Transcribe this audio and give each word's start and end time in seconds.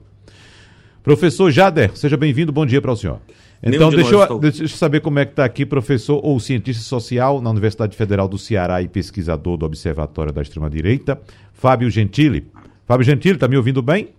Professor 1.03 1.51
Jader, 1.51 1.97
seja 1.97 2.17
bem-vindo, 2.17 2.53
bom 2.53 2.65
dia 2.65 2.81
para 2.81 2.93
o 2.93 2.97
senhor. 2.97 3.21
Então, 3.61 3.91
deixa 3.91 4.15
eu, 4.15 4.39
deixa 4.39 4.63
eu, 4.63 4.69
saber 4.69 5.01
como 5.01 5.19
é 5.19 5.25
que 5.25 5.33
está 5.33 5.45
aqui, 5.45 5.67
professor 5.67 6.21
ou 6.23 6.39
cientista 6.39 6.85
social 6.85 7.41
na 7.41 7.51
Universidade 7.51 7.97
Federal 7.97 8.29
do 8.29 8.39
Ceará 8.39 8.81
e 8.81 8.87
pesquisador 8.87 9.57
do 9.57 9.67
Observatório 9.67 10.33
da 10.33 10.43
Extrema-Direita, 10.43 11.21
Fábio 11.53 11.91
Gentili. 11.91 12.47
Fábio 12.85 13.05
Gentili, 13.05 13.35
está 13.35 13.49
me 13.49 13.57
ouvindo 13.57 13.83
bem? 13.83 14.11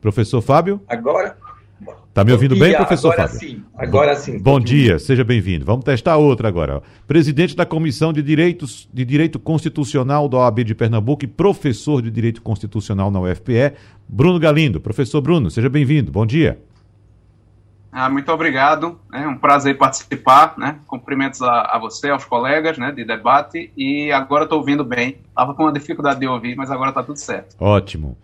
Professor 0.00 0.40
Fábio? 0.40 0.80
Agora. 0.88 1.36
Está 2.08 2.24
me 2.24 2.32
ouvindo 2.32 2.54
dia, 2.54 2.64
bem, 2.64 2.76
professor 2.76 3.12
agora 3.12 3.28
Fábio? 3.28 3.40
Sim, 3.40 3.64
agora 3.76 4.16
sim. 4.16 4.38
Bom 4.38 4.58
dia, 4.58 4.98
seja 4.98 5.24
bem-vindo. 5.24 5.64
Vamos 5.64 5.84
testar 5.84 6.16
outra 6.16 6.48
agora. 6.48 6.82
Presidente 7.06 7.54
da 7.54 7.64
Comissão 7.64 8.12
de 8.12 8.22
Direitos 8.22 8.88
de 8.92 9.04
Direito 9.04 9.38
Constitucional 9.38 10.28
da 10.28 10.38
OAB 10.38 10.64
de 10.64 10.74
Pernambuco 10.74 11.24
e 11.24 11.28
professor 11.28 12.02
de 12.02 12.10
Direito 12.10 12.42
Constitucional 12.42 13.10
na 13.10 13.20
UFPE, 13.20 13.74
Bruno 14.08 14.38
Galindo. 14.38 14.80
Professor 14.80 15.20
Bruno, 15.20 15.50
seja 15.50 15.68
bem-vindo. 15.68 16.10
Bom 16.10 16.26
dia. 16.26 16.60
Ah, 17.92 18.08
muito 18.08 18.30
obrigado, 18.30 19.00
é 19.12 19.26
um 19.26 19.36
prazer 19.36 19.76
participar, 19.76 20.54
né? 20.56 20.78
Cumprimentos 20.86 21.42
a, 21.42 21.62
a 21.72 21.78
você, 21.78 22.08
aos 22.08 22.24
colegas, 22.24 22.78
né, 22.78 22.92
de 22.92 23.04
debate, 23.04 23.72
e 23.76 24.12
agora 24.12 24.44
estou 24.44 24.58
ouvindo 24.58 24.84
bem. 24.84 25.18
Estava 25.28 25.54
com 25.54 25.64
uma 25.64 25.72
dificuldade 25.72 26.20
de 26.20 26.26
ouvir, 26.26 26.54
mas 26.54 26.70
agora 26.70 26.90
está 26.90 27.02
tudo 27.02 27.16
certo. 27.16 27.56
Ótimo. 27.58 28.16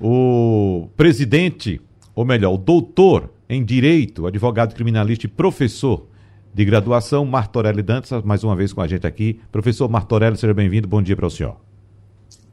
O 0.00 0.88
presidente, 0.96 1.80
ou 2.14 2.24
melhor, 2.24 2.52
o 2.52 2.58
doutor 2.58 3.30
em 3.48 3.64
Direito, 3.64 4.26
advogado 4.26 4.74
criminalista 4.74 5.26
e 5.26 5.28
professor 5.28 6.06
de 6.54 6.64
graduação, 6.64 7.24
Martorelli 7.24 7.82
Dantas, 7.82 8.22
mais 8.22 8.44
uma 8.44 8.54
vez 8.54 8.72
com 8.72 8.80
a 8.80 8.86
gente 8.86 9.06
aqui. 9.06 9.40
Professor 9.50 9.88
Martorelli, 9.88 10.36
seja 10.36 10.52
bem-vindo, 10.52 10.86
bom 10.86 11.02
dia 11.02 11.16
para 11.16 11.26
o 11.26 11.30
senhor. 11.30 11.56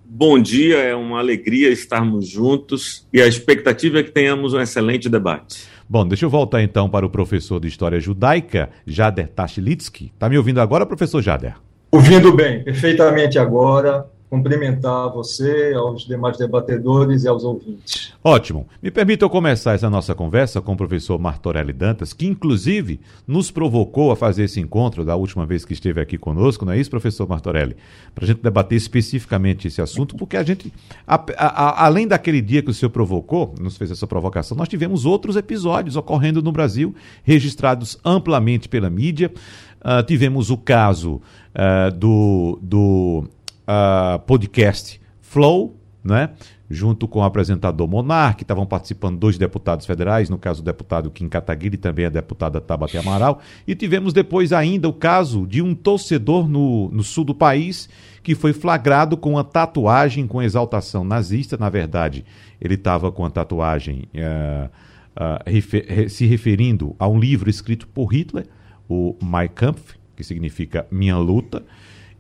Bom 0.06 0.40
dia, 0.40 0.78
é 0.78 0.96
uma 0.96 1.20
alegria 1.20 1.70
estarmos 1.70 2.28
juntos 2.28 3.08
e 3.14 3.22
a 3.22 3.28
expectativa 3.28 4.00
é 4.00 4.04
que 4.04 4.12
tenhamos 4.12 4.54
um 4.54 4.60
excelente 4.60 5.08
debate. 5.08 5.68
Bom, 5.88 6.08
deixa 6.08 6.26
eu 6.26 6.30
voltar 6.30 6.64
então 6.64 6.90
para 6.90 7.06
o 7.06 7.10
professor 7.10 7.60
de 7.60 7.68
História 7.68 8.00
Judaica, 8.00 8.70
Jader 8.88 9.28
Tashlitsky. 9.28 10.12
Está 10.14 10.28
me 10.30 10.38
ouvindo 10.38 10.62
agora, 10.62 10.86
professor 10.86 11.22
Jader? 11.22 11.56
Ouvindo 11.92 12.32
bem, 12.34 12.64
perfeitamente 12.64 13.38
agora 13.38 14.06
cumprimentar 14.30 15.10
você, 15.10 15.74
aos 15.76 16.06
demais 16.06 16.38
debatedores 16.38 17.24
e 17.24 17.28
aos 17.28 17.44
ouvintes. 17.44 18.14
Ótimo. 18.24 18.68
Me 18.82 18.92
permita 18.92 19.26
eu 19.26 19.30
começar 19.30 19.74
essa 19.74 19.90
nossa 19.90 20.14
conversa 20.14 20.62
com 20.62 20.74
o 20.74 20.78
professor 20.78 21.18
Martorelli 21.18 21.74
Dantas, 21.74 22.14
que 22.14 22.28
inclusive 22.28 23.00
nos 23.28 23.50
provocou 23.50 24.12
a 24.12 24.16
fazer 24.16 24.44
esse 24.44 24.60
encontro 24.60 25.04
da 25.04 25.16
última 25.16 25.48
vez 25.48 25.66
que 25.66 25.74
esteve 25.74 26.00
aqui 26.00 26.18
conosco, 26.18 26.64
não 26.64 26.74
é 26.74 26.80
isso, 26.80 26.92
professor 26.92 27.28
Martorelli? 27.28 27.76
Para 28.14 28.26
a 28.26 28.28
gente 28.28 28.42
debater 28.42 28.78
especificamente 28.78 29.68
esse 29.68 29.82
assunto, 29.82 30.16
porque 30.16 30.38
a 30.38 30.44
gente, 30.44 30.72
a, 31.08 31.16
a, 31.16 31.48
a, 31.48 31.86
além 31.86 32.08
daquele 32.08 32.42
dia 32.42 32.62
que 32.62 32.70
o 32.70 32.74
senhor 32.74 32.92
provocou, 32.92 33.56
nos 33.60 33.78
fez 33.78 33.90
essa 33.90 34.06
provocação, 34.06 34.56
nós 34.56 34.68
tivemos 34.68 35.06
outros 35.06 35.36
episódios 35.36 35.96
ocorrendo 35.96 36.42
no 36.42 36.52
Brasil, 36.52 36.94
registrados 37.24 37.98
amplamente 38.06 38.70
pela 38.70 38.90
mídia. 38.90 39.32
Uh, 39.80 40.04
tivemos 40.04 40.50
o 40.50 40.58
caso 40.58 41.22
uh, 41.56 41.98
do, 41.98 42.60
do 42.62 43.24
uh, 43.70 44.20
podcast 44.20 45.00
Flow, 45.22 45.78
né? 46.04 46.32
junto 46.70 47.08
com 47.08 47.20
o 47.20 47.24
apresentador 47.24 47.88
Monarque, 47.88 48.44
estavam 48.44 48.66
participando 48.66 49.18
dois 49.18 49.38
deputados 49.38 49.86
federais, 49.86 50.30
no 50.30 50.38
caso 50.38 50.62
o 50.62 50.64
deputado 50.66 51.10
Kim 51.10 51.28
Kataguiri 51.28 51.78
também 51.78 52.06
a 52.06 52.10
deputada 52.10 52.62
Tabate 52.62 52.98
Amaral, 52.98 53.42
e 53.68 53.74
tivemos 53.74 54.14
depois 54.14 54.54
ainda 54.54 54.88
o 54.88 54.94
caso 54.94 55.48
de 55.48 55.64
um 55.64 55.74
torcedor 55.74 56.48
no, 56.48 56.90
no 56.90 57.04
sul 57.04 57.24
do 57.24 57.34
país 57.34 57.90
que 58.22 58.36
foi 58.36 58.54
flagrado 58.54 59.18
com 59.18 59.32
uma 59.32 59.44
tatuagem 59.44 60.28
com 60.28 60.44
exaltação 60.44 61.04
nazista, 61.04 61.58
na 61.58 61.70
verdade 61.70 62.24
ele 62.62 62.76
estava 62.76 63.12
com 63.12 63.26
a 63.26 63.30
tatuagem 63.32 64.08
uh, 64.14 64.70
uh, 65.16 65.50
refer 65.50 66.10
se 66.10 66.26
referindo 66.26 66.96
a 67.00 67.08
um 67.08 67.20
livro 67.20 67.50
escrito 67.50 67.88
por 67.88 68.14
Hitler, 68.14 68.46
o 68.88 69.16
Mein 69.24 69.48
Kampf, 69.48 69.96
que 70.16 70.24
significa 70.24 70.86
Minha 70.92 71.18
Luta, 71.18 71.64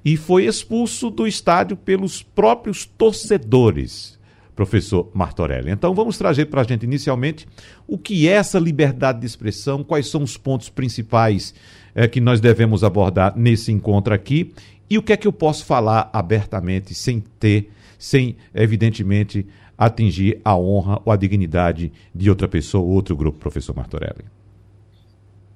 e 0.03 0.15
foi 0.15 0.45
expulso 0.45 1.09
do 1.09 1.27
estádio 1.27 1.75
pelos 1.75 2.23
próprios 2.23 2.85
torcedores, 2.85 4.17
professor 4.55 5.09
Martorelli. 5.13 5.71
Então 5.71 5.93
vamos 5.93 6.17
trazer 6.17 6.45
para 6.45 6.61
a 6.61 6.63
gente 6.63 6.83
inicialmente 6.83 7.47
o 7.87 7.97
que 7.97 8.27
é 8.27 8.33
essa 8.33 8.59
liberdade 8.59 9.19
de 9.19 9.25
expressão, 9.25 9.83
quais 9.83 10.07
são 10.07 10.23
os 10.23 10.37
pontos 10.37 10.69
principais 10.69 11.53
é, 11.93 12.07
que 12.07 12.21
nós 12.21 12.39
devemos 12.39 12.83
abordar 12.83 13.37
nesse 13.37 13.71
encontro 13.71 14.13
aqui 14.13 14.53
e 14.89 14.97
o 14.97 15.03
que 15.03 15.13
é 15.13 15.17
que 15.17 15.27
eu 15.27 15.33
posso 15.33 15.65
falar 15.65 16.09
abertamente 16.11 16.93
sem 16.95 17.23
ter, 17.39 17.71
sem 17.97 18.35
evidentemente 18.53 19.45
atingir 19.77 20.41
a 20.43 20.57
honra 20.57 21.01
ou 21.05 21.13
a 21.13 21.16
dignidade 21.16 21.91
de 22.13 22.29
outra 22.29 22.47
pessoa 22.47 22.83
ou 22.83 22.89
outro 22.89 23.16
grupo, 23.16 23.37
professor 23.37 23.75
Martorelli. 23.75 24.25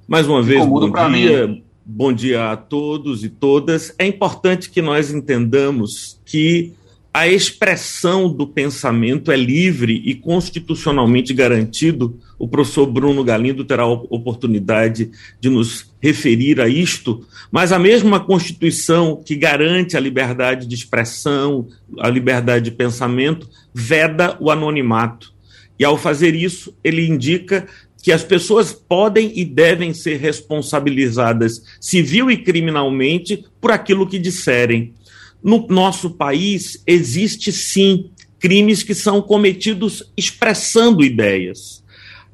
Mais 0.08 0.28
uma 0.28 0.42
vez, 0.42 0.66
bom 0.66 0.92
dia. 0.92 1.48
Mim. 1.48 1.63
Bom 1.86 2.14
dia 2.14 2.50
a 2.50 2.56
todos 2.56 3.26
e 3.26 3.30
todas. 3.30 3.94
É 4.00 4.08
importante 4.08 4.70
que 4.70 4.82
nós 4.82 5.12
entendamos 5.12 6.18
que 6.26 6.72
a 7.14 7.28
expressão 7.28 8.32
do 8.32 8.48
pensamento 8.48 9.30
é 9.30 9.36
livre 9.36 10.02
e 10.06 10.16
constitucionalmente 10.16 11.34
garantido. 11.34 12.18
O 12.40 12.48
professor 12.48 12.86
Bruno 12.86 13.22
Galindo 13.22 13.66
terá 13.66 13.86
oportunidade 13.86 15.12
de 15.42 15.50
nos 15.50 15.94
referir 16.02 16.62
a 16.62 16.70
isto, 16.70 17.26
mas 17.52 17.74
a 17.74 17.78
mesma 17.78 18.18
Constituição 18.18 19.22
que 19.22 19.36
garante 19.36 19.98
a 19.98 20.00
liberdade 20.00 20.66
de 20.66 20.76
expressão, 20.76 21.68
a 22.00 22.10
liberdade 22.10 22.64
de 22.64 22.72
pensamento, 22.72 23.50
veda 23.74 24.38
o 24.40 24.50
anonimato. 24.50 25.34
E 25.78 25.84
ao 25.84 25.98
fazer 25.98 26.34
isso, 26.34 26.74
ele 26.82 27.06
indica 27.06 27.68
que 28.04 28.12
as 28.12 28.22
pessoas 28.22 28.74
podem 28.74 29.32
e 29.34 29.46
devem 29.46 29.94
ser 29.94 30.18
responsabilizadas 30.18 31.64
civil 31.80 32.30
e 32.30 32.36
criminalmente 32.36 33.46
por 33.62 33.72
aquilo 33.72 34.06
que 34.06 34.20
disserem. 34.20 34.94
No 35.42 35.66
nosso 35.70 36.10
país, 36.10 36.84
existe 36.86 37.50
sim 37.54 38.12
crimes 38.38 38.84
que 38.84 38.94
são 38.94 39.22
cometidos 39.22 40.04
expressando 40.18 41.02
ideias. 41.02 41.82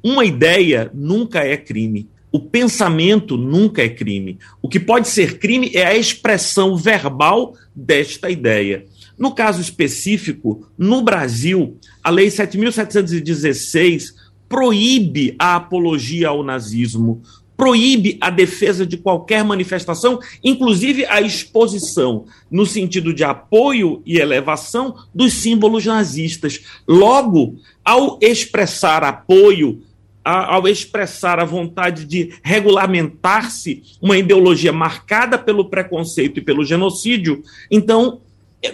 Uma 0.02 0.24
ideia 0.24 0.90
nunca 0.92 1.38
é 1.38 1.56
crime. 1.56 2.08
O 2.32 2.40
pensamento 2.40 3.36
nunca 3.36 3.80
é 3.80 3.88
crime. 3.88 4.40
O 4.60 4.68
que 4.68 4.80
pode 4.80 5.06
ser 5.06 5.38
crime 5.38 5.70
é 5.72 5.86
a 5.86 5.96
expressão 5.96 6.76
verbal 6.76 7.54
desta 7.72 8.28
ideia. 8.28 8.86
No 9.16 9.32
caso 9.34 9.60
específico, 9.60 10.66
no 10.76 11.00
Brasil, 11.02 11.76
a 12.02 12.10
Lei 12.10 12.26
7.716 12.26 14.18
proíbe 14.50 15.36
a 15.38 15.54
apologia 15.54 16.28
ao 16.28 16.42
nazismo, 16.42 17.22
proíbe 17.56 18.18
a 18.20 18.30
defesa 18.30 18.84
de 18.84 18.96
qualquer 18.96 19.44
manifestação, 19.44 20.18
inclusive 20.42 21.06
a 21.06 21.20
exposição, 21.20 22.24
no 22.50 22.66
sentido 22.66 23.14
de 23.14 23.22
apoio 23.22 24.02
e 24.04 24.18
elevação 24.18 24.96
dos 25.14 25.34
símbolos 25.34 25.86
nazistas. 25.86 26.60
Logo, 26.88 27.54
ao 27.84 28.18
expressar 28.20 29.04
apoio, 29.04 29.82
ao 30.24 30.66
expressar 30.66 31.38
a 31.38 31.44
vontade 31.44 32.04
de 32.04 32.34
regulamentar-se 32.42 33.82
uma 34.02 34.18
ideologia 34.18 34.72
marcada 34.72 35.38
pelo 35.38 35.66
preconceito 35.66 36.38
e 36.38 36.42
pelo 36.42 36.64
genocídio, 36.64 37.42
então 37.70 38.20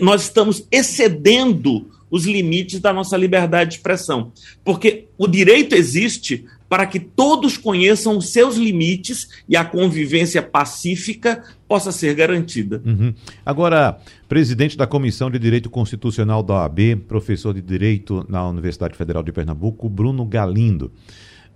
nós 0.01 0.23
estamos 0.23 0.67
excedendo 0.73 1.87
os 2.11 2.25
limites 2.25 2.81
da 2.81 2.93
nossa 2.93 3.17
liberdade 3.17 3.71
de 3.71 3.77
expressão. 3.77 4.33
Porque 4.65 5.07
o 5.19 5.27
direito 5.27 5.75
existe 5.75 6.45
para 6.69 6.87
que 6.87 6.99
todos 6.99 7.57
conheçam 7.57 8.17
os 8.17 8.31
seus 8.31 8.57
limites 8.57 9.29
e 9.49 9.57
a 9.57 9.65
convivência 9.65 10.43
pacífica 10.43 11.45
possa 11.69 11.93
ser 11.93 12.15
garantida. 12.15 12.83
Uhum. 12.85 13.15
Agora, 13.45 13.99
presidente 14.29 14.77
da 14.77 14.87
Comissão 14.87 15.31
de 15.31 15.39
Direito 15.39 15.71
Constitucional 15.71 16.43
da 16.43 16.55
OAB, 16.55 16.97
professor 17.07 17.55
de 17.55 17.63
Direito 17.63 18.27
na 18.29 18.49
Universidade 18.49 18.97
Federal 18.97 19.23
de 19.23 19.33
Pernambuco, 19.33 19.89
Bruno 19.89 20.25
Galindo. 20.25 20.93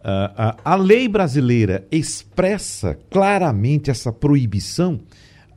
Uh, 0.01 0.33
a, 0.37 0.57
a 0.65 0.75
lei 0.77 1.07
brasileira 1.09 1.87
expressa 1.91 2.99
claramente 3.11 3.91
essa 3.91 4.11
proibição 4.11 5.01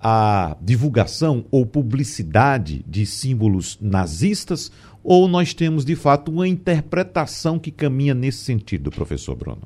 à 0.03 0.57
divulgação 0.59 1.45
ou 1.50 1.65
publicidade 1.65 2.83
de 2.85 3.05
símbolos 3.05 3.77
nazistas 3.81 4.71
ou 5.03 5.27
nós 5.27 5.53
temos 5.53 5.85
de 5.85 5.95
fato 5.95 6.31
uma 6.31 6.47
interpretação 6.47 7.57
que 7.57 7.71
caminha 7.71 8.13
nesse 8.13 8.39
sentido, 8.39 8.91
professor 8.91 9.35
Bruno? 9.35 9.61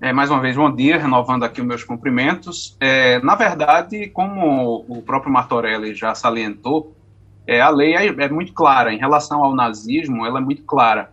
É, 0.00 0.12
mais 0.12 0.30
uma 0.30 0.40
vez, 0.40 0.56
bom 0.56 0.74
dia, 0.74 0.98
renovando 0.98 1.44
aqui 1.44 1.60
os 1.60 1.66
meus 1.66 1.84
cumprimentos. 1.84 2.76
É, 2.80 3.20
na 3.20 3.36
verdade, 3.36 4.08
como 4.08 4.84
o 4.88 5.00
próprio 5.00 5.32
Martorelli 5.32 5.94
já 5.94 6.12
salientou, 6.12 6.92
é, 7.46 7.60
a 7.60 7.68
lei 7.68 7.94
é, 7.94 8.06
é, 8.06 8.28
muito 8.28 8.52
clara. 8.52 8.92
Em 8.92 8.98
relação 8.98 9.44
ao 9.44 9.54
nazismo, 9.54 10.26
ela 10.26 10.40
é 10.40 10.42
muito 10.42 10.64
clara. 10.64 11.12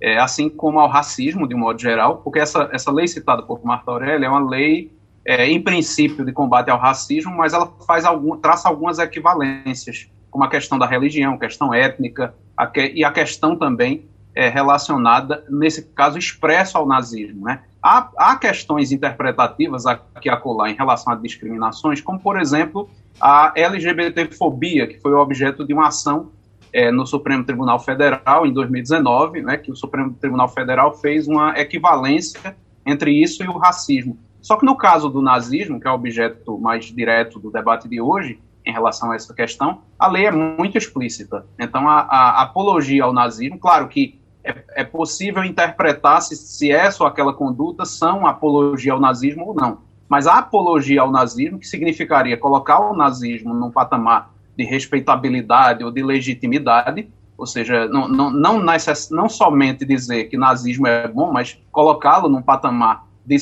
É, 0.00 0.18
assim 0.18 0.48
como 0.48 0.78
ao 0.78 0.88
racismo, 0.88 1.46
de 1.46 1.54
um 1.54 1.58
modo 1.58 1.80
geral, 1.80 2.18
porque 2.18 2.38
essa, 2.38 2.70
essa 2.72 2.92
lei 2.92 3.08
citada 3.08 3.42
por 3.42 3.64
Martorelli 3.64 4.24
é 4.24 4.28
uma 4.28 4.48
lei, 4.48 4.92
é, 5.24 5.48
em 5.48 5.60
princípio, 5.60 6.24
de 6.24 6.32
combate 6.32 6.70
ao 6.70 6.78
racismo, 6.78 7.36
mas 7.36 7.52
ela 7.52 7.72
faz 7.86 8.04
algum, 8.04 8.36
traça 8.36 8.68
algumas 8.68 8.98
equivalências 8.98 10.10
como 10.30 10.44
a 10.44 10.48
questão 10.48 10.78
da 10.78 10.86
religião, 10.86 11.36
questão 11.36 11.74
étnica, 11.74 12.34
a 12.56 12.66
que, 12.66 12.92
e 12.94 13.04
a 13.04 13.10
questão 13.10 13.56
também 13.56 14.08
é, 14.34 14.48
relacionada, 14.48 15.44
nesse 15.50 15.82
caso, 15.82 16.16
expresso 16.16 16.78
ao 16.78 16.86
nazismo. 16.86 17.44
Né? 17.44 17.60
Há, 17.82 18.10
há 18.16 18.36
questões 18.36 18.92
interpretativas 18.92 19.86
aqui 19.86 20.28
a 20.30 20.36
colar 20.36 20.70
em 20.70 20.74
relação 20.74 21.12
a 21.12 21.16
discriminações, 21.16 22.00
como, 22.00 22.18
por 22.20 22.40
exemplo, 22.40 22.88
a 23.20 23.52
LGBTfobia, 23.56 24.86
que 24.86 25.00
foi 25.00 25.12
objeto 25.14 25.66
de 25.66 25.74
uma 25.74 25.88
ação 25.88 26.30
é, 26.72 26.90
no 26.90 27.04
Supremo 27.06 27.44
Tribunal 27.44 27.80
Federal 27.80 28.46
em 28.46 28.52
2019, 28.52 29.42
né, 29.42 29.56
que 29.56 29.72
o 29.72 29.76
Supremo 29.76 30.14
Tribunal 30.14 30.48
Federal 30.48 30.96
fez 30.96 31.26
uma 31.26 31.58
equivalência 31.58 32.56
entre 32.86 33.10
isso 33.12 33.42
e 33.42 33.48
o 33.48 33.58
racismo. 33.58 34.16
Só 34.42 34.56
que 34.56 34.64
no 34.64 34.76
caso 34.76 35.08
do 35.08 35.20
nazismo, 35.20 35.80
que 35.80 35.86
é 35.86 35.90
o 35.90 35.94
objeto 35.94 36.58
mais 36.58 36.86
direto 36.86 37.38
do 37.38 37.50
debate 37.50 37.88
de 37.88 38.00
hoje, 38.00 38.40
em 38.64 38.72
relação 38.72 39.10
a 39.10 39.16
essa 39.16 39.34
questão, 39.34 39.82
a 39.98 40.06
lei 40.08 40.26
é 40.26 40.30
muito 40.30 40.76
explícita. 40.76 41.46
Então, 41.58 41.88
a, 41.88 42.00
a 42.00 42.42
apologia 42.42 43.04
ao 43.04 43.12
nazismo, 43.12 43.58
claro 43.58 43.88
que 43.88 44.20
é, 44.42 44.64
é, 44.76 44.84
possível 44.84 45.44
interpretar 45.44 46.22
se, 46.22 46.36
se 46.36 46.70
essa 46.70 47.02
ou 47.02 47.06
aquela 47.06 47.32
conduta 47.32 47.84
são 47.84 48.26
apologia 48.26 48.92
ao 48.92 49.00
nazismo 49.00 49.48
ou 49.48 49.54
não. 49.54 49.78
Mas 50.08 50.26
a 50.26 50.38
apologia 50.38 51.02
ao 51.02 51.10
nazismo, 51.10 51.58
que 51.58 51.66
significaria 51.66 52.36
colocar 52.36 52.80
o 52.80 52.96
nazismo 52.96 53.54
num 53.54 53.70
patamar 53.70 54.32
de 54.56 54.64
respeitabilidade 54.64 55.84
ou 55.84 55.90
de 55.90 56.02
legitimidade, 56.02 57.08
ou 57.36 57.46
seja, 57.46 57.86
não, 57.86 58.08
não, 58.08 58.30
não, 58.30 58.62
necess, 58.62 59.10
não 59.10 59.28
somente 59.28 59.84
dizer 59.84 60.24
que 60.24 60.36
nazismo 60.36 60.86
é 60.86 61.08
bom, 61.08 61.32
mas 61.32 61.58
colocá-lo 61.70 62.28
num 62.28 62.42
patamar 62.42 63.06
de, 63.24 63.36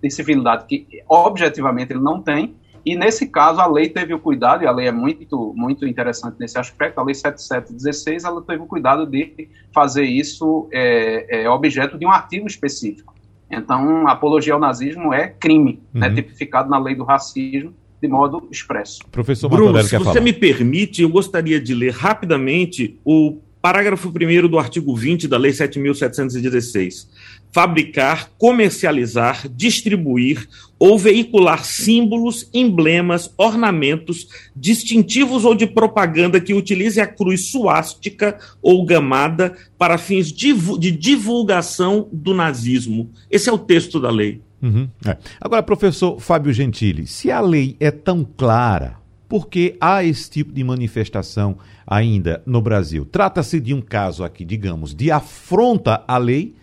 de 0.00 0.10
civilidade 0.10 0.66
que 0.66 0.86
objetivamente 1.08 1.92
ele 1.92 2.00
não 2.00 2.20
tem, 2.20 2.54
e 2.84 2.96
nesse 2.96 3.28
caso, 3.28 3.60
a 3.60 3.66
lei 3.66 3.88
teve 3.88 4.12
o 4.12 4.18
cuidado, 4.18 4.64
e 4.64 4.66
a 4.66 4.72
lei 4.72 4.88
é 4.88 4.92
muito, 4.92 5.54
muito 5.56 5.86
interessante 5.86 6.36
nesse 6.38 6.58
aspecto, 6.58 6.98
a 6.98 7.04
lei 7.04 7.14
7716, 7.14 8.24
ela 8.24 8.42
teve 8.42 8.60
o 8.62 8.66
cuidado 8.66 9.06
de 9.06 9.48
fazer 9.72 10.04
isso 10.04 10.68
é, 10.72 11.42
é, 11.42 11.50
objeto 11.50 11.96
de 11.96 12.04
um 12.04 12.10
artigo 12.10 12.46
específico. 12.46 13.14
Então, 13.48 14.08
apologia 14.08 14.54
ao 14.54 14.60
nazismo 14.60 15.12
é 15.12 15.28
crime, 15.28 15.80
né, 15.92 16.08
uhum. 16.08 16.14
né, 16.14 16.22
tipificado 16.22 16.68
na 16.68 16.78
lei 16.78 16.94
do 16.94 17.04
racismo 17.04 17.72
de 18.00 18.08
modo 18.08 18.48
expresso. 18.50 18.98
Professor 19.12 19.48
Bruno, 19.48 19.80
se 19.80 19.96
você 19.96 20.04
falar. 20.04 20.20
me 20.20 20.32
permite, 20.32 21.02
eu 21.02 21.08
gostaria 21.08 21.60
de 21.60 21.72
ler 21.72 21.92
rapidamente 21.92 22.98
o 23.04 23.38
parágrafo 23.62 24.08
1 24.08 24.48
do 24.48 24.58
artigo 24.58 24.94
20 24.94 25.28
da 25.28 25.38
Lei 25.38 25.52
7.716 25.52 27.06
fabricar, 27.52 28.30
comercializar, 28.38 29.46
distribuir 29.46 30.48
ou 30.78 30.98
veicular 30.98 31.64
símbolos, 31.64 32.48
emblemas, 32.52 33.32
ornamentos, 33.36 34.26
distintivos 34.56 35.44
ou 35.44 35.54
de 35.54 35.66
propaganda 35.66 36.40
que 36.40 36.54
utilize 36.54 37.00
a 37.00 37.06
cruz 37.06 37.50
suástica 37.50 38.38
ou 38.60 38.84
gamada 38.84 39.54
para 39.78 39.98
fins 39.98 40.32
de 40.32 40.90
divulgação 40.90 42.08
do 42.10 42.34
nazismo. 42.34 43.10
Esse 43.30 43.50
é 43.50 43.52
o 43.52 43.58
texto 43.58 44.00
da 44.00 44.10
lei. 44.10 44.40
Uhum, 44.62 44.88
é. 45.06 45.16
Agora, 45.40 45.62
professor 45.62 46.20
Fábio 46.20 46.52
Gentili, 46.52 47.06
se 47.06 47.30
a 47.30 47.40
lei 47.40 47.76
é 47.78 47.90
tão 47.90 48.24
clara, 48.24 49.01
por 49.32 49.48
que 49.48 49.78
há 49.80 50.04
esse 50.04 50.28
tipo 50.28 50.52
de 50.52 50.62
manifestação 50.62 51.56
ainda 51.86 52.42
no 52.44 52.60
Brasil? 52.60 53.06
Trata-se 53.06 53.58
de 53.58 53.72
um 53.72 53.80
caso 53.80 54.24
aqui, 54.24 54.44
digamos, 54.44 54.94
de 54.94 55.10
afronta 55.10 56.04
à 56.06 56.18
lei 56.18 56.54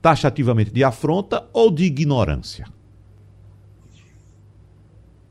taxativamente 0.00 0.70
de 0.72 0.82
afronta 0.82 1.46
ou 1.52 1.70
de 1.70 1.84
ignorância? 1.84 2.64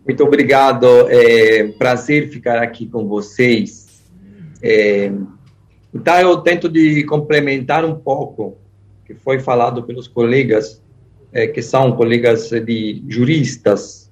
Muito 0.06 0.24
obrigado. 0.24 0.86
É 1.10 1.64
prazer 1.80 2.30
ficar 2.30 2.62
aqui 2.62 2.86
com 2.86 3.08
vocês. 3.08 4.04
É, 4.62 5.12
então, 5.92 6.20
eu 6.20 6.38
tento 6.42 6.70
de 6.70 7.04
complementar 7.06 7.84
um 7.84 7.96
pouco 7.96 8.56
que 9.04 9.16
foi 9.16 9.40
falado 9.40 9.82
pelos 9.82 10.08
colegas, 10.08 10.80
é, 11.32 11.48
que 11.48 11.64
são 11.64 11.94
colegas 11.94 12.52
de 12.52 13.04
juristas, 13.08 14.12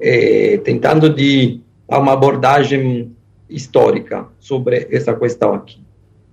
é, 0.00 0.56
tentando 0.64 1.10
de 1.10 1.60
dar 1.88 1.98
uma 1.98 2.12
abordagem 2.12 3.14
histórica 3.48 4.26
sobre 4.38 4.88
essa 4.90 5.14
questão 5.14 5.54
aqui. 5.54 5.80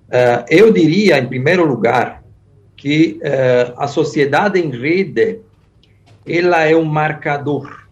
Uh, 0.07 0.43
eu 0.49 0.73
diria, 0.73 1.17
em 1.17 1.27
primeiro 1.27 1.65
lugar, 1.65 2.23
que 2.75 3.19
uh, 3.21 3.73
a 3.77 3.87
sociedade 3.87 4.59
em 4.59 4.69
rede 4.69 5.39
ela 6.25 6.63
é 6.63 6.75
um 6.75 6.85
marcador, 6.85 7.87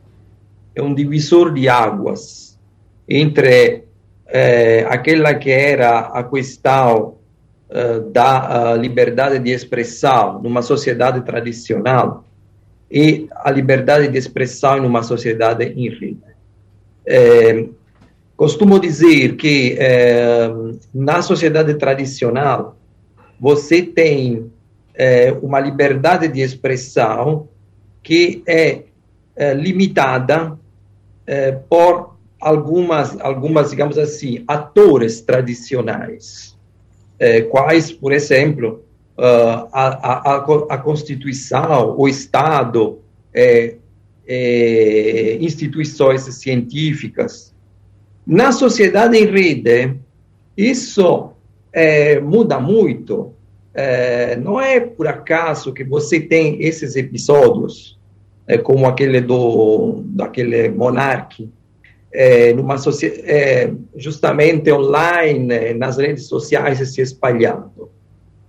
é 0.76 0.82
um 0.82 0.94
divisor 0.94 1.54
de 1.54 1.70
águas 1.70 2.60
entre 3.08 3.86
uh, 4.28 4.88
aquela 4.90 5.34
que 5.34 5.50
era 5.50 6.00
a 6.00 6.24
questão 6.24 7.18
da 8.12 8.76
liberdade 8.76 9.38
de 9.38 9.52
expressão 9.52 10.42
numa 10.42 10.64
sociedade 10.64 11.22
tradicional 11.22 12.26
e 12.90 13.28
a 13.32 13.52
liberdade 13.52 14.08
de 14.08 14.18
expressão 14.18 14.82
numa 14.82 15.04
sociedade 15.04 15.66
em 15.66 15.88
rede. 15.88 16.18
Costumo 18.36 18.80
dizer 18.80 19.36
que 19.36 19.78
na 20.94 21.22
sociedade 21.22 21.74
tradicional 21.76 22.78
você 23.40 23.82
tem 23.82 24.52
é, 25.00 25.32
uma 25.42 25.60
liberdade 25.60 26.28
de 26.28 26.42
expressão 26.42 27.48
que 28.04 28.44
é, 28.46 28.84
é 29.36 29.54
limitada 29.54 30.60
é, 31.26 31.52
por 31.54 32.18
algumas, 32.40 33.20
algumas, 33.22 33.70
digamos 33.70 33.98
assim, 33.98 34.44
atores 34.48 35.22
tradicionais, 35.22 36.58
é, 37.18 37.42
quais, 37.42 37.92
por 37.92 38.12
exemplo, 38.12 38.84
uh, 39.18 39.68
a, 39.72 40.34
a, 40.34 40.36
a, 40.70 40.78
Constituição, 40.78 41.96
o 41.98 42.08
Estado, 42.08 43.00
é, 43.34 43.76
é, 44.30 45.38
instituições 45.42 46.22
científicas. 46.36 47.56
Na 48.26 48.52
sociedade 48.52 49.18
em 49.18 49.26
rede, 49.26 49.96
isso 50.56 51.32
muda 52.24 52.60
muito, 52.60 53.34
é, 53.74 54.36
não 54.36 54.60
é 54.60 54.80
por 54.80 55.08
acaso 55.08 55.74
que 55.74 55.84
você 55.84 56.20
tem 56.20 56.62
esses 56.62 56.96
episódios, 56.96 57.98
é, 58.48 58.58
como 58.58 58.86
aquele 58.86 59.22
do 59.22 60.04
daquele 60.06 60.70
monarca, 60.70 61.44
é, 62.12 62.54
numa 62.54 62.76
é, 63.24 63.72
justamente 63.96 64.72
online, 64.72 65.74
nas 65.76 65.98
redes 65.98 66.26
sociais 66.26 66.78
se 66.94 67.02
espalhando. 67.02 67.90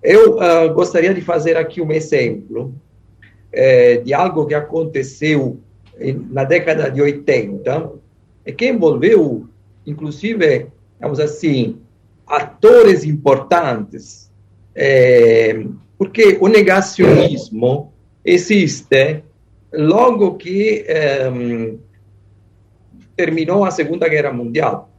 Eu 0.03 0.37
uh, 0.37 0.73
gostaria 0.73 1.13
de 1.13 1.21
fazer 1.21 1.59
aqui 1.59 1.81
um 1.83 1.93
exemplo 1.93 2.75
é, 3.53 3.99
de 3.99 4.15
algo 4.15 4.47
que 4.47 4.55
aconteceu 4.55 5.61
na 6.31 6.45
década 6.45 6.91
de 6.91 7.03
80, 7.03 7.93
e 8.47 8.53
que 8.53 8.69
envolveu, 8.69 9.47
inclusive, 9.87 10.67
vamos 11.01 11.21
assim, 11.21 11.79
atores 12.27 13.05
importantes 13.05 14.31
é, 14.75 15.65
porque 15.99 16.39
o 16.41 16.49
negacionismo 16.49 17.93
existe 18.25 19.23
logo 19.73 20.37
que 20.37 20.85
é, 20.89 21.31
terminou 23.17 23.65
a 23.65 23.71
Segunda 23.71 24.09
Guerra 24.09 24.33
Mundial. 24.33 24.91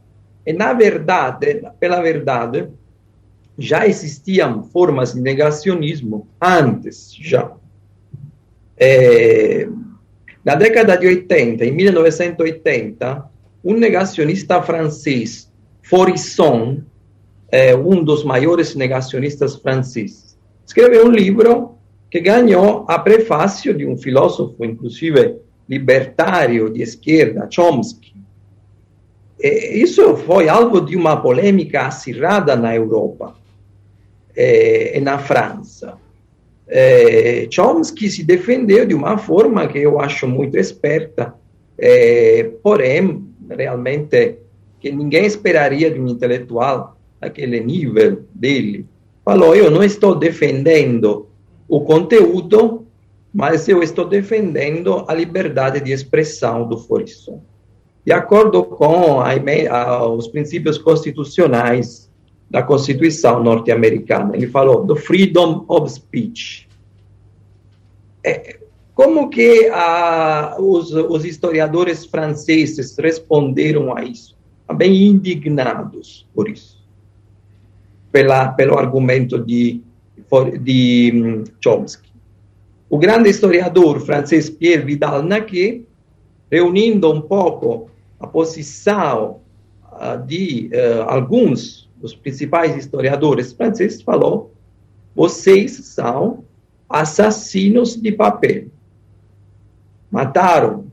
E, 0.46 0.52
na 0.52 0.72
verdade, 0.72 1.62
pela 1.80 2.00
verdade, 2.00 2.68
já 3.58 3.86
existiam 3.86 4.62
formas 4.64 5.14
de 5.14 5.20
negacionismo 5.20 6.28
antes, 6.40 7.12
já. 7.14 7.52
É, 8.76 9.68
na 10.44 10.54
década 10.54 10.96
de 10.96 11.06
80, 11.06 11.64
em 11.64 11.72
1980, 11.72 13.24
um 13.64 13.74
negacionista 13.74 14.60
francês, 14.60 15.50
Forisson, 15.82 16.82
é, 17.50 17.76
um 17.76 18.02
dos 18.02 18.24
maiores 18.24 18.74
negacionistas 18.74 19.56
franceses, 19.56 20.36
escreveu 20.66 21.06
um 21.06 21.10
livro 21.10 21.76
que 22.10 22.20
ganhou 22.20 22.84
a 22.88 22.98
prefácio 22.98 23.72
de 23.72 23.86
um 23.86 23.96
filósofo, 23.96 24.64
inclusive 24.64 25.36
libertário 25.68 26.70
de 26.70 26.82
esquerda, 26.82 27.48
Chomsky. 27.50 28.12
E 29.40 29.82
isso 29.82 30.16
foi 30.18 30.48
alvo 30.48 30.80
de 30.80 30.96
uma 30.96 31.16
polêmica 31.20 31.86
acirrada 31.86 32.54
na 32.56 32.74
Europa 32.74 33.34
e 34.36 35.00
na 35.00 35.18
França. 35.18 35.98
É, 36.74 37.46
Chomsky 37.50 38.08
se 38.08 38.24
defendeu 38.24 38.86
de 38.86 38.94
uma 38.94 39.18
forma 39.18 39.68
que 39.68 39.78
eu 39.78 40.00
acho 40.00 40.26
muito 40.26 40.56
esperta, 40.56 41.34
é, 41.76 42.50
porém, 42.62 43.28
realmente, 43.50 44.38
que 44.80 44.90
ninguém 44.90 45.26
esperaria 45.26 45.90
de 45.90 46.00
um 46.00 46.08
intelectual 46.08 46.96
daquele 47.20 47.60
nível 47.60 48.24
dele. 48.34 48.86
Falou: 49.22 49.54
Eu 49.54 49.70
não 49.70 49.84
estou 49.84 50.14
defendendo 50.14 51.28
o 51.68 51.82
conteúdo, 51.82 52.86
mas 53.34 53.68
eu 53.68 53.82
estou 53.82 54.06
defendendo 54.06 55.04
a 55.06 55.12
liberdade 55.12 55.78
de 55.78 55.92
expressão 55.92 56.66
do 56.66 56.78
Forisson. 56.78 57.42
De 58.04 58.12
acordo 58.12 58.64
com 58.64 59.20
a, 59.20 59.32
a, 59.70 60.08
os 60.08 60.26
princípios 60.26 60.78
constitucionais 60.78 62.10
da 62.52 62.62
Constituição 62.62 63.42
norte-americana. 63.42 64.36
Ele 64.36 64.46
falou 64.46 64.84
do 64.84 64.94
freedom 64.94 65.64
of 65.66 65.90
speech. 65.90 66.68
É, 68.22 68.58
como 68.94 69.30
que 69.30 69.70
a, 69.72 70.56
os, 70.60 70.92
os, 70.92 71.24
historiadores 71.24 72.04
franceses 72.04 72.94
responderam 72.98 73.96
a 73.96 74.04
isso? 74.04 74.36
Bem 74.76 75.02
indignados 75.02 76.26
por 76.34 76.48
isso, 76.48 76.78
pela, 78.10 78.48
pelo 78.48 78.78
argumento 78.78 79.38
de, 79.38 79.82
de 80.60 81.12
um, 81.14 81.44
Chomsky. 81.58 82.10
O 82.88 82.98
grande 82.98 83.30
historiador 83.30 83.98
francês 84.00 84.50
Pierre 84.50 84.84
Vidal-Naquet, 84.84 85.86
reunindo 86.50 87.10
um 87.10 87.22
pouco 87.22 87.88
a 88.20 88.26
posição 88.26 89.40
uh, 89.90 90.26
de 90.26 90.70
uh, 90.72 91.02
alguns 91.08 91.90
dos 92.02 92.14
principais 92.16 92.76
historiadores 92.76 93.52
franceses, 93.52 94.02
falou: 94.02 94.52
vocês 95.14 95.72
são 95.72 96.44
assassinos 96.88 97.96
de 97.96 98.10
papel. 98.10 98.66
Mataram 100.10 100.90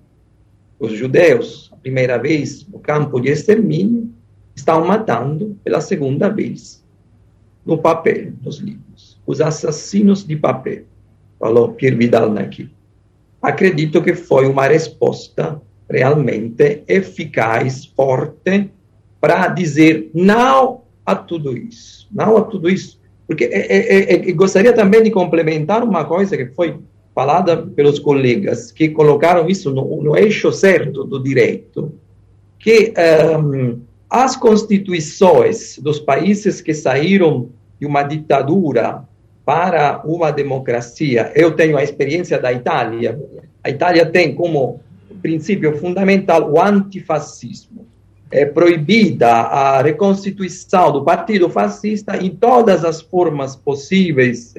os 0.79 0.93
judeus 0.93 1.69
a 1.73 1.75
primeira 1.75 2.17
vez 2.17 2.65
no 2.67 2.79
campo 2.79 3.19
de 3.19 3.29
extermínio, 3.29 4.09
estão 4.55 4.85
matando 4.85 5.57
pela 5.63 5.81
segunda 5.81 6.29
vez 6.29 6.85
no 7.65 7.77
papel, 7.77 8.33
nos 8.41 8.59
livros. 8.59 9.19
Os 9.25 9.41
assassinos 9.41 10.25
de 10.25 10.35
papel, 10.35 10.83
falou 11.39 11.73
Pierre 11.73 11.97
Vidal 11.97 12.37
aqui. 12.37 12.69
Acredito 13.41 14.01
que 14.01 14.13
foi 14.13 14.47
uma 14.47 14.67
resposta 14.67 15.61
realmente 15.89 16.83
eficaz, 16.87 17.85
forte, 17.85 18.71
para 19.19 19.47
dizer 19.47 20.09
não 20.13 20.78
a 21.11 21.15
tudo 21.15 21.57
isso. 21.57 22.07
Não 22.11 22.37
a 22.37 22.41
tudo 22.41 22.69
isso. 22.69 22.99
Porque 23.27 23.45
é, 23.45 23.77
é, 23.77 24.29
é, 24.29 24.31
gostaria 24.31 24.73
também 24.73 25.03
de 25.03 25.11
complementar 25.11 25.83
uma 25.83 26.05
coisa 26.05 26.35
que 26.35 26.47
foi 26.47 26.79
falada 27.13 27.57
pelos 27.57 27.99
colegas, 27.99 28.71
que 28.71 28.89
colocaram 28.89 29.47
isso 29.47 29.71
no, 29.71 30.01
no 30.01 30.17
eixo 30.17 30.51
certo 30.51 31.03
do 31.03 31.21
direito, 31.21 31.93
que 32.57 32.93
um, 33.37 33.81
as 34.09 34.35
constituições 34.35 35.77
dos 35.79 35.99
países 35.99 36.61
que 36.61 36.73
saíram 36.73 37.49
de 37.79 37.85
uma 37.85 38.03
ditadura 38.03 39.03
para 39.45 40.01
uma 40.05 40.31
democracia, 40.31 41.31
eu 41.35 41.51
tenho 41.51 41.77
a 41.77 41.83
experiência 41.83 42.39
da 42.39 42.53
Itália, 42.53 43.19
a 43.63 43.69
Itália 43.69 44.05
tem 44.05 44.33
como 44.33 44.79
princípio 45.21 45.77
fundamental 45.77 46.51
o 46.51 46.61
antifascismo 46.61 47.88
é 48.31 48.45
proibida 48.45 49.27
a 49.27 49.81
reconstituição 49.81 50.91
do 50.91 51.03
Partido 51.03 51.49
Fascista 51.49 52.17
em 52.17 52.29
todas 52.29 52.85
as 52.85 53.01
formas 53.01 53.55
possíveis. 53.55 54.53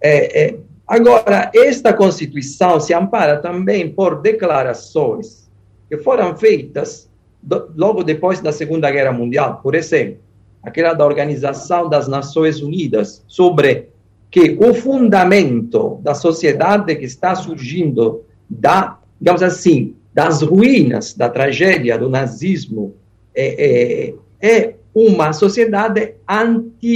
É, 0.00 0.44
é, 0.46 0.56
agora, 0.86 1.50
esta 1.54 1.92
Constituição 1.92 2.80
se 2.80 2.92
ampara 2.92 3.38
também 3.38 3.88
por 3.88 4.20
declarações 4.20 5.48
que 5.88 5.96
foram 5.98 6.36
feitas 6.36 7.08
do, 7.42 7.70
logo 7.76 8.02
depois 8.02 8.40
da 8.40 8.52
Segunda 8.52 8.90
Guerra 8.90 9.12
Mundial, 9.12 9.60
por 9.62 9.74
exemplo, 9.74 10.18
aquela 10.62 10.92
da 10.92 11.06
Organização 11.06 11.88
das 11.88 12.08
Nações 12.08 12.60
Unidas, 12.60 13.24
sobre 13.28 13.88
que 14.30 14.58
o 14.60 14.74
fundamento 14.74 16.00
da 16.02 16.14
sociedade 16.14 16.94
que 16.96 17.04
está 17.04 17.34
surgindo 17.34 18.24
da, 18.50 18.98
digamos 19.20 19.42
assim, 19.42 19.94
das 20.18 20.42
ruínas 20.42 21.14
da 21.14 21.28
tragédia 21.28 21.96
do 21.96 22.10
nazismo 22.10 22.96
é, 23.32 24.14
é, 24.40 24.50
é 24.50 24.74
uma 24.92 25.32
sociedade 25.32 26.14
antinazista 26.28 26.92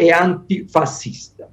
e 0.00 0.10
antifascista. 0.10 1.46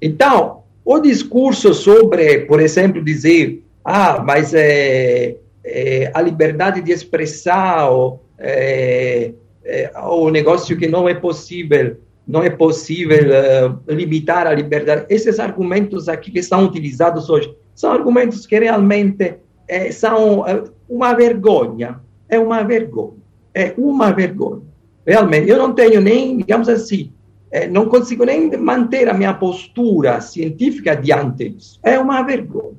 Então, 0.00 0.62
o 0.82 0.98
discurso 0.98 1.74
sobre, 1.74 2.46
por 2.46 2.62
exemplo, 2.62 3.04
dizer, 3.04 3.62
ah, 3.84 4.24
mas 4.26 4.54
é, 4.54 5.36
é 5.62 6.10
a 6.14 6.22
liberdade 6.22 6.80
de 6.80 6.90
expressão, 6.90 8.20
é, 8.38 9.32
é, 9.62 9.90
o 10.02 10.30
negócio 10.30 10.78
que 10.78 10.88
não 10.88 11.06
é 11.06 11.12
possível, 11.12 11.98
não 12.26 12.42
é 12.42 12.48
possível 12.48 13.18
uh, 13.18 13.78
limitar 13.86 14.46
a 14.46 14.54
liberdade. 14.54 15.04
Esses 15.10 15.38
argumentos 15.38 16.08
aqui 16.08 16.30
que 16.30 16.42
são 16.42 16.64
utilizados 16.64 17.28
hoje 17.28 17.54
são 17.80 17.92
argumentos 17.92 18.46
que 18.46 18.58
realmente 18.58 19.36
é, 19.66 19.90
são 19.90 20.46
é, 20.46 20.62
uma 20.86 21.14
vergonha. 21.14 21.98
É 22.28 22.38
uma 22.38 22.62
vergonha. 22.62 23.16
É 23.54 23.72
uma 23.78 24.12
vergonha. 24.12 24.60
Realmente, 25.06 25.48
eu 25.48 25.56
não 25.56 25.72
tenho 25.72 25.98
nem, 25.98 26.36
digamos 26.36 26.68
assim, 26.68 27.10
é, 27.50 27.66
não 27.66 27.86
consigo 27.86 28.24
nem 28.24 28.54
manter 28.58 29.08
a 29.08 29.14
minha 29.14 29.32
postura 29.32 30.20
científica 30.20 30.94
diante 30.94 31.48
disso. 31.48 31.80
É 31.82 31.98
uma 31.98 32.22
vergonha. 32.22 32.76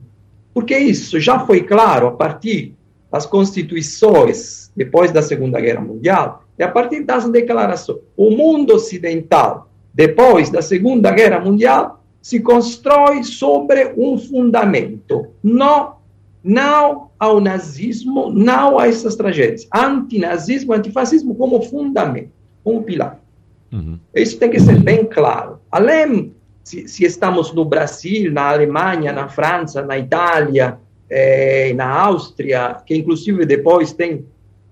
Porque 0.54 0.78
isso 0.78 1.20
já 1.20 1.40
foi 1.40 1.64
claro 1.64 2.06
a 2.06 2.12
partir 2.12 2.76
das 3.12 3.26
constituições 3.26 4.72
depois 4.76 5.12
da 5.12 5.24
Segunda 5.24 5.60
Guerra 5.60 5.82
Mundial 5.82 6.44
e 6.60 6.64
a 6.64 6.68
partir 6.68 7.04
das 7.04 7.28
declarações. 7.28 8.02
O 8.16 8.30
mundo 8.30 8.76
ocidental, 8.76 9.68
depois 9.92 10.52
da 10.52 10.62
Segunda 10.62 11.10
Guerra 11.10 11.40
Mundial, 11.40 12.01
se 12.22 12.40
constrói 12.40 13.24
sobre 13.24 13.94
um 13.98 14.18
fundamento. 14.18 15.28
Não, 15.44 15.96
não 16.44 17.10
ao 17.20 17.40
nazismo, 17.40 18.32
não 18.32 18.78
a 18.78 18.88
essas 18.88 19.16
tragédias. 19.16 19.68
Antinazismo, 19.74 20.74
antifascismo 20.74 21.36
como 21.36 21.62
fundamento, 21.62 22.32
como 22.64 22.84
pilar. 22.84 23.20
Uhum. 23.72 23.98
Isso 24.14 24.38
tem 24.38 24.50
que 24.50 24.60
ser 24.60 24.80
bem 24.80 25.06
claro. 25.06 25.60
Além, 25.72 26.34
se, 26.64 26.88
se, 26.88 27.06
estamos 27.06 27.54
no 27.54 27.66
Brasil, 27.66 28.32
na 28.32 28.50
Alemanha, 28.50 29.12
na 29.12 29.28
França, 29.28 29.82
na 29.82 29.98
Itália, 29.98 30.78
eh, 31.10 31.74
na 31.74 31.88
Áustria, 31.88 32.78
que 32.86 32.96
inclusive 32.96 33.46
depois 33.46 33.94
tem 33.94 34.26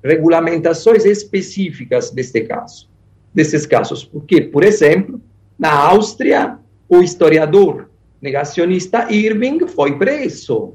regulamentações 0.04 1.06
específicas 1.06 2.12
deste 2.12 2.42
caso, 2.42 2.90
desses 3.34 3.66
casos. 3.66 4.04
Porque, 4.04 4.42
por 4.42 4.64
exemplo, 4.64 5.22
na 5.58 5.72
Áustria, 5.72 6.58
o 6.90 7.02
historiador 7.02 7.90
negacionista 8.22 9.12
Irving 9.12 9.68
foi 9.68 9.98
preso 9.98 10.74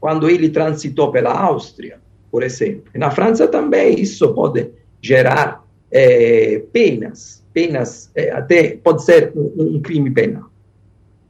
quando 0.00 0.28
ele 0.28 0.48
transitou 0.48 1.10
pela 1.10 1.32
Áustria, 1.32 1.98
por 2.30 2.42
exemplo. 2.42 2.84
Na 2.94 3.10
França 3.10 3.48
também 3.48 4.00
isso 4.00 4.32
pode 4.34 4.68
gerar 5.00 5.64
é, 5.90 6.62
penas, 6.72 7.44
penas, 7.52 8.10
é, 8.14 8.30
até 8.30 8.76
pode 8.76 9.04
ser 9.04 9.32
um, 9.34 9.76
um 9.76 9.80
crime 9.80 10.10
penal. 10.10 10.50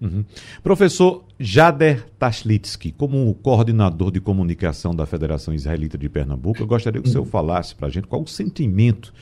Uhum. 0.00 0.24
Professor 0.62 1.24
Jader 1.38 2.04
Tashlitsky, 2.18 2.92
como 2.92 3.34
coordenador 3.34 4.12
de 4.12 4.20
comunicação 4.20 4.94
da 4.94 5.06
Federação 5.06 5.52
Israelita 5.52 5.98
de 5.98 6.08
Pernambuco, 6.08 6.62
eu 6.62 6.66
gostaria 6.66 7.00
que 7.00 7.08
o 7.08 7.10
senhor 7.10 7.24
falasse 7.24 7.74
para 7.74 7.88
a 7.88 7.90
gente 7.90 8.06
qual 8.06 8.22
o 8.22 8.26
sentimento 8.26 9.12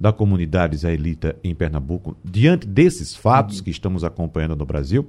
da 0.00 0.12
comunidade 0.12 0.76
israelita 0.76 1.36
em 1.42 1.54
Pernambuco, 1.54 2.16
diante 2.24 2.66
desses 2.66 3.14
fatos 3.14 3.60
que 3.60 3.70
estamos 3.70 4.04
acompanhando 4.04 4.56
no 4.56 4.64
Brasil, 4.64 5.08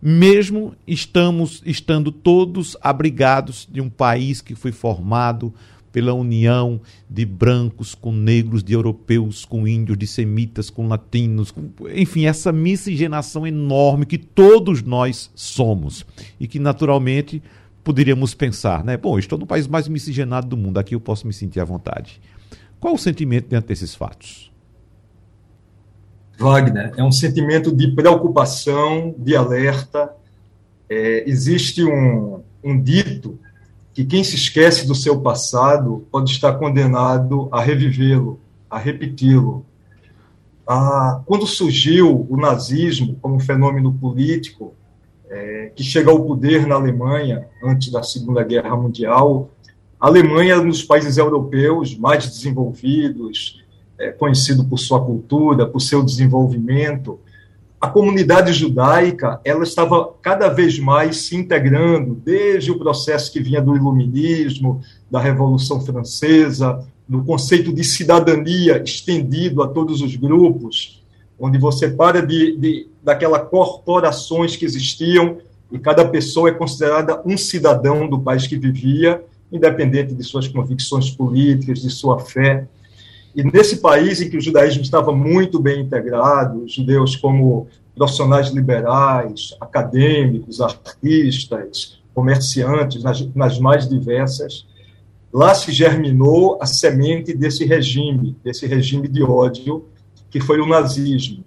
mesmo 0.00 0.74
estamos 0.86 1.62
estando 1.64 2.10
todos 2.10 2.76
abrigados 2.80 3.68
de 3.70 3.80
um 3.80 3.88
país 3.88 4.40
que 4.40 4.54
foi 4.54 4.72
formado 4.72 5.54
pela 5.92 6.14
união 6.14 6.80
de 7.08 7.26
brancos 7.26 7.94
com 7.94 8.10
negros, 8.10 8.64
de 8.64 8.72
europeus 8.72 9.44
com 9.44 9.68
índios, 9.68 9.98
de 9.98 10.06
semitas 10.06 10.70
com 10.70 10.88
latinos, 10.88 11.50
com, 11.50 11.70
enfim, 11.94 12.24
essa 12.24 12.50
miscigenação 12.50 13.46
enorme 13.46 14.06
que 14.06 14.16
todos 14.16 14.82
nós 14.82 15.30
somos 15.34 16.06
e 16.40 16.48
que 16.48 16.58
naturalmente 16.58 17.42
poderíamos 17.84 18.32
pensar, 18.32 18.82
né? 18.82 18.96
Bom, 18.96 19.18
estou 19.18 19.38
no 19.38 19.46
país 19.46 19.66
mais 19.66 19.86
miscigenado 19.86 20.46
do 20.46 20.56
mundo, 20.56 20.78
aqui 20.78 20.94
eu 20.94 21.00
posso 21.00 21.26
me 21.26 21.32
sentir 21.32 21.60
à 21.60 21.64
vontade. 21.64 22.20
Qual 22.82 22.94
o 22.94 22.98
sentimento 22.98 23.48
diante 23.48 23.68
desses 23.68 23.94
fatos? 23.94 24.50
Wagner, 26.36 26.92
é 26.96 27.04
um 27.04 27.12
sentimento 27.12 27.72
de 27.72 27.92
preocupação, 27.92 29.14
de 29.16 29.36
alerta. 29.36 30.12
É, 30.90 31.22
existe 31.30 31.84
um, 31.84 32.42
um 32.60 32.82
dito 32.82 33.38
que 33.94 34.04
quem 34.04 34.24
se 34.24 34.34
esquece 34.34 34.84
do 34.84 34.96
seu 34.96 35.20
passado 35.20 36.04
pode 36.10 36.32
estar 36.32 36.54
condenado 36.54 37.48
a 37.52 37.62
revivê-lo, 37.62 38.40
a 38.68 38.78
repeti-lo. 38.78 39.64
Ah, 40.66 41.22
quando 41.24 41.46
surgiu 41.46 42.26
o 42.28 42.36
nazismo 42.36 43.16
como 43.22 43.38
fenômeno 43.38 43.92
político, 43.92 44.74
é, 45.30 45.70
que 45.76 45.84
chega 45.84 46.10
ao 46.10 46.24
poder 46.24 46.66
na 46.66 46.74
Alemanha 46.74 47.46
antes 47.62 47.92
da 47.92 48.02
Segunda 48.02 48.42
Guerra 48.42 48.74
Mundial, 48.74 49.52
a 50.02 50.08
Alemanha 50.08 50.54
era 50.54 50.60
um 50.60 50.68
dos 50.68 50.82
países 50.82 51.16
europeus 51.16 51.96
mais 51.96 52.26
desenvolvidos, 52.26 53.62
é, 53.96 54.10
conhecido 54.10 54.64
por 54.64 54.76
sua 54.76 55.00
cultura, 55.00 55.64
por 55.64 55.78
seu 55.78 56.02
desenvolvimento. 56.02 57.20
A 57.80 57.86
comunidade 57.86 58.52
judaica 58.52 59.40
ela 59.44 59.62
estava 59.62 60.12
cada 60.20 60.48
vez 60.48 60.76
mais 60.76 61.18
se 61.18 61.36
integrando, 61.36 62.16
desde 62.16 62.72
o 62.72 62.80
processo 62.80 63.32
que 63.32 63.38
vinha 63.38 63.62
do 63.62 63.76
Iluminismo, 63.76 64.80
da 65.08 65.20
Revolução 65.20 65.80
Francesa, 65.80 66.84
do 67.08 67.22
conceito 67.22 67.72
de 67.72 67.84
cidadania 67.84 68.82
estendido 68.84 69.62
a 69.62 69.68
todos 69.68 70.02
os 70.02 70.16
grupos, 70.16 71.00
onde 71.38 71.58
você 71.58 71.88
para 71.88 72.20
de, 72.26 72.56
de 72.56 72.88
daquelas 73.04 73.48
corporações 73.48 74.56
que 74.56 74.64
existiam 74.64 75.38
e 75.70 75.78
cada 75.78 76.04
pessoa 76.04 76.48
é 76.48 76.52
considerada 76.52 77.22
um 77.24 77.36
cidadão 77.36 78.08
do 78.08 78.18
país 78.18 78.48
que 78.48 78.58
vivia, 78.58 79.22
independente 79.52 80.14
de 80.14 80.22
suas 80.24 80.48
convicções 80.48 81.10
políticas, 81.10 81.80
de 81.80 81.90
sua 81.90 82.18
fé. 82.18 82.66
E 83.34 83.44
nesse 83.44 83.76
país 83.76 84.20
em 84.20 84.30
que 84.30 84.36
o 84.36 84.40
judaísmo 84.40 84.82
estava 84.82 85.12
muito 85.12 85.60
bem 85.60 85.82
integrado, 85.82 86.64
os 86.64 86.74
judeus 86.74 87.16
como 87.16 87.68
profissionais 87.94 88.48
liberais, 88.48 89.54
acadêmicos, 89.60 90.60
artistas, 90.60 92.00
comerciantes, 92.14 93.02
nas, 93.02 93.20
nas 93.34 93.58
mais 93.58 93.88
diversas, 93.88 94.66
lá 95.32 95.54
se 95.54 95.72
germinou 95.72 96.58
a 96.60 96.66
semente 96.66 97.34
desse 97.34 97.64
regime, 97.64 98.36
desse 98.44 98.66
regime 98.66 99.08
de 99.08 99.22
ódio, 99.22 99.86
que 100.30 100.40
foi 100.40 100.60
o 100.60 100.66
nazismo. 100.66 101.44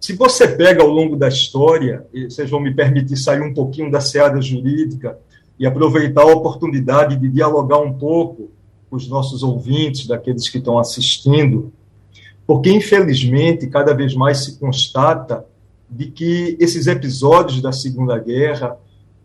Se 0.00 0.14
você 0.14 0.48
pega 0.48 0.82
ao 0.82 0.88
longo 0.88 1.16
da 1.16 1.28
história, 1.28 2.06
e 2.12 2.24
vocês 2.24 2.48
vão 2.48 2.60
me 2.60 2.74
permitir 2.74 3.16
sair 3.18 3.42
um 3.42 3.52
pouquinho 3.52 3.90
da 3.90 4.00
seara 4.00 4.40
jurídica 4.40 5.18
e 5.60 5.66
aproveitar 5.66 6.22
a 6.22 6.32
oportunidade 6.32 7.16
de 7.16 7.28
dialogar 7.28 7.78
um 7.78 7.92
pouco 7.92 8.50
com 8.88 8.96
os 8.96 9.06
nossos 9.06 9.42
ouvintes, 9.42 10.06
daqueles 10.06 10.48
que 10.48 10.56
estão 10.56 10.78
assistindo, 10.78 11.70
porque 12.46 12.72
infelizmente 12.72 13.66
cada 13.66 13.92
vez 13.92 14.14
mais 14.14 14.38
se 14.38 14.58
constata 14.58 15.44
de 15.88 16.06
que 16.06 16.56
esses 16.58 16.86
episódios 16.86 17.60
da 17.60 17.72
Segunda 17.72 18.18
Guerra, 18.18 18.76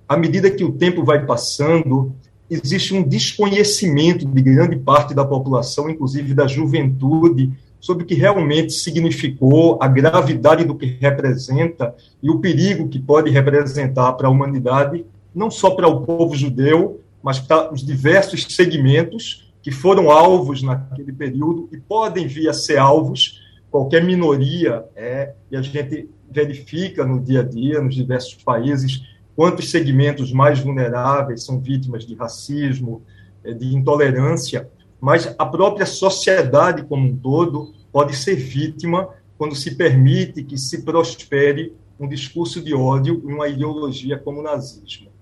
à 0.07 0.17
medida 0.17 0.51
que 0.51 0.63
o 0.63 0.73
tempo 0.73 1.05
vai 1.05 1.25
passando, 1.25 2.13
existe 2.49 2.93
um 2.93 3.01
desconhecimento 3.01 4.27
de 4.27 4.41
grande 4.41 4.75
parte 4.75 5.13
da 5.13 5.23
população, 5.23 5.89
inclusive 5.89 6.33
da 6.33 6.47
juventude, 6.47 7.53
sobre 7.79 8.03
o 8.03 8.07
que 8.07 8.15
realmente 8.15 8.73
significou, 8.73 9.77
a 9.81 9.87
gravidade 9.87 10.65
do 10.65 10.75
que 10.75 10.97
representa 10.99 11.95
e 12.21 12.29
o 12.29 12.39
perigo 12.39 12.89
que 12.89 12.99
pode 12.99 13.29
representar 13.29 14.13
para 14.13 14.27
a 14.27 14.31
humanidade, 14.31 15.05
não 15.35 15.51
só 15.51 15.71
para 15.71 15.87
o 15.87 16.05
povo 16.05 16.33
judeu, 16.33 17.01
mas 17.21 17.39
para 17.39 17.73
os 17.73 17.83
diversos 17.83 18.43
segmentos 18.49 19.53
que 19.61 19.71
foram 19.71 20.09
alvos 20.09 20.61
naquele 20.61 21.11
período 21.11 21.67
e 21.71 21.77
podem 21.77 22.27
vir 22.27 22.47
a 22.47 22.53
ser 22.53 22.77
alvos, 22.77 23.41
qualquer 23.69 24.03
minoria, 24.03 24.85
é, 24.95 25.33
e 25.51 25.57
a 25.57 25.61
gente 25.61 26.09
verifica 26.31 27.03
no 27.03 27.19
dia 27.19 27.41
a 27.41 27.43
dia, 27.43 27.81
nos 27.81 27.95
diversos 27.95 28.35
países, 28.35 29.01
quantos 29.35 29.71
segmentos 29.71 30.31
mais 30.31 30.59
vulneráveis 30.59 31.43
são 31.43 31.59
vítimas 31.59 32.05
de 32.05 32.15
racismo, 32.15 33.01
é, 33.43 33.53
de 33.53 33.75
intolerância, 33.75 34.69
mas 35.01 35.33
a 35.37 35.45
própria 35.45 35.85
sociedade 35.85 36.83
como 36.83 37.07
um 37.07 37.17
todo 37.17 37.73
pode 37.91 38.15
ser 38.15 38.35
vítima 38.35 39.09
quando 39.37 39.55
se 39.55 39.75
permite 39.75 40.43
que 40.43 40.57
se 40.57 40.83
prospere 40.83 41.73
um 41.99 42.07
discurso 42.07 42.61
de 42.61 42.73
ódio 42.73 43.21
e 43.25 43.33
uma 43.33 43.47
ideologia 43.47 44.17
como 44.17 44.39
o 44.39 44.43
nazismo. 44.43 45.14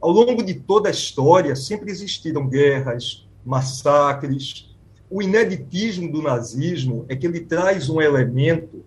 Ao 0.00 0.10
longo 0.10 0.42
de 0.42 0.54
toda 0.54 0.88
a 0.88 0.92
história, 0.92 1.54
sempre 1.54 1.90
existiram 1.90 2.48
guerras, 2.48 3.28
massacres. 3.44 4.74
O 5.10 5.20
ineditismo 5.20 6.10
do 6.10 6.22
nazismo 6.22 7.04
é 7.08 7.14
que 7.14 7.26
ele 7.26 7.40
traz 7.40 7.90
um 7.90 8.00
elemento, 8.00 8.82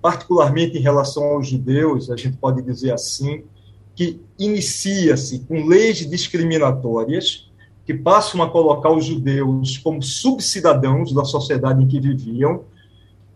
particularmente 0.00 0.78
em 0.78 0.80
relação 0.80 1.24
aos 1.24 1.48
judeus, 1.48 2.10
a 2.10 2.16
gente 2.16 2.36
pode 2.36 2.62
dizer 2.62 2.92
assim, 2.92 3.42
que 3.96 4.20
inicia-se 4.38 5.40
com 5.40 5.66
leis 5.66 6.08
discriminatórias 6.08 7.50
que 7.84 7.94
passam 7.94 8.42
a 8.42 8.50
colocar 8.50 8.90
os 8.90 9.04
judeus 9.04 9.78
como 9.78 10.02
subcidadãos 10.02 11.12
da 11.12 11.24
sociedade 11.24 11.82
em 11.82 11.86
que 11.86 12.00
viviam, 12.00 12.64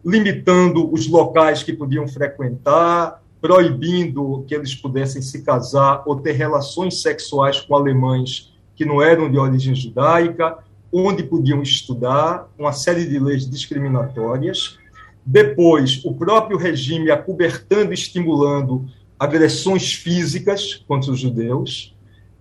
limitando 0.05 0.93
os 0.93 1.07
locais 1.07 1.63
que 1.63 1.73
podiam 1.73 2.09
frequentar, 2.09 3.23
proibindo 3.41 4.45
que 4.47 4.55
eles 4.55 4.75
pudessem 4.75 5.23
se 5.23 5.43
casar 5.43 6.03
ou 6.07 6.21
ter 6.21 6.33
relações 6.33 7.01
sexuais 7.03 7.61
com 7.61 7.75
alemães 7.75 8.53
que 8.75 8.85
não 8.85 9.03
eram 9.03 9.31
de 9.31 9.39
origem 9.39 9.75
judaica, 9.75 10.59
onde 10.93 11.23
podiam 11.23 11.63
estudar, 11.63 12.49
uma 12.59 12.73
série 12.73 13.07
de 13.07 13.19
leis 13.19 13.49
discriminatórias. 13.49 14.79
Depois, 15.25 16.03
o 16.05 16.15
próprio 16.15 16.57
regime 16.57 17.11
acobertando 17.11 17.91
e 17.91 17.95
estimulando 17.95 18.87
agressões 19.19 19.93
físicas 19.93 20.83
contra 20.87 21.11
os 21.11 21.19
judeus. 21.19 21.95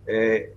É, 0.07 0.51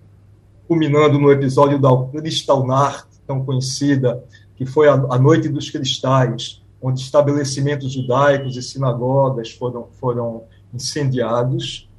culminando 0.67 1.19
no 1.19 1.29
episódio 1.29 1.77
da 1.77 1.89
Kristallnacht, 2.13 3.05
tão 3.27 3.43
conhecida, 3.43 4.23
que 4.55 4.65
foi 4.65 4.87
a, 4.87 4.93
a 4.93 5.19
Noite 5.19 5.49
dos 5.49 5.69
Cristais, 5.69 6.61
onde 6.81 7.01
estabelecimentos 7.01 7.91
judaicos 7.91 8.57
e 8.57 8.61
sinagogas 8.61 9.51
foram, 9.51 9.87
foram 9.99 10.43
incendiados. 10.73 11.89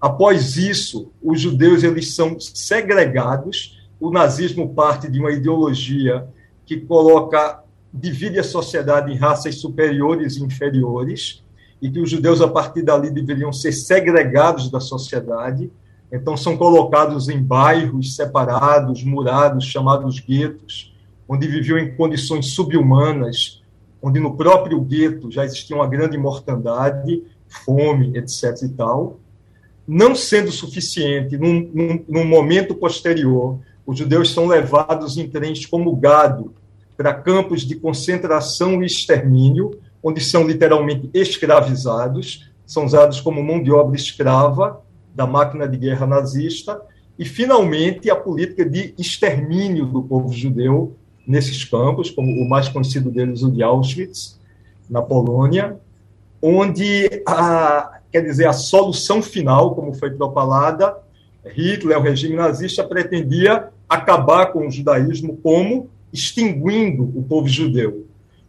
Após 0.00 0.56
isso, 0.56 1.12
os 1.22 1.40
judeus 1.40 1.82
eles 1.82 2.14
são 2.14 2.38
segregados. 2.38 3.80
O 4.00 4.10
nazismo 4.10 4.74
parte 4.74 5.10
de 5.10 5.20
uma 5.20 5.30
ideologia 5.30 6.26
que 6.66 6.80
coloca 6.80 7.62
divide 7.92 8.40
a 8.40 8.44
sociedade 8.44 9.12
em 9.12 9.16
raças 9.16 9.56
superiores 9.60 10.36
e 10.36 10.42
inferiores 10.42 11.44
e 11.80 11.88
que 11.88 12.00
os 12.00 12.10
judeus 12.10 12.40
a 12.40 12.48
partir 12.48 12.82
dali 12.82 13.10
deveriam 13.10 13.52
ser 13.52 13.72
segregados 13.72 14.70
da 14.70 14.80
sociedade 14.80 15.70
então, 16.14 16.36
são 16.36 16.56
colocados 16.56 17.28
em 17.28 17.42
bairros 17.42 18.14
separados, 18.14 19.02
murados, 19.02 19.64
chamados 19.64 20.20
guetos, 20.20 20.94
onde 21.28 21.48
viviam 21.48 21.76
em 21.76 21.96
condições 21.96 22.54
subhumanas, 22.54 23.63
onde 24.04 24.20
no 24.20 24.36
próprio 24.36 24.78
gueto 24.82 25.30
já 25.30 25.46
existia 25.46 25.74
uma 25.74 25.86
grande 25.86 26.18
mortandade, 26.18 27.22
fome, 27.48 28.14
etc. 28.18 28.54
e 28.62 28.68
tal. 28.68 29.18
Não 29.88 30.14
sendo 30.14 30.52
suficiente, 30.52 31.38
num, 31.38 31.70
num, 31.72 32.04
num 32.06 32.24
momento 32.26 32.74
posterior, 32.74 33.58
os 33.86 33.96
judeus 33.96 34.30
são 34.30 34.46
levados 34.46 35.16
em 35.16 35.26
trens 35.26 35.64
como 35.64 35.96
gado 35.96 36.52
para 36.98 37.14
campos 37.14 37.62
de 37.62 37.76
concentração 37.76 38.82
e 38.82 38.86
extermínio, 38.86 39.78
onde 40.02 40.20
são 40.20 40.46
literalmente 40.46 41.08
escravizados, 41.14 42.50
são 42.66 42.84
usados 42.84 43.22
como 43.22 43.42
mão 43.42 43.62
de 43.62 43.72
obra 43.72 43.96
escrava, 43.96 44.82
da 45.14 45.26
máquina 45.26 45.66
de 45.66 45.78
guerra 45.78 46.06
nazista, 46.06 46.78
e, 47.18 47.24
finalmente, 47.24 48.10
a 48.10 48.16
política 48.16 48.68
de 48.68 48.92
extermínio 48.98 49.86
do 49.86 50.02
povo 50.02 50.30
judeu 50.30 50.94
nesses 51.26 51.64
campos, 51.64 52.10
como 52.10 52.30
o 52.30 52.48
mais 52.48 52.68
conhecido 52.68 53.10
deles, 53.10 53.42
o 53.42 53.50
de 53.50 53.62
Auschwitz, 53.62 54.38
na 54.88 55.00
Polônia, 55.00 55.78
onde, 56.42 57.22
a, 57.26 58.00
quer 58.12 58.22
dizer, 58.22 58.46
a 58.46 58.52
solução 58.52 59.22
final, 59.22 59.74
como 59.74 59.94
foi 59.94 60.10
propalada, 60.10 60.96
Hitler, 61.46 61.98
o 61.98 62.02
regime 62.02 62.36
nazista, 62.36 62.84
pretendia 62.84 63.68
acabar 63.88 64.46
com 64.46 64.66
o 64.66 64.70
judaísmo 64.70 65.36
como 65.42 65.88
extinguindo 66.12 67.04
o 67.14 67.22
povo 67.22 67.48
judeu. 67.48 68.06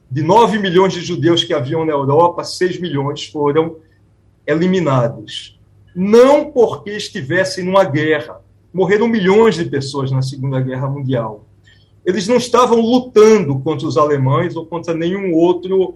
De 0.09 0.21
9 0.21 0.59
milhões 0.59 0.93
de 0.93 1.01
judeus 1.01 1.43
que 1.43 1.53
haviam 1.53 1.85
na 1.85 1.91
Europa, 1.91 2.43
6 2.43 2.79
milhões 2.79 3.25
foram 3.25 3.77
eliminados 4.45 5.55
não 5.95 6.51
porque 6.51 6.91
estivessem 6.91 7.63
numa 7.63 7.85
guerra. 7.85 8.41
Morreram 8.73 9.07
milhões 9.07 9.55
de 9.55 9.63
pessoas 9.63 10.11
na 10.11 10.21
Segunda 10.21 10.59
Guerra 10.59 10.89
Mundial. 10.89 11.44
Eles 12.05 12.27
não 12.27 12.37
estavam 12.37 12.79
lutando 12.79 13.59
contra 13.59 13.87
os 13.87 13.97
alemães 13.97 14.55
ou 14.55 14.65
contra 14.65 14.93
nenhum 14.93 15.33
outro 15.33 15.95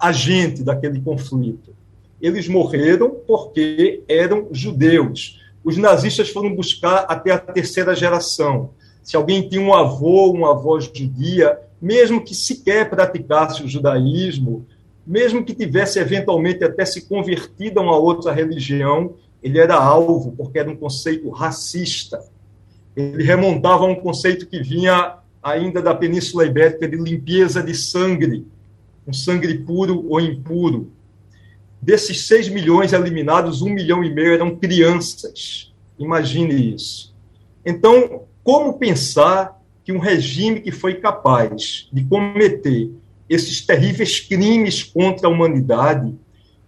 agente 0.00 0.62
daquele 0.62 1.00
conflito. 1.00 1.74
Eles 2.20 2.48
morreram 2.48 3.10
porque 3.26 4.02
eram 4.08 4.48
judeus. 4.50 5.40
Os 5.62 5.76
nazistas 5.76 6.30
foram 6.30 6.54
buscar 6.54 7.00
até 7.08 7.32
a 7.32 7.38
terceira 7.38 7.94
geração. 7.94 8.70
Se 9.02 9.16
alguém 9.16 9.48
tinha 9.48 9.60
um 9.60 9.74
avô, 9.74 10.30
uma 10.30 10.52
avó 10.52 10.78
judia, 10.80 11.58
mesmo 11.80 12.22
que 12.22 12.34
sequer 12.34 12.88
praticasse 12.88 13.62
o 13.62 13.68
judaísmo, 13.68 14.66
mesmo 15.06 15.44
que 15.44 15.54
tivesse 15.54 15.98
eventualmente 15.98 16.62
até 16.62 16.84
se 16.84 17.06
convertido 17.08 17.80
a 17.80 17.82
uma 17.82 17.96
outra 17.96 18.32
religião, 18.32 19.14
ele 19.42 19.58
era 19.58 19.74
alvo, 19.74 20.32
porque 20.36 20.58
era 20.58 20.70
um 20.70 20.76
conceito 20.76 21.28
racista. 21.30 22.22
Ele 22.94 23.22
remontava 23.22 23.84
a 23.84 23.88
um 23.88 23.94
conceito 23.94 24.46
que 24.46 24.62
vinha 24.62 25.16
ainda 25.42 25.80
da 25.80 25.94
Península 25.94 26.46
Ibérica 26.46 26.86
de 26.88 26.96
limpeza 26.96 27.62
de 27.62 27.74
sangue, 27.74 28.46
um 29.06 29.12
sangue 29.12 29.58
puro 29.58 30.06
ou 30.08 30.20
impuro. 30.20 30.92
Desses 31.80 32.26
6 32.26 32.50
milhões 32.50 32.92
eliminados, 32.92 33.62
um 33.62 33.70
milhão 33.70 34.04
e 34.04 34.12
meio 34.12 34.34
eram 34.34 34.56
crianças. 34.56 35.72
Imagine 35.98 36.74
isso. 36.74 37.14
Então, 37.64 38.24
como 38.44 38.78
pensar 38.78 39.58
que 39.84 39.92
um 39.92 39.98
regime 39.98 40.60
que 40.60 40.70
foi 40.70 40.94
capaz 40.94 41.88
de 41.92 42.04
cometer 42.04 42.90
esses 43.28 43.64
terríveis 43.64 44.20
crimes 44.20 44.82
contra 44.82 45.26
a 45.26 45.30
humanidade, 45.30 46.14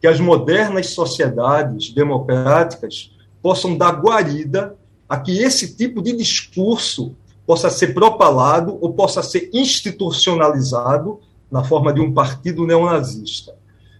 que 0.00 0.06
as 0.06 0.18
modernas 0.18 0.88
sociedades 0.90 1.92
democráticas 1.92 3.12
possam 3.42 3.76
dar 3.76 4.00
guarida 4.00 4.76
a 5.08 5.18
que 5.18 5.38
esse 5.42 5.76
tipo 5.76 6.00
de 6.00 6.12
discurso 6.12 7.14
possa 7.46 7.70
ser 7.70 7.94
propalado 7.94 8.78
ou 8.81 8.92
possa 8.92 9.22
ser 9.22 9.50
institucionalizado 9.52 11.20
na 11.50 11.64
forma 11.64 11.92
de 11.92 12.00
um 12.00 12.12
partido 12.12 12.66
neonazista. 12.66 13.55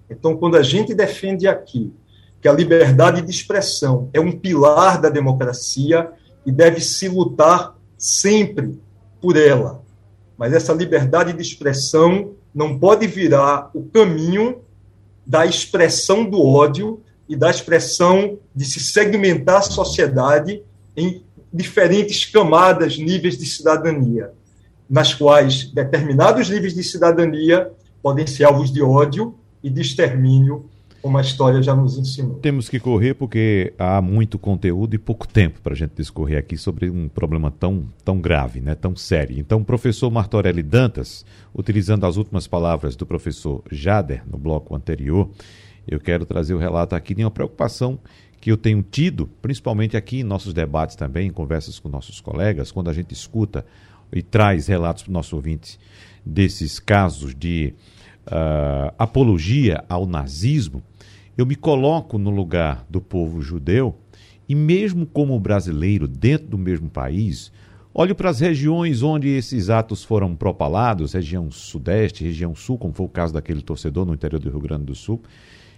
Então, 0.09 0.37
quando 0.37 0.57
a 0.57 0.62
gente 0.62 0.94
defende 0.94 1.46
aqui 1.48 1.92
que 2.40 2.48
a 2.48 2.52
liberdade 2.52 3.22
de 3.22 3.31
expressão 3.31 4.09
é 4.12 4.20
um 4.20 4.33
pilar 4.33 5.00
da 5.00 5.09
democracia 5.09 6.11
e 6.44 6.50
deve 6.50 6.81
se 6.81 7.09
lutar 7.09 7.76
sempre 7.96 8.81
por 9.20 9.37
ela, 9.37 9.83
mas 10.37 10.52
essa 10.52 10.72
liberdade 10.72 11.33
de 11.33 11.40
expressão 11.40 12.33
não 12.55 12.78
pode 12.78 13.07
virar 13.07 13.70
o 13.72 13.85
caminho 13.85 14.62
da 15.24 15.46
expressão 15.46 16.24
do 16.24 16.44
ódio 16.44 17.00
e 17.28 17.37
da 17.37 17.48
expressão 17.48 18.38
de 18.55 18.64
se 18.64 18.81
segmentar 18.81 19.59
a 19.59 19.62
sociedade 19.62 20.62
em 20.96 21.22
diferentes 21.52 22.24
camadas, 22.24 22.96
níveis 22.98 23.36
de 23.36 23.46
cidadania, 23.46 24.30
nas 24.88 25.14
quais 25.14 25.70
determinados 25.72 26.48
níveis 26.48 26.74
de 26.74 26.82
cidadania 26.82 27.70
podem 28.02 28.26
ser 28.26 28.44
alvos 28.44 28.72
de 28.72 28.82
ódio 28.82 29.34
e 29.62 29.70
de 29.70 29.80
extermínio, 29.80 30.66
como 31.00 31.18
a 31.18 31.20
história 31.20 31.62
já 31.62 31.74
nos 31.74 31.98
ensinou. 31.98 32.36
Temos 32.36 32.68
que 32.68 32.78
correr 32.78 33.14
porque 33.14 33.72
há 33.78 34.00
muito 34.00 34.38
conteúdo 34.38 34.94
e 34.94 34.98
pouco 34.98 35.26
tempo 35.26 35.60
para 35.60 35.72
a 35.72 35.76
gente 35.76 35.92
discorrer 35.96 36.38
aqui 36.38 36.56
sobre 36.56 36.88
um 36.88 37.08
problema 37.08 37.50
tão, 37.50 37.84
tão 38.04 38.20
grave, 38.20 38.60
né, 38.60 38.74
tão 38.74 38.94
sério. 38.94 39.38
Então, 39.38 39.64
professor 39.64 40.10
Martorelli 40.10 40.62
Dantas, 40.62 41.24
utilizando 41.54 42.06
as 42.06 42.16
últimas 42.16 42.46
palavras 42.46 42.94
do 42.94 43.04
professor 43.04 43.62
Jader 43.70 44.22
no 44.30 44.38
bloco 44.38 44.76
anterior, 44.76 45.28
eu 45.86 45.98
quero 45.98 46.24
trazer 46.24 46.54
o 46.54 46.58
relato 46.58 46.94
aqui 46.94 47.14
de 47.14 47.24
uma 47.24 47.30
preocupação 47.30 47.98
que 48.42 48.50
eu 48.50 48.57
tenho 48.57 48.83
tido, 48.83 49.28
principalmente 49.40 49.96
aqui 49.96 50.18
em 50.18 50.24
nossos 50.24 50.52
debates 50.52 50.96
também, 50.96 51.28
em 51.28 51.33
conversas 51.33 51.78
com 51.78 51.88
nossos 51.88 52.20
colegas, 52.20 52.72
quando 52.72 52.90
a 52.90 52.92
gente 52.92 53.12
escuta 53.12 53.64
e 54.12 54.20
traz 54.20 54.66
relatos 54.66 55.05
para 55.05 55.11
o 55.11 55.12
nosso 55.12 55.37
ouvinte 55.37 55.78
desses 56.26 56.81
casos 56.81 57.37
de 57.37 57.72
uh, 58.26 58.92
apologia 58.98 59.85
ao 59.88 60.07
nazismo, 60.07 60.83
eu 61.38 61.46
me 61.46 61.55
coloco 61.55 62.18
no 62.18 62.31
lugar 62.31 62.85
do 62.90 63.00
povo 63.00 63.40
judeu 63.40 63.96
e, 64.48 64.57
mesmo 64.57 65.07
como 65.07 65.38
brasileiro 65.38 66.09
dentro 66.09 66.48
do 66.48 66.59
mesmo 66.59 66.90
país, 66.90 67.52
olho 67.94 68.12
para 68.12 68.28
as 68.28 68.40
regiões 68.40 69.05
onde 69.05 69.28
esses 69.28 69.70
atos 69.70 70.02
foram 70.02 70.35
propalados 70.35 71.12
região 71.12 71.48
sudeste, 71.48 72.24
região 72.24 72.57
sul, 72.57 72.76
como 72.76 72.92
foi 72.92 73.07
o 73.07 73.09
caso 73.09 73.35
daquele 73.35 73.62
torcedor 73.62 74.05
no 74.05 74.12
interior 74.12 74.40
do 74.40 74.50
Rio 74.50 74.61
Grande 74.61 74.87
do 74.87 74.96
Sul 74.96 75.22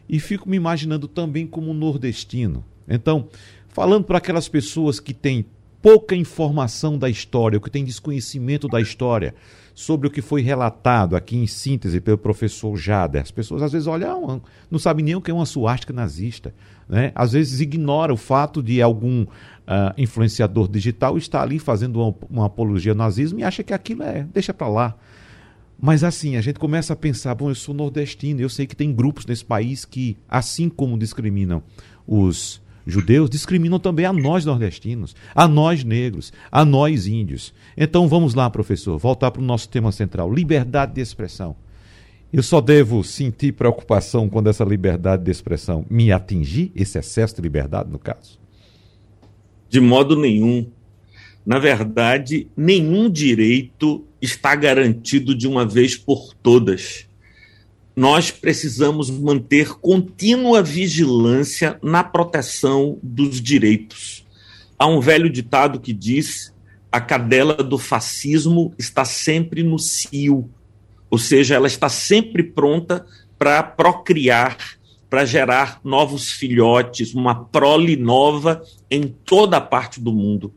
e 0.09 0.21
fico 0.21 0.49
me 0.49 0.57
imaginando 0.57 1.09
também 1.09 1.47
como 1.47 1.73
nordestino. 1.73 2.64
Então, 2.88 3.29
falando 3.69 4.05
para 4.05 4.19
aquelas 4.19 4.49
pessoas 4.49 5.01
que 5.01 5.14
têm 5.14 5.47
pouca 5.81 6.14
informação 6.14 6.97
da 6.97 7.11
história, 7.11 7.59
ou 7.59 7.61
que 7.61 7.71
têm 7.71 7.85
desconhecimento 7.85 8.67
da 8.67 8.81
história, 8.81 9.35
sobre 9.75 10.07
o 10.07 10.11
que 10.11 10.23
foi 10.23 10.40
relatado 10.40 11.17
aqui 11.17 11.37
em 11.37 11.47
síntese 11.47 12.01
pelo 12.01 12.17
professor 12.17 12.77
Jader. 12.77 13.21
As 13.21 13.31
pessoas 13.31 13.61
às 13.61 13.73
vezes 13.73 13.87
olham, 13.87 14.40
não 14.71 14.79
sabem 14.79 15.05
nem 15.05 15.17
o 15.17 15.21
que 15.21 15.31
é 15.31 15.35
uma 15.35 15.45
suástica 15.45 15.93
nazista. 15.93 16.55
Né? 16.88 17.11
Às 17.14 17.33
vezes 17.33 17.61
ignora 17.61 18.14
o 18.14 18.17
fato 18.17 18.62
de 18.62 18.81
algum 18.81 19.25
uh, 19.25 19.27
influenciador 19.99 20.69
digital 20.69 21.19
estar 21.19 21.43
ali 21.43 21.59
fazendo 21.59 22.01
uma, 22.01 22.14
uma 22.31 22.47
apologia 22.47 22.93
ao 22.93 22.97
nazismo 22.97 23.40
e 23.40 23.45
acha 23.45 23.62
que 23.62 23.75
aquilo 23.75 24.05
é, 24.05 24.27
deixa 24.33 24.55
para 24.55 24.69
lá. 24.69 24.97
Mas 25.80 26.04
assim, 26.04 26.37
a 26.37 26.40
gente 26.40 26.58
começa 26.58 26.92
a 26.92 26.96
pensar, 26.96 27.34
bom, 27.34 27.50
eu 27.50 27.54
sou 27.54 27.74
nordestino, 27.74 28.40
eu 28.40 28.48
sei 28.48 28.66
que 28.66 28.76
tem 28.76 28.92
grupos 28.92 29.26
nesse 29.26 29.44
país 29.44 29.84
que, 29.84 30.16
assim 30.28 30.68
como 30.68 30.98
discriminam 30.98 31.62
os 32.06 32.62
judeus, 32.87 33.30
discriminam 33.30 33.78
também 33.78 34.06
a 34.06 34.12
nós 34.12 34.44
nordestinos, 34.44 35.14
a 35.34 35.48
nós 35.48 35.84
negros, 35.84 36.32
a 36.50 36.64
nós 36.64 37.06
índios. 37.06 37.52
Então 37.76 38.08
vamos 38.08 38.34
lá, 38.34 38.48
professor, 38.50 38.98
voltar 38.98 39.30
para 39.30 39.42
o 39.42 39.44
nosso 39.44 39.68
tema 39.68 39.90
central, 39.90 40.32
liberdade 40.32 40.94
de 40.94 41.00
expressão. 41.00 41.56
Eu 42.32 42.42
só 42.42 42.60
devo 42.60 43.04
sentir 43.04 43.52
preocupação 43.52 44.28
quando 44.28 44.48
essa 44.48 44.64
liberdade 44.64 45.22
de 45.22 45.30
expressão 45.30 45.87
me 45.88 46.10
atingir, 46.10 46.72
esse 46.74 46.98
excesso 46.98 47.37
de 47.37 47.42
liberdade, 47.42 47.90
no 47.90 47.98
caso? 47.98 48.40
De 49.68 49.80
modo 49.80 50.16
nenhum. 50.16 50.66
Na 51.46 51.58
verdade, 51.58 52.48
nenhum 52.56 53.08
direito 53.08 54.04
está 54.24 54.54
garantido 54.54 55.34
de 55.34 55.46
uma 55.46 55.66
vez 55.66 55.96
por 55.96 56.34
todas. 56.34 57.06
Nós 57.94 58.30
precisamos 58.30 59.08
manter 59.10 59.74
contínua 59.74 60.62
vigilância 60.62 61.78
na 61.82 62.02
proteção 62.02 62.98
dos 63.02 63.40
direitos. 63.40 64.24
Há 64.78 64.87
um 64.87 65.00
velho 65.00 65.30
ditado 65.30 65.78
que 65.78 65.92
diz: 65.92 66.52
a 66.90 67.00
cadela 67.00 67.54
do 67.54 67.78
fascismo 67.78 68.74
está 68.78 69.04
sempre 69.04 69.62
no 69.62 69.78
cio, 69.78 70.50
ou 71.08 71.18
seja, 71.18 71.54
ela 71.54 71.68
está 71.68 71.88
sempre 71.88 72.42
pronta 72.42 73.06
para 73.38 73.62
procriar, 73.62 74.58
para 75.08 75.24
gerar 75.24 75.80
novos 75.84 76.32
filhotes, 76.32 77.14
uma 77.14 77.44
prole 77.44 77.94
nova 77.94 78.62
em 78.90 79.06
toda 79.06 79.58
a 79.58 79.60
parte 79.60 80.00
do 80.00 80.12
mundo 80.12 80.52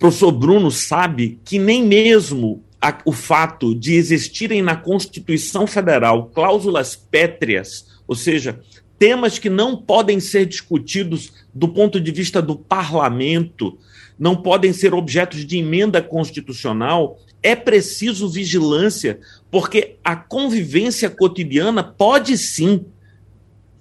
professor 0.00 0.32
Bruno 0.32 0.70
sabe 0.70 1.38
que 1.44 1.58
nem 1.58 1.84
mesmo 1.84 2.64
a, 2.80 2.98
o 3.04 3.12
fato 3.12 3.74
de 3.74 3.94
existirem 3.94 4.62
na 4.62 4.74
Constituição 4.74 5.66
Federal 5.66 6.30
cláusulas 6.34 6.96
pétreas, 6.96 7.86
ou 8.08 8.16
seja, 8.16 8.58
temas 8.98 9.38
que 9.38 9.50
não 9.50 9.76
podem 9.76 10.18
ser 10.18 10.46
discutidos 10.46 11.32
do 11.52 11.68
ponto 11.68 12.00
de 12.00 12.10
vista 12.10 12.40
do 12.40 12.56
parlamento, 12.56 13.78
não 14.18 14.34
podem 14.34 14.72
ser 14.72 14.94
objetos 14.94 15.44
de 15.44 15.58
emenda 15.58 16.00
constitucional, 16.00 17.18
é 17.42 17.54
preciso 17.54 18.26
vigilância, 18.26 19.20
porque 19.50 19.96
a 20.02 20.16
convivência 20.16 21.10
cotidiana 21.10 21.82
pode 21.82 22.38
sim 22.38 22.86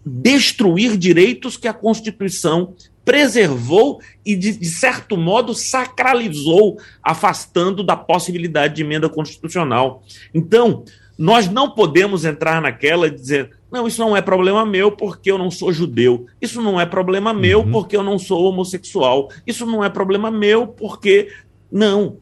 destruir 0.05 0.97
direitos 0.97 1.55
que 1.55 1.67
a 1.67 1.73
Constituição 1.73 2.73
preservou 3.09 3.99
e, 4.23 4.35
de, 4.35 4.55
de, 4.55 4.67
certo 4.67 5.17
modo, 5.17 5.55
sacralizou, 5.55 6.77
afastando 7.01 7.83
da 7.83 7.95
possibilidade 7.95 8.75
de 8.75 8.83
emenda 8.83 9.09
constitucional. 9.09 10.03
Então, 10.31 10.83
nós 11.17 11.49
não 11.49 11.71
podemos 11.71 12.23
entrar 12.23 12.61
naquela 12.61 13.07
e 13.07 13.11
dizer: 13.11 13.49
não, 13.71 13.87
isso 13.87 13.99
não 13.99 14.15
é 14.15 14.21
problema 14.21 14.63
meu 14.63 14.91
porque 14.91 15.31
eu 15.31 15.39
não 15.39 15.49
sou 15.49 15.73
judeu. 15.73 16.27
Isso 16.39 16.61
não 16.61 16.79
é 16.79 16.85
problema 16.85 17.33
meu 17.33 17.61
uhum. 17.61 17.71
porque 17.71 17.97
eu 17.97 18.03
não 18.03 18.19
sou 18.19 18.43
homossexual. 18.43 19.31
Isso 19.47 19.65
não 19.65 19.83
é 19.83 19.89
problema 19.89 20.29
meu 20.29 20.67
porque. 20.67 21.29
Não. 21.71 22.17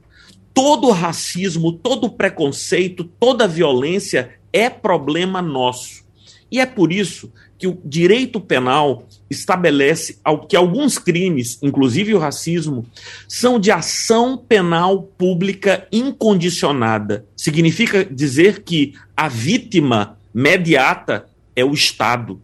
Todo 0.53 0.89
racismo, 0.89 1.73
todo 1.73 2.09
preconceito, 2.09 3.03
toda 3.03 3.45
violência 3.45 4.39
é 4.53 4.69
problema 4.69 5.41
nosso. 5.41 6.07
E 6.49 6.61
é 6.61 6.65
por 6.65 6.93
isso 6.93 7.29
que 7.57 7.67
o 7.67 7.77
direito 7.83 8.39
penal 8.39 9.07
estabelece 9.29 10.19
que 10.47 10.55
alguns 10.55 10.97
crimes, 10.97 11.57
inclusive 11.61 12.13
o 12.13 12.19
racismo, 12.19 12.85
são 13.27 13.59
de 13.59 13.71
ação 13.71 14.37
penal 14.37 15.03
pública 15.17 15.87
incondicionada. 15.91 17.25
Significa 17.35 18.05
dizer 18.05 18.63
que 18.63 18.93
a 19.15 19.27
vítima 19.27 20.17
mediata 20.33 21.25
é 21.55 21.65
o 21.65 21.73
Estado. 21.73 22.39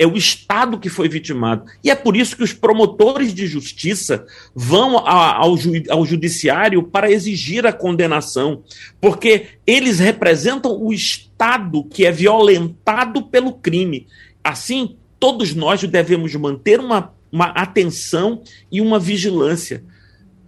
é 0.00 0.06
o 0.06 0.16
Estado 0.16 0.78
que 0.78 0.88
foi 0.88 1.08
vitimado. 1.08 1.64
E 1.82 1.90
é 1.90 1.94
por 1.94 2.16
isso 2.16 2.36
que 2.36 2.44
os 2.44 2.52
promotores 2.52 3.34
de 3.34 3.48
justiça 3.48 4.24
vão 4.54 4.96
ao, 4.98 5.56
judiciário 6.06 6.84
para 6.84 7.10
exigir 7.10 7.66
a 7.66 7.72
condenação, 7.72 8.62
porque 9.00 9.46
eles 9.66 9.98
representam 9.98 10.70
o 10.80 10.92
Estado 10.92 11.82
que 11.82 12.06
é 12.06 12.12
violentado 12.12 13.24
pelo 13.24 13.54
crime. 13.54 14.06
Assim, 14.42 14.96
todos 15.18 15.54
nós 15.54 15.82
devemos 15.82 16.34
manter 16.34 16.80
uma, 16.80 17.14
uma 17.30 17.46
atenção 17.46 18.42
e 18.70 18.80
uma 18.80 18.98
vigilância. 18.98 19.84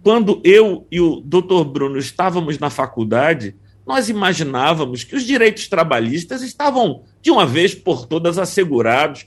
Quando 0.03 0.41
eu 0.43 0.87
e 0.91 0.99
o 0.99 1.21
doutor 1.21 1.63
Bruno 1.65 1.97
estávamos 1.97 2.57
na 2.57 2.69
faculdade, 2.69 3.55
nós 3.85 4.09
imaginávamos 4.09 5.03
que 5.03 5.15
os 5.15 5.23
direitos 5.23 5.67
trabalhistas 5.67 6.41
estavam, 6.41 7.03
de 7.21 7.29
uma 7.29 7.45
vez 7.45 7.75
por 7.75 8.05
todas, 8.05 8.37
assegurados, 8.37 9.25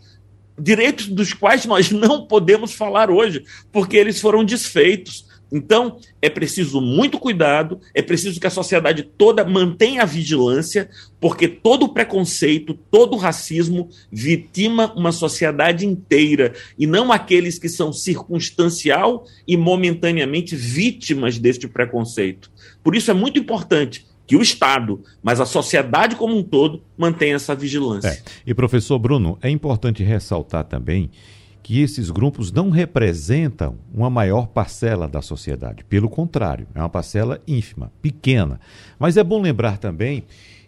direitos 0.59 1.09
dos 1.09 1.33
quais 1.33 1.65
nós 1.65 1.91
não 1.91 2.27
podemos 2.27 2.73
falar 2.73 3.11
hoje, 3.11 3.45
porque 3.73 3.97
eles 3.97 4.21
foram 4.21 4.45
desfeitos. 4.45 5.27
Então, 5.53 5.99
é 6.21 6.29
preciso 6.29 6.81
muito 6.81 7.19
cuidado, 7.19 7.81
é 7.95 8.03
preciso 8.03 8.41
que 8.41 8.47
a 8.47 8.51
sociedade 8.51 9.03
toda 9.03 9.45
mantenha 9.45 10.03
a 10.03 10.07
vigilância, 10.07 10.89
porque 11.21 11.47
todo 11.47 11.89
preconceito, 11.89 12.75
todo 12.75 13.17
racismo 13.17 13.89
vitima 14.11 14.93
uma 14.95 15.13
sociedade 15.13 15.87
inteira, 15.87 16.53
e 16.79 16.87
não 16.87 17.13
aqueles 17.13 17.59
que 17.59 17.69
são 17.69 17.93
circunstancial 17.93 19.25
e 19.47 19.57
momentaneamente 19.57 20.57
vítimas 20.57 21.39
deste 21.39 21.69
preconceito. 21.69 22.51
Por 22.83 22.97
isso 22.97 23.11
é 23.11 23.15
muito 23.15 23.39
importante 23.39 24.07
que 24.27 24.37
o 24.37 24.43
Estado, 24.43 25.03
mas 25.23 25.41
a 25.41 25.47
sociedade 25.47 26.17
como 26.17 26.37
um 26.37 26.43
todo, 26.43 26.83
mantenha 26.97 27.37
essa 27.37 27.55
vigilância. 27.55 28.09
É. 28.09 28.23
E, 28.47 28.55
professor 28.55 28.99
Bruno, 28.99 29.39
é 29.43 29.51
importante 29.51 30.03
ressaltar 30.03 30.65
também 30.65 31.11
que 31.65 31.81
esses 31.81 32.11
grupos 32.11 32.53
não 32.53 32.69
representam 32.69 33.77
uma 33.93 34.11
maior 34.11 34.49
parcela 34.49 35.09
da 35.09 35.23
sociedade. 35.23 35.83
Pelo 35.83 36.11
contrário, 36.11 36.67
é 36.75 36.79
uma 36.79 36.91
parcela 36.91 37.41
ínfima, 37.49 37.91
pequena. 38.03 38.61
Mas 38.99 39.17
é 39.17 39.25
bom 39.25 39.41
lembrar 39.41 39.79
também 39.79 40.25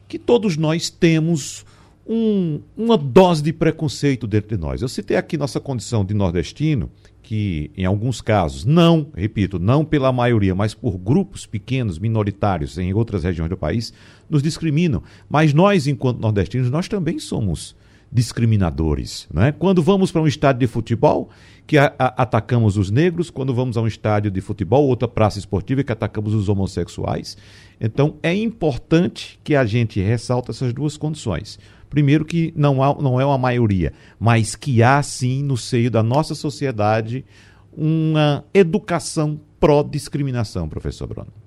que 0.08 0.18
todos 0.18 0.56
nós 0.56 0.88
temos 0.88 1.66
um, 2.08 2.62
uma 2.74 2.96
dose 2.96 3.42
de 3.42 3.52
preconceito 3.52 4.26
dentro 4.26 4.56
de 4.56 4.56
nós. 4.56 4.80
Eu 4.80 4.88
citei 4.88 5.18
aqui 5.18 5.36
nossa 5.36 5.60
condição 5.60 6.02
de 6.02 6.14
nordestino, 6.14 6.90
que 7.22 7.70
em 7.76 7.84
alguns 7.84 8.22
casos, 8.22 8.64
não, 8.64 9.08
repito, 9.14 9.58
não 9.58 9.84
pela 9.84 10.10
maioria, 10.10 10.54
mas 10.54 10.72
por 10.72 10.96
grupos 10.96 11.44
pequenos, 11.44 11.98
minoritários 11.98 12.78
em 12.78 12.94
outras 12.94 13.22
regiões 13.22 13.50
do 13.50 13.56
país, 13.56 13.92
nos 14.30 14.42
discriminam. 14.42 15.02
Mas 15.28 15.52
nós, 15.52 15.86
enquanto 15.86 16.20
nordestinos, 16.20 16.70
nós 16.70 16.88
também 16.88 17.18
somos 17.18 17.76
discriminadores. 18.16 19.28
Né? 19.30 19.52
Quando 19.52 19.82
vamos 19.82 20.10
para 20.10 20.22
um 20.22 20.26
estádio 20.26 20.60
de 20.60 20.66
futebol, 20.66 21.28
que 21.66 21.76
a, 21.76 21.92
a, 21.98 22.22
atacamos 22.22 22.78
os 22.78 22.90
negros, 22.90 23.28
quando 23.28 23.54
vamos 23.54 23.76
a 23.76 23.82
um 23.82 23.86
estádio 23.86 24.30
de 24.30 24.40
futebol, 24.40 24.86
outra 24.86 25.06
praça 25.06 25.38
esportiva, 25.38 25.84
que 25.84 25.92
atacamos 25.92 26.32
os 26.32 26.48
homossexuais. 26.48 27.36
Então, 27.78 28.16
é 28.22 28.34
importante 28.34 29.38
que 29.44 29.54
a 29.54 29.66
gente 29.66 30.00
ressalte 30.00 30.50
essas 30.50 30.72
duas 30.72 30.96
condições. 30.96 31.58
Primeiro, 31.90 32.24
que 32.24 32.54
não, 32.56 32.82
há, 32.82 32.94
não 32.94 33.20
é 33.20 33.26
uma 33.26 33.36
maioria, 33.36 33.92
mas 34.18 34.56
que 34.56 34.82
há 34.82 35.02
sim 35.02 35.42
no 35.42 35.58
seio 35.58 35.90
da 35.90 36.02
nossa 36.02 36.34
sociedade 36.34 37.22
uma 37.70 38.42
educação 38.54 39.38
pró-discriminação, 39.60 40.70
professor 40.70 41.06
Bruno. 41.06 41.45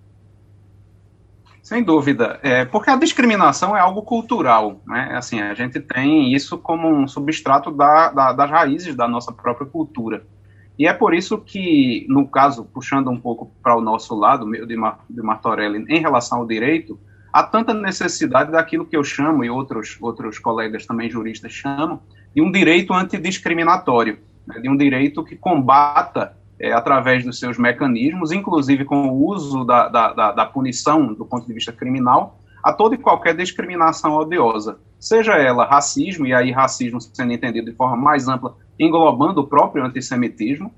Sem 1.69 1.84
dúvida, 1.84 2.39
é, 2.41 2.65
porque 2.65 2.89
a 2.89 2.95
discriminação 2.95 3.77
é 3.77 3.79
algo 3.79 4.01
cultural, 4.01 4.82
né? 4.88 5.12
Assim, 5.13 5.39
a 5.39 5.53
gente 5.53 5.79
tem 5.79 6.34
isso 6.34 6.58
como 6.58 6.89
um 6.89 7.08
substrato 7.08 7.69
da, 7.69 8.10
da, 8.10 8.34
das 8.34 8.49
raízes 8.49 8.95
da 8.95 9.08
nossa 9.08 9.32
própria 9.32 9.67
cultura. 9.67 10.25
E 10.79 10.88
é 10.88 10.93
por 10.93 11.13
isso 11.13 11.38
que, 11.38 12.08
no 12.10 12.27
caso, 12.27 12.65
puxando 12.65 13.12
um 13.12 13.19
pouco 13.19 13.51
para 13.62 13.77
o 13.77 13.82
nosso 13.82 14.15
lado, 14.15 14.49
de, 14.49 14.65
de 14.65 15.21
Martorelli, 15.21 15.86
em 15.88 16.01
relação 16.01 16.39
ao 16.39 16.47
direito, 16.47 16.99
há 17.32 17.43
tanta 17.43 17.71
necessidade 17.71 18.51
daquilo 18.51 18.88
que 18.88 18.97
eu 18.97 19.03
chamo, 19.03 19.43
e 19.43 19.49
outros, 19.51 19.95
outros 20.01 20.39
colegas 20.39 20.88
também 20.88 21.08
juristas 21.08 21.51
chamam, 21.51 22.01
de 22.34 22.41
um 22.41 22.51
direito 22.51 22.95
antidiscriminatório, 22.95 24.17
né, 24.47 24.60
de 24.60 24.67
um 24.67 24.75
direito 24.75 25.23
que 25.23 25.36
combata, 25.36 26.36
é, 26.60 26.72
através 26.72 27.24
dos 27.24 27.39
seus 27.39 27.58
mecanismos, 27.58 28.32
inclusive 28.32 28.84
com 28.86 29.08
o 29.08 29.26
uso 29.28 29.63
da, 29.63 29.88
da, 29.88 30.13
da, 30.13 30.32
da 30.32 30.45
punição 30.45 31.13
do 31.13 31.26
ponto 31.26 31.48
de 31.48 31.54
vista 31.54 31.72
criminal, 31.72 32.39
a 32.63 32.74
toda 32.74 32.95
e 32.95 32.98
qualquer 32.98 33.36
discriminação 33.36 34.15
odiosa, 34.15 34.80
seja 35.00 35.34
ela 35.34 35.65
racismo, 35.65 36.28
e 36.28 36.34
aí 36.34 36.52
racismo 36.52 37.00
sendo 37.00 37.32
entendido 37.32 37.72
de 37.72 37.78
forma 37.78 37.95
mais 37.95 38.28
ampla, 38.28 38.56
englobando 38.78 39.41
o 39.41 39.48
próprio 39.48 39.86
antissemitismo, 39.86 40.72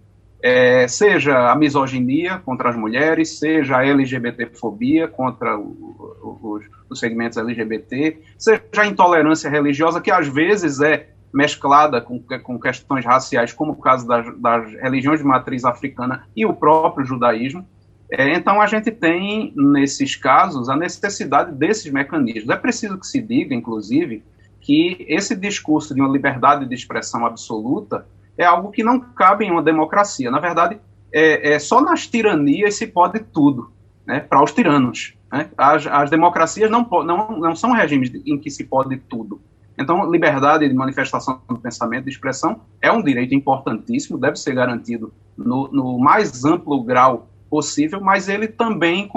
é, 0.43 0.87
seja 0.87 1.51
a 1.51 1.55
misoginia 1.55 2.39
contra 2.39 2.69
as 2.69 2.75
mulheres, 2.75 3.37
seja 3.37 3.77
a 3.77 3.85
LGBTfobia 3.85 5.07
contra 5.07 5.57
o, 5.57 5.61
o, 5.63 6.51
os, 6.53 6.65
os 6.89 6.99
segmentos 6.99 7.37
LGBT, 7.37 8.19
seja 8.37 8.61
a 8.77 8.87
intolerância 8.87 9.49
religiosa, 9.49 10.01
que 10.01 10.11
às 10.11 10.27
vezes 10.27 10.81
é 10.81 11.09
mesclada 11.33 12.01
com, 12.01 12.21
com 12.43 12.59
questões 12.59 13.05
raciais, 13.05 13.53
como 13.53 13.71
o 13.73 13.75
caso 13.75 14.07
das, 14.07 14.25
das 14.39 14.71
religiões 14.73 15.19
de 15.19 15.25
matriz 15.25 15.63
africana 15.63 16.27
e 16.35 16.45
o 16.45 16.53
próprio 16.53 17.05
judaísmo. 17.05 17.65
É, 18.11 18.33
então, 18.35 18.59
a 18.59 18.67
gente 18.67 18.91
tem, 18.91 19.53
nesses 19.55 20.15
casos, 20.15 20.67
a 20.67 20.75
necessidade 20.75 21.53
desses 21.53 21.91
mecanismos. 21.91 22.49
É 22.49 22.57
preciso 22.57 22.99
que 22.99 23.07
se 23.07 23.21
diga, 23.21 23.55
inclusive, 23.55 24.23
que 24.59 25.05
esse 25.07 25.35
discurso 25.35 25.95
de 25.95 26.01
uma 26.01 26.11
liberdade 26.11 26.65
de 26.65 26.75
expressão 26.75 27.25
absoluta 27.25 28.05
é 28.37 28.43
algo 28.43 28.71
que 28.71 28.83
não 28.83 28.99
cabe 28.99 29.45
em 29.45 29.51
uma 29.51 29.63
democracia. 29.63 30.29
Na 30.29 30.39
verdade, 30.39 30.79
é, 31.13 31.53
é 31.53 31.59
só 31.59 31.81
nas 31.81 32.07
tiranias 32.07 32.75
se 32.75 32.87
pode 32.87 33.19
tudo, 33.19 33.71
né, 34.05 34.19
para 34.19 34.43
os 34.43 34.51
tiranos. 34.51 35.13
Né? 35.31 35.49
As, 35.57 35.87
as 35.87 36.09
democracias 36.09 36.69
não, 36.69 36.87
não, 37.05 37.39
não 37.39 37.55
são 37.55 37.71
regimes 37.71 38.11
em 38.25 38.37
que 38.37 38.49
se 38.49 38.65
pode 38.65 38.97
tudo. 38.97 39.41
Então, 39.81 40.09
liberdade 40.09 40.67
de 40.67 40.73
manifestação 40.73 41.41
do 41.49 41.57
pensamento, 41.57 42.05
de 42.05 42.11
expressão, 42.11 42.61
é 42.81 42.91
um 42.91 43.01
direito 43.01 43.33
importantíssimo, 43.33 44.17
deve 44.17 44.37
ser 44.37 44.53
garantido 44.53 45.11
no, 45.37 45.67
no 45.71 45.99
mais 45.99 46.45
amplo 46.45 46.83
grau 46.83 47.27
possível, 47.49 47.99
mas 47.99 48.29
ele 48.29 48.47
também 48.47 49.09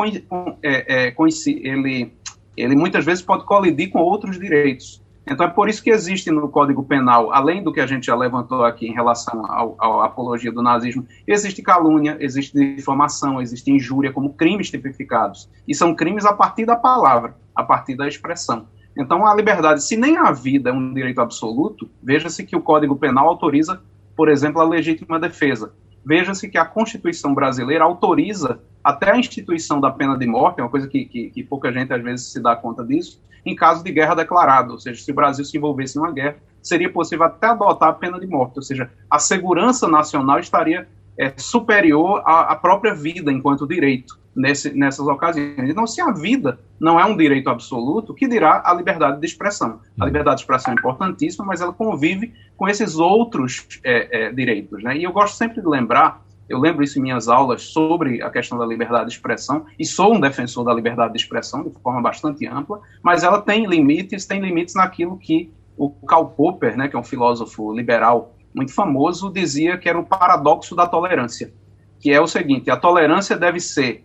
é, 0.63 1.09
é, 1.09 1.15
ele, 1.47 2.13
ele 2.57 2.75
muitas 2.75 3.05
vezes 3.05 3.23
pode 3.23 3.45
colidir 3.45 3.91
com 3.91 4.01
outros 4.01 4.39
direitos. 4.39 5.05
Então 5.27 5.47
é 5.47 5.49
por 5.49 5.69
isso 5.69 5.83
que 5.83 5.91
existe 5.91 6.31
no 6.31 6.49
Código 6.49 6.83
Penal, 6.83 7.33
além 7.33 7.63
do 7.63 7.73
que 7.73 7.81
a 7.81 7.87
gente 7.87 8.07
já 8.07 8.15
levantou 8.15 8.63
aqui 8.63 8.87
em 8.87 8.93
relação 8.93 9.45
à 9.47 10.05
apologia 10.05 10.53
do 10.53 10.63
nazismo, 10.63 11.07
existe 11.27 11.63
calúnia, 11.63 12.17
existe 12.21 12.53
difamação, 12.77 13.41
existe 13.41 13.71
injúria 13.71 14.13
como 14.13 14.35
crimes 14.35 14.71
tipificados. 14.71 15.49
E 15.67 15.75
são 15.75 15.95
crimes 15.95 16.27
a 16.27 16.33
partir 16.35 16.67
da 16.67 16.77
palavra, 16.77 17.37
a 17.55 17.63
partir 17.63 17.97
da 17.97 18.07
expressão. 18.07 18.67
Então 18.97 19.27
a 19.27 19.35
liberdade, 19.35 19.83
se 19.83 19.97
nem 19.97 20.17
a 20.17 20.31
vida 20.31 20.71
é 20.71 20.73
um 20.73 20.95
direito 20.95 21.21
absoluto, 21.21 21.89
veja-se 22.03 22.45
que 22.45 22.57
o 22.57 22.61
Código 22.61 22.97
Penal 22.97 23.29
autoriza, 23.29 23.81
por 24.17 24.29
exemplo, 24.29 24.61
a 24.61 24.65
legítima 24.65 25.19
defesa. 25.19 25.73
Veja-se 26.05 26.49
que 26.49 26.59
a 26.59 26.65
Constituição 26.65 27.35
brasileira 27.35 27.85
autoriza 27.85 28.61
até 28.83 29.11
a 29.11 29.19
instituição 29.19 29.81
da 29.81 29.91
pena 29.91 30.17
de 30.17 30.27
morte, 30.27 30.61
uma 30.61 30.69
coisa 30.69 30.87
que, 30.87 31.07
que, 31.07 31.31
que 31.31 31.43
pouca 31.43 31.73
gente 31.73 31.93
às 31.93 32.03
vezes 32.03 32.31
se 32.31 32.41
dá 32.41 32.55
conta 32.55 32.85
disso, 32.85 33.21
em 33.45 33.57
caso 33.57 33.83
de 33.83 33.91
guerra 33.91 34.15
declarada, 34.15 34.73
ou 34.73 34.79
seja, 34.79 35.03
se 35.03 35.11
o 35.11 35.15
Brasil 35.15 35.45
se 35.45 35.57
envolvesse 35.57 35.99
em 35.99 36.01
uma 36.01 36.13
guerra, 36.13 36.37
seria 36.63 36.91
possível 36.91 37.27
até 37.27 37.49
adotar 37.49 37.89
a 37.91 37.93
pena 37.93 38.21
de 38.21 38.27
morte, 38.27 38.57
ou 38.57 38.63
seja, 38.63 38.91
a 39.11 39.19
segurança 39.19 39.89
nacional 39.89 40.39
estaria 40.39 40.87
é, 41.19 41.33
superior 41.37 42.23
à, 42.25 42.53
à, 42.53 42.57
própria 42.57 42.95
vida 42.95 43.31
enquanto 43.31 43.67
direito 43.67 44.19
nesse, 44.35 44.73
nessas 44.73 45.07
ocasiões. 45.07 45.71
Então, 45.71 45.87
se 45.87 46.01
a 46.01 46.11
vida 46.11 46.59
não 46.81 46.99
é 46.99 47.05
um 47.05 47.17
direito 47.17 47.49
absoluto, 47.49 48.15
que 48.15 48.27
dirá 48.27 48.63
a 48.65 48.75
liberdade 48.75 49.21
de 49.21 49.27
expressão? 49.27 49.81
A 50.01 50.05
liberdade 50.05 50.37
de 50.37 50.43
expressão 50.43 50.73
é 50.73 50.77
importantíssima, 50.77 51.45
mas 51.45 51.61
ela 51.61 51.73
convive 51.73 52.33
com 52.57 52.69
esses 52.69 52.97
outros 52.97 53.67
é, 53.85 54.27
é, 54.27 54.33
direitos. 54.33 54.83
Né? 54.83 54.99
E 54.99 55.05
eu 55.05 55.13
gosto 55.13 55.37
sempre 55.37 55.61
de 55.61 55.69
lembrar 55.69 56.25
eu 56.49 56.59
lembro 56.59 56.85
isso 56.85 56.99
em 56.99 57.03
minhas 57.03 57.29
aulas 57.29 57.63
sobre 57.63 58.23
a 58.23 58.31
questão 58.31 58.59
da 58.59 58.67
liberdade 58.67 59.07
de 59.07 59.15
expressão, 59.15 59.65
e 59.79 59.85
sou 59.85 60.15
um 60.15 60.21
defensor 60.21 60.65
da 60.65 60.75
liberdade 60.75 61.15
de 61.15 61.19
expressão 61.19 61.63
de 61.65 61.71
forma 61.81 62.03
bastante 62.03 62.47
ampla, 62.47 62.81
mas 63.03 63.23
ela 63.23 63.41
tem 63.41 63.67
limites, 63.67 64.27
tem 64.27 64.41
limites 64.41 64.75
naquilo 64.75 65.17
que 65.17 65.51
o 65.77 65.91
Karl 65.91 66.27
Popper, 66.27 66.77
né, 66.77 66.89
que 66.89 66.97
é 66.97 66.99
um 66.99 67.05
filósofo 67.05 67.73
liberal 67.73 68.35
muito 68.55 68.73
famoso, 68.73 69.33
dizia 69.33 69.77
que 69.77 69.89
era 69.89 69.99
o 69.99 70.05
paradoxo 70.05 70.77
da 70.77 70.87
tolerância, 70.87 71.53
que 71.99 72.13
é 72.13 72.21
o 72.21 72.27
seguinte: 72.27 72.71
a 72.71 72.77
tolerância 72.77 73.37
deve 73.37 73.59
ser 73.59 74.04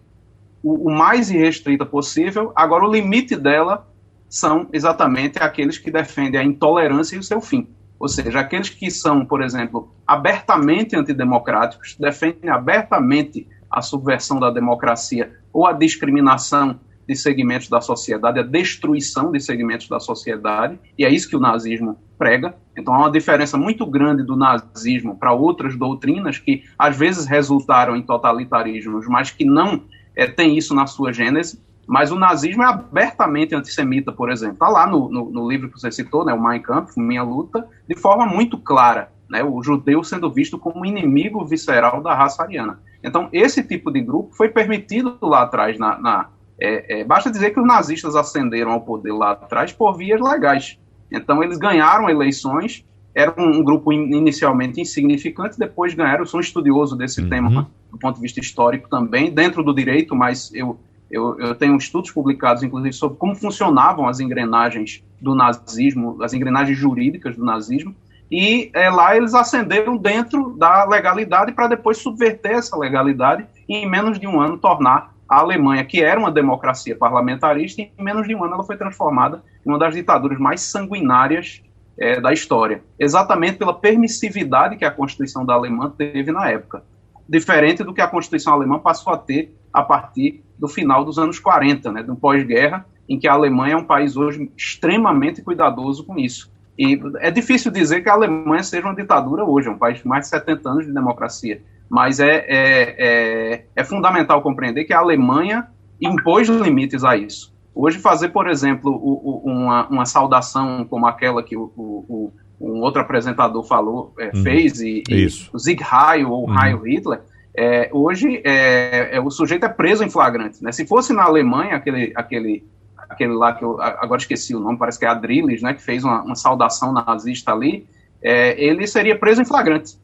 o, 0.64 0.90
o 0.90 0.92
mais 0.92 1.30
irrestrita 1.30 1.86
possível, 1.86 2.52
agora 2.56 2.86
o 2.86 2.92
limite 2.92 3.36
dela 3.36 3.88
são 4.28 4.68
exatamente 4.72 5.40
aqueles 5.40 5.78
que 5.78 5.90
defendem 5.90 6.40
a 6.40 6.44
intolerância 6.44 7.16
e 7.16 7.20
o 7.20 7.24
seu 7.24 7.42
fim. 7.42 7.68
Ou 8.00 8.08
seja, 8.08 8.40
aqueles 8.40 8.70
que 8.70 8.90
são, 8.90 9.26
por 9.26 9.42
exemplo, 9.42 9.94
abertamente 10.08 10.96
antidemocráticos, 10.96 11.98
defendem 12.00 12.50
abertamente 12.50 13.48
a 13.70 13.82
subversão 13.82 14.40
da 14.40 14.50
democracia 14.50 15.34
ou 15.52 15.68
a 15.68 15.74
discriminação 15.74 16.80
de 17.08 17.16
segmentos 17.16 17.68
da 17.68 17.82
sociedade, 17.82 18.40
a 18.40 18.44
destruição 18.44 19.32
de 19.32 19.40
segmentos 19.40 19.90
da 19.90 20.00
sociedade, 20.00 20.80
e 20.96 21.04
é 21.04 21.10
isso 21.10 21.28
que 21.28 21.36
o 21.36 21.40
nazismo 21.40 21.98
prega. 22.20 22.56
Então 22.78 22.94
há 22.94 23.00
uma 23.00 23.12
diferença 23.12 23.58
muito 23.58 23.86
grande 23.86 24.24
do 24.24 24.36
nazismo 24.36 25.18
para 25.18 25.34
outras 25.34 25.76
doutrinas 25.76 26.38
que 26.38 26.64
às 26.78 26.96
vezes 26.96 27.26
resultaram 27.26 27.96
em 27.96 28.04
totalitarismos, 28.04 29.08
mas 29.08 29.32
que 29.32 29.44
não 29.44 29.82
é, 30.20 30.28
têm 30.28 30.58
isso 30.58 30.76
na 30.76 30.86
sua 30.86 31.14
gênese. 31.14 31.62
Mas 31.88 32.12
o 32.12 32.20
nazismo 32.20 32.62
é 32.62 32.68
abertamente 32.68 33.56
antissemita, 33.56 34.12
por 34.12 34.30
exemplo. 34.30 34.54
Está 34.54 34.70
lá 34.70 34.86
no, 34.86 35.10
no, 35.10 35.32
no, 35.32 35.50
livro 35.50 35.72
que 35.72 35.80
você 35.80 35.92
citou, 35.92 36.24
né, 36.24 36.32
o 36.32 36.42
Mein 36.42 36.62
Kampf, 36.62 36.96
Minha 37.00 37.24
Luta, 37.24 37.68
de 37.88 37.96
forma 37.96 38.28
muito 38.28 38.60
clara. 38.60 39.12
Né, 39.28 39.44
o 39.44 39.64
judeu 39.64 40.04
sendo 40.04 40.30
visto 40.30 40.60
como 40.60 40.86
inimigo 40.86 41.44
visceral 41.46 42.04
da 42.04 42.14
raça 42.14 42.44
ariana. 42.44 42.80
Então, 43.04 43.30
esse 43.32 43.64
tipo 43.64 43.92
de 43.92 44.02
grupo 44.02 44.36
foi 44.36 44.50
permitido 44.50 45.18
lá 45.22 45.44
atrás 45.44 45.80
na, 45.80 45.98
na 46.00 46.30
é, 46.60 47.00
é, 47.00 47.04
basta 47.04 47.32
dizer 47.32 47.52
que 47.52 47.60
os 47.60 47.66
nazistas 47.66 48.16
ascenderam 48.16 48.72
ao 48.72 48.82
poder 48.82 49.14
lá 49.14 49.32
atrás 49.32 49.72
por 49.72 49.94
vias 49.96 50.20
legais. 50.20 50.78
Então, 51.12 51.42
eles 51.42 51.58
ganharam 51.58 52.10
eleições, 52.10 52.86
era 53.14 53.34
um, 53.38 53.64
grupo 53.64 53.92
in, 53.92 54.14
inicialmente 54.16 54.80
insignificante, 54.80 55.58
depois 55.58 55.94
ganharam. 55.94 56.20
Eu 56.20 56.26
sou 56.26 56.40
um 56.40 56.42
estudioso 56.42 56.96
desse 56.96 57.22
uhum. 57.22 57.30
tema 57.30 57.70
do 57.92 57.98
ponto 57.98 58.16
de 58.16 58.22
vista 58.22 58.40
histórico 58.40 58.88
também, 58.90 59.32
dentro 59.32 59.64
do 59.64 59.74
direito, 59.74 60.16
mas 60.16 60.54
eu, 60.54 60.80
eu, 61.10 61.40
eu 61.40 61.56
tenho 61.56 61.76
estudos 61.76 62.12
publicados, 62.12 62.62
inclusive, 62.64 62.94
sobre 62.94 63.18
como 63.18 63.36
funcionavam 63.36 64.08
as 64.08 64.20
engrenagens 64.20 65.04
do 65.20 65.34
nazismo, 65.34 66.22
as 66.22 66.34
engrenagens 66.34 66.78
jurídicas 66.78 67.36
do 67.36 67.44
nazismo, 67.44 67.96
e 68.32 68.70
é, 68.74 68.90
lá 68.90 69.18
eles 69.18 69.34
ascenderam 69.34 69.98
dentro 69.98 70.52
da 70.52 70.86
legalidade 70.86 71.52
para 71.52 71.68
depois 71.68 71.98
subverter 71.98 72.52
essa 72.52 72.78
legalidade 72.78 73.46
e, 73.68 73.76
em 73.76 73.90
menos 73.90 74.20
de 74.20 74.28
um 74.28 74.40
ano, 74.40 74.58
tornar 74.58 75.16
a 75.28 75.40
Alemanha, 75.40 75.84
que 75.84 76.02
era 76.02 76.20
uma 76.20 76.32
democracia 76.32 76.96
parlamentarista, 76.96 77.82
em 77.82 77.92
menos 77.98 78.28
de 78.28 78.36
um 78.36 78.44
ano 78.44 78.56
ela 78.56 78.64
foi 78.64 78.78
transformada 78.78 79.44
em 79.66 79.70
uma 79.70 79.80
das 79.80 79.94
ditaduras 79.94 80.40
mais 80.40 80.62
sanguinárias 80.62 81.62
é, 82.00 82.20
da 82.20 82.32
história, 82.32 82.82
exatamente 82.98 83.58
pela 83.58 83.74
permissividade 83.74 84.78
que 84.78 84.86
a 84.86 84.92
Constituição 84.92 85.46
da 85.46 85.54
Alemanha 85.54 85.92
teve 85.98 86.32
na 86.32 86.50
época, 86.50 86.84
diferente 87.28 87.84
do 87.84 87.94
que 87.94 88.02
a 88.02 88.08
Constituição 88.08 88.54
alemã 88.54 88.80
passou 88.80 89.14
a 89.14 89.18
ter 89.18 89.54
a 89.72 89.84
partir 89.84 90.44
do 90.58 90.68
final 90.68 91.06
dos 91.06 91.20
anos 91.20 91.40
40, 91.40 91.92
né, 91.92 92.04
do 92.04 92.16
pós-guerra, 92.16 92.86
em 93.08 93.20
que 93.20 93.28
a 93.28 93.34
Alemanha 93.34 93.74
é 93.74 93.78
um 93.78 93.84
país 93.84 94.16
hoje 94.16 94.52
extremamente 94.56 95.42
cuidadoso 95.42 96.06
com 96.06 96.18
isso. 96.18 96.52
E 96.78 97.00
é 97.20 97.30
difícil 97.30 97.72
dizer 97.72 98.02
que 98.02 98.10
a 98.10 98.14
Alemanha 98.14 98.64
seja 98.64 98.86
uma 98.86 98.96
ditadura 98.96 99.44
hoje, 99.44 99.68
é 99.68 99.72
um 99.72 99.78
país 99.78 100.00
de 100.00 100.08
mais 100.08 100.26
de 100.26 100.30
70 100.30 100.70
anos 100.70 100.86
de 100.86 100.94
democracia 100.94 101.62
mas 101.90 102.20
é, 102.20 102.46
é, 102.48 102.96
é, 102.98 103.66
é, 103.76 103.84
fundamental 103.84 104.42
compreender 104.42 104.86
que 104.86 104.94
a 104.94 105.00
Alemanha 105.00 105.68
impôs 106.00 106.48
limites 106.48 107.04
a 107.04 107.18
isso. 107.18 107.52
Hoje, 107.82 107.98
fazer, 107.98 108.30
por 108.30 108.50
exemplo, 108.50 108.92
o, 108.92 109.46
o, 109.46 109.50
uma, 109.50 109.88
uma, 109.88 110.06
saudação 110.06 110.84
como 110.84 111.08
aquela 111.08 111.42
que 111.42 111.56
o, 111.56 111.72
o 111.78 112.34
um 112.60 112.82
outro 112.82 113.02
apresentador 113.02 113.64
falou, 113.64 114.14
é, 114.20 114.36
uhum. 114.36 114.44
fez, 114.44 114.82
e, 114.82 115.02
e 115.10 115.28
o 115.54 115.58
Sieg 115.58 115.82
Heil 115.82 116.30
ou 116.30 116.50
uhum. 116.50 116.62
Heil 116.62 116.82
Hitler, 116.84 117.22
é, 117.56 117.90
hoje 117.94 118.42
é, 118.44 119.16
é, 119.16 119.22
o 119.22 119.32
sujeito 119.32 119.66
é 119.66 119.70
preso 119.70 120.04
em 120.04 120.10
flagrante. 120.10 120.62
Né? 120.62 120.74
Se 120.74 120.86
fosse 120.86 121.14
na 121.14 121.24
Alemanha, 121.24 121.78
aquele, 121.78 122.12
aquele, 122.18 122.66
aquele 122.98 123.32
lá 123.32 123.54
que 123.54 123.64
eu 123.64 123.82
agora 123.82 124.20
esqueci 124.20 124.54
o 124.54 124.60
nome, 124.60 124.78
parece 124.78 125.00
que 125.00 125.06
é 125.06 125.08
Adrilles, 125.08 125.62
né, 125.62 125.74
que 125.74 125.82
fez 125.82 126.04
uma, 126.04 126.22
uma 126.22 126.36
saudação 126.36 126.92
nazista 126.92 127.54
ali, 127.54 127.88
é, 128.22 128.62
ele 128.62 128.86
seria 128.88 129.18
preso 129.18 129.42
em 129.42 129.46
flagrante. 129.46 129.98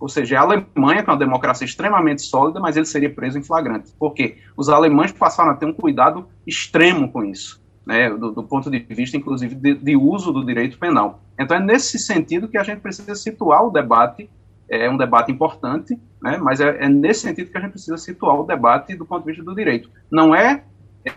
Ou 0.00 0.08
seja, 0.08 0.38
a 0.38 0.42
Alemanha, 0.42 1.04
que 1.04 1.10
é 1.10 1.12
uma 1.12 1.18
democracia 1.18 1.66
extremamente 1.66 2.22
sólida, 2.22 2.58
mas 2.58 2.74
ele 2.74 2.86
seria 2.86 3.12
preso 3.12 3.38
em 3.38 3.42
flagrante. 3.42 3.92
Por 3.98 4.14
quê? 4.14 4.38
Os 4.56 4.70
alemães 4.70 5.12
passaram 5.12 5.50
a 5.50 5.54
ter 5.54 5.66
um 5.66 5.74
cuidado 5.74 6.26
extremo 6.46 7.12
com 7.12 7.22
isso, 7.22 7.62
né, 7.86 8.08
do, 8.08 8.32
do 8.32 8.42
ponto 8.42 8.70
de 8.70 8.78
vista, 8.78 9.18
inclusive, 9.18 9.54
de, 9.54 9.74
de, 9.74 9.96
uso 9.96 10.32
do 10.32 10.44
direito 10.44 10.78
penal. 10.78 11.20
Então, 11.38 11.54
é 11.54 11.60
nesse 11.60 11.98
sentido 11.98 12.48
que 12.48 12.56
a 12.56 12.62
gente 12.62 12.80
precisa 12.80 13.14
situar 13.14 13.62
o 13.62 13.70
debate, 13.70 14.30
é 14.70 14.88
um 14.88 14.96
debate 14.96 15.30
importante, 15.30 15.98
né, 16.22 16.38
mas 16.38 16.60
é, 16.60 16.84
é 16.84 16.88
nesse 16.88 17.20
sentido 17.20 17.50
que 17.50 17.58
a 17.58 17.60
gente 17.60 17.72
precisa 17.72 17.98
situar 17.98 18.40
o 18.40 18.46
debate 18.46 18.96
do 18.96 19.04
ponto 19.04 19.20
de 19.20 19.32
vista 19.32 19.44
do 19.44 19.54
direito. 19.54 19.90
Não 20.10 20.34
é 20.34 20.64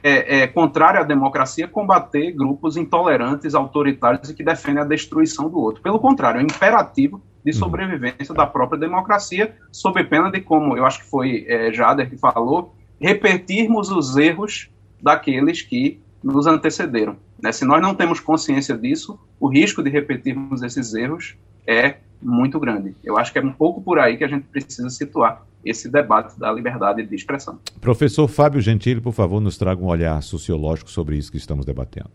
é, 0.02 0.41
é, 0.41 0.48
contrário 0.48 1.00
à 1.00 1.04
democracia 1.04 1.67
combater 1.67 2.32
grupos 2.32 2.78
intolerantes, 2.78 3.54
autoritários 3.54 4.30
e 4.30 4.34
que 4.34 4.43
defendem 4.43 4.82
a 4.82 4.86
destruição 4.86 5.50
do 5.50 5.60
outro. 5.60 5.82
Pelo 5.82 6.00
contrário, 6.00 6.39
é 6.39 6.43
imperativo 6.43 7.22
de 7.43 7.52
uhum. 7.52 7.58
sobrevivência 7.58 8.34
da 8.34 8.46
própria 8.46 8.80
democracia, 8.80 9.56
sob 9.72 10.02
pena 10.06 10.32
de, 10.32 10.39
como 10.39 10.78
eu 10.78 10.86
acho 10.86 11.00
que 11.00 11.10
foi 11.10 11.46
é, 11.48 11.72
Jader 11.74 12.10
que 12.10 12.17
falou, 12.17 12.74
repetirmos 13.00 13.89
os 13.89 14.15
erros 14.15 14.69
daqueles 15.02 15.62
que 15.62 16.00
nos 16.24 16.48
antecederam. 16.48 17.17
Né? 17.41 17.52
Se 17.52 17.65
nós 17.65 17.82
não 17.82 17.93
temos 17.93 18.22
consciência 18.22 18.78
disso, 18.78 19.19
o 19.38 19.50
risco 19.50 19.84
de 19.84 19.89
repetirmos 19.89 20.63
esses 20.63 20.93
erros 20.93 21.36
é 21.67 21.98
muito 22.22 22.58
grande. 22.60 22.96
Eu 23.04 23.17
acho 23.17 23.34
que 23.34 23.39
é 23.39 23.41
um 23.41 23.52
pouco 23.52 23.82
por 23.82 24.00
aí 24.00 24.15
que 24.15 24.24
a 24.24 24.28
gente 24.28 24.48
precisa 24.48 24.89
situar 24.89 25.43
esse 25.63 25.89
debate 25.89 26.38
da 26.38 26.52
liberdade 26.52 27.06
de 27.06 27.15
expressão. 27.15 27.60
Professor 27.80 28.28
Fábio 28.28 28.62
Gentili, 28.62 28.99
por 28.99 29.13
favor, 29.13 29.39
nos 29.39 29.58
traga 29.58 29.82
um 29.82 29.88
olhar 29.88 30.21
sociológico 30.21 30.89
sobre 30.89 31.17
isso 31.17 31.32
que 31.32 31.38
estamos 31.38 31.65
debatendo. 31.65 32.12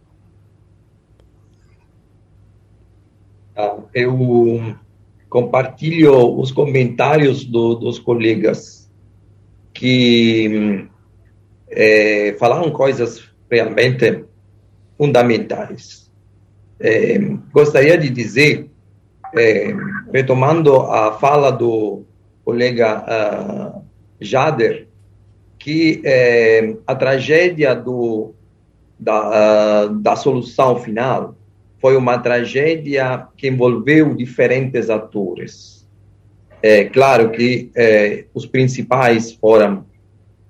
Ah, 3.57 3.77
eu 3.95 4.77
compartilho 5.29 6.39
os 6.39 6.53
comentários 6.53 7.45
do, 7.45 7.75
dos 7.75 7.99
colegas 7.99 8.91
que 9.73 10.89
é, 11.71 12.37
falaram 12.39 12.71
coisas 12.71 13.29
realmente 13.51 14.25
fundamentais. 14.97 16.11
É, 16.81 17.19
gostaria 17.53 17.99
de 17.99 18.11
dizer, 18.11 18.71
é, 19.37 19.75
retomando 20.13 20.77
a 20.83 21.13
fala 21.13 21.51
do 21.51 22.05
colega 22.49 23.05
uh, 23.05 23.85
Jader, 24.19 24.89
que 25.59 26.01
é, 26.03 26.77
a 26.87 26.95
tragédia 26.95 27.75
do, 27.75 28.33
da, 28.99 29.85
uh, 29.85 29.95
da 29.97 30.17
solução 30.17 30.77
final 30.77 31.37
foi 31.79 31.95
uma 31.95 32.17
tragédia 32.17 33.29
que 33.37 33.49
envolveu 33.49 34.15
diferentes 34.15 34.89
atores. 34.89 35.87
É 36.63 36.87
claro 36.87 37.33
que 37.33 37.71
é, 37.77 38.25
os 38.33 38.47
principais 38.47 39.31
foram 39.31 39.85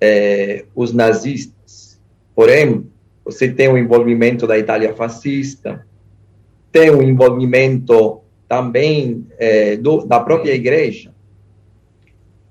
é, 0.01 0.67
os 0.77 0.93
nazistas, 0.93 2.01
porém, 2.33 2.87
você 3.25 3.49
tem 3.49 3.67
o 3.69 3.77
envolvimento 3.77 4.47
da 4.47 4.57
Itália 4.57 4.95
fascista, 4.95 5.85
tem 6.71 6.91
o 6.91 7.03
envolvimento 7.03 8.21
também 8.49 9.27
do, 9.83 10.07
da 10.07 10.21
própria 10.21 10.55
igreja. 10.55 11.18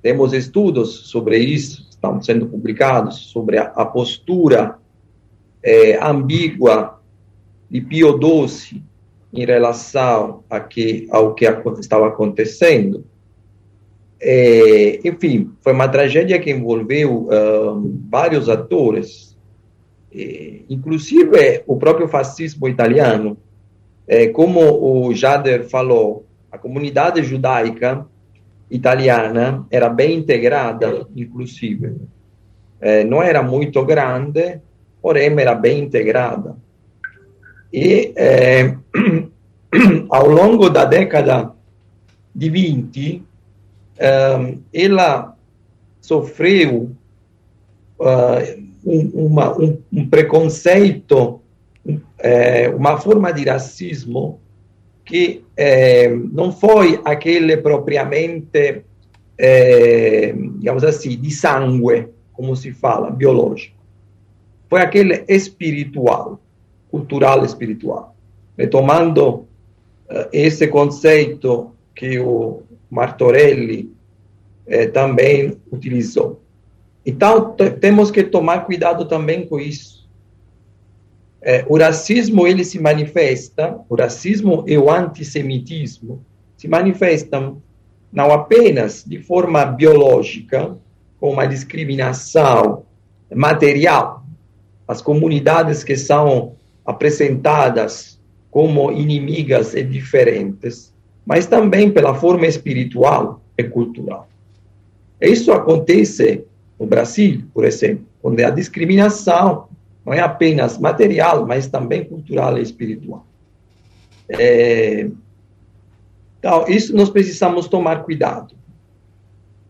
Temos 0.08 0.32
estudos 0.32 1.10
sobre 1.10 1.38
isso, 1.38 1.86
estão 1.90 2.22
sendo 2.22 2.48
publicados, 2.48 3.30
sobre 3.30 3.58
a, 3.58 3.64
a 3.64 3.86
postura 3.86 4.78
é, 5.62 6.02
ambígua 6.02 7.02
de 7.70 7.82
Pio 7.82 8.18
XII 8.18 8.82
em 9.34 9.46
relação 9.46 10.46
a 10.50 10.62
que, 10.62 11.10
ao 11.12 11.36
que 11.36 11.44
estava 11.82 12.08
acontecendo. 12.08 13.04
É, 14.18 15.06
enfim, 15.06 15.52
foi 15.60 15.74
uma 15.74 15.90
tragédia 15.90 16.40
que 16.40 16.52
envolveu 16.52 17.28
uh, 17.28 18.00
vários 18.10 18.48
atores, 18.48 19.36
é, 20.16 20.62
inclusive 20.70 21.64
o 21.68 21.76
próprio 21.76 22.08
fascismo 22.08 22.66
italiano. 22.70 23.38
É, 24.08 24.28
como 24.28 24.62
o 24.62 25.14
Jader 25.14 25.68
falou, 25.68 26.26
a 26.50 26.58
comunidade 26.58 27.22
judaica 27.24 28.08
italiana 28.70 29.66
era 29.72 29.90
bem 29.90 30.18
integrada, 30.18 31.08
inclusive. 31.16 31.96
É, 32.80 33.04
não 33.04 33.24
era 33.24 33.42
muito 33.42 33.84
grande, 33.86 34.60
porém 35.02 35.32
era 35.40 35.56
bem 35.56 35.80
integrada. 35.80 36.56
E 37.72 38.14
eh, 38.16 38.78
ao 40.10 40.28
longo 40.28 40.70
da 40.70 40.86
década 40.86 41.52
de 42.34 42.50
20, 42.50 43.24
eh, 43.98 44.58
ela 44.74 45.36
sofreu 46.02 46.92
uh, 48.00 48.68
um, 48.86 49.26
uma, 49.26 49.58
um, 49.58 49.78
um, 49.92 50.10
preconceito, 50.10 51.42
eh, 52.20 52.70
uma 52.70 52.98
forma 52.98 53.34
de 53.34 53.44
racismo 53.44 54.40
que 55.08 55.44
eh, 55.56 56.10
não 56.10 56.52
foi 56.52 57.00
aquele 57.06 57.58
propriamente, 57.58 58.84
eh, 59.38 60.36
digamos 60.60 60.84
assim, 60.84 61.18
de 61.18 61.32
sangue, 61.32 62.08
como 62.34 62.56
se 62.56 62.72
fala, 62.74 63.10
biológico. 63.10 63.76
Foi 64.70 64.82
aquele 64.82 65.24
espiritual 65.28 66.40
cultural 66.90 67.46
espiritual. 67.46 68.16
Retomando 68.58 69.30
uh, 69.30 70.28
esse 70.32 70.68
conceito 70.68 71.72
que 71.96 72.20
o 72.20 72.64
Martorelli 72.90 73.92
eh, 74.66 74.88
também 74.88 75.58
utilizou. 75.72 76.42
Então, 77.06 77.56
temos 77.80 78.12
que 78.12 78.24
tomar 78.24 78.66
cuidado 78.66 79.06
também 79.06 79.48
com 79.48 79.60
isso. 79.60 79.97
É, 81.50 81.64
o 81.70 81.78
racismo 81.78 82.46
ele 82.46 82.66
se 82.66 82.78
manifesta, 82.78 83.80
o 83.88 83.96
racismo 83.96 84.66
e 84.68 84.78
o 84.78 84.92
antissemitismo 84.92 86.22
se 86.58 86.68
manifestam 86.68 87.62
não 88.12 88.34
apenas 88.34 89.06
de 89.08 89.18
forma 89.20 89.64
biológica, 89.64 90.76
com 91.18 91.32
uma 91.32 91.46
discriminação 91.46 92.84
material, 93.34 94.26
as 94.86 95.02
comunidades 95.02 95.86
que 95.86 95.96
são 95.96 96.58
apresentadas 96.86 98.20
como 98.52 98.92
inimigas 98.92 99.74
e 99.74 99.84
diferentes, 99.84 100.94
mas 101.26 101.46
também 101.46 101.90
pela 101.90 102.14
forma 102.14 102.46
espiritual 102.46 103.42
e 103.58 103.64
cultural. 103.64 104.28
Isso 105.22 105.54
acontece 105.54 106.44
no 106.78 106.86
Brasil, 106.86 107.44
por 107.54 107.64
exemplo, 107.64 108.06
onde 108.22 108.44
a 108.44 108.50
discriminação 108.50 109.67
não 110.08 110.14
é 110.14 110.22
apenas 110.22 110.78
material, 110.78 111.46
mas 111.46 111.68
também 111.68 112.06
cultural 112.06 112.58
e 112.58 112.62
espiritual. 112.62 113.28
É, 114.30 115.10
então, 116.40 116.66
isso 116.70 116.96
nós 116.96 117.10
precisamos 117.10 117.68
tomar 117.68 118.04
cuidado 118.04 118.56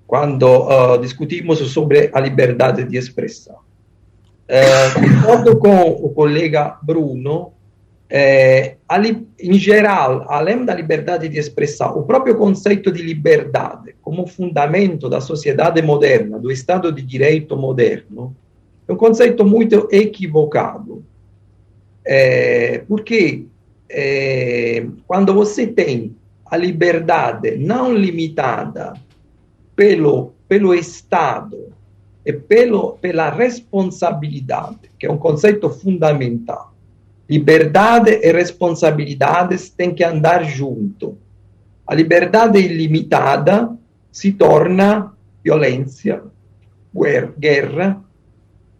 quando 0.06 0.46
uh, 0.46 1.00
discutimos 1.02 1.58
sobre 1.72 2.12
a 2.14 2.20
liberdade 2.20 2.84
de 2.84 2.98
expressão. 2.98 3.56
Uh, 4.48 5.58
com 5.58 5.90
o 5.90 6.10
colega 6.12 6.78
Bruno, 6.84 7.54
é, 8.08 8.76
ali, 8.88 9.28
em 9.42 9.56
geral, 9.56 10.28
além 10.30 10.64
da 10.64 10.74
liberdade 10.74 11.28
de 11.28 11.40
expressão, 11.40 11.98
o 11.98 12.04
próprio 12.04 12.38
conceito 12.38 12.92
de 12.92 13.02
liberdade 13.02 13.96
como 14.04 14.28
fundamento 14.28 15.10
da 15.10 15.20
sociedade 15.20 15.82
moderna, 15.82 16.38
do 16.38 16.52
Estado 16.52 16.92
de 16.92 17.02
Direito 17.02 17.58
moderno, 17.58 18.36
é 18.88 18.94
um 18.94 18.96
conceito 18.96 19.46
muito 19.46 19.88
equivocado. 19.92 21.04
É, 22.06 22.80
porque 22.88 23.46
é, 23.90 24.86
quando 25.06 25.34
você 25.34 25.68
tem 25.68 26.16
a 26.46 26.56
liberdade 26.56 27.58
não 27.58 27.94
limitada 27.94 28.94
pelo, 29.76 30.34
pelo 30.48 30.74
Estado 30.74 31.74
e 32.26 32.32
pelo, 32.32 32.94
pela 32.94 33.30
responsabilidade, 33.30 34.90
que 34.98 35.06
é 35.06 35.12
um 35.12 35.18
conceito 35.18 35.70
fundamental, 35.70 36.74
Liberdade 37.30 38.22
e 38.24 38.32
responsabilidades 38.32 39.70
têm 39.70 39.94
que 39.94 40.04
andar 40.04 40.46
junto. 40.46 41.18
A 41.86 41.94
liberdade 41.94 42.58
ilimitada 42.58 43.76
se 44.12 44.32
torna 44.32 45.12
violência, 45.44 46.24
guerra. 47.38 48.02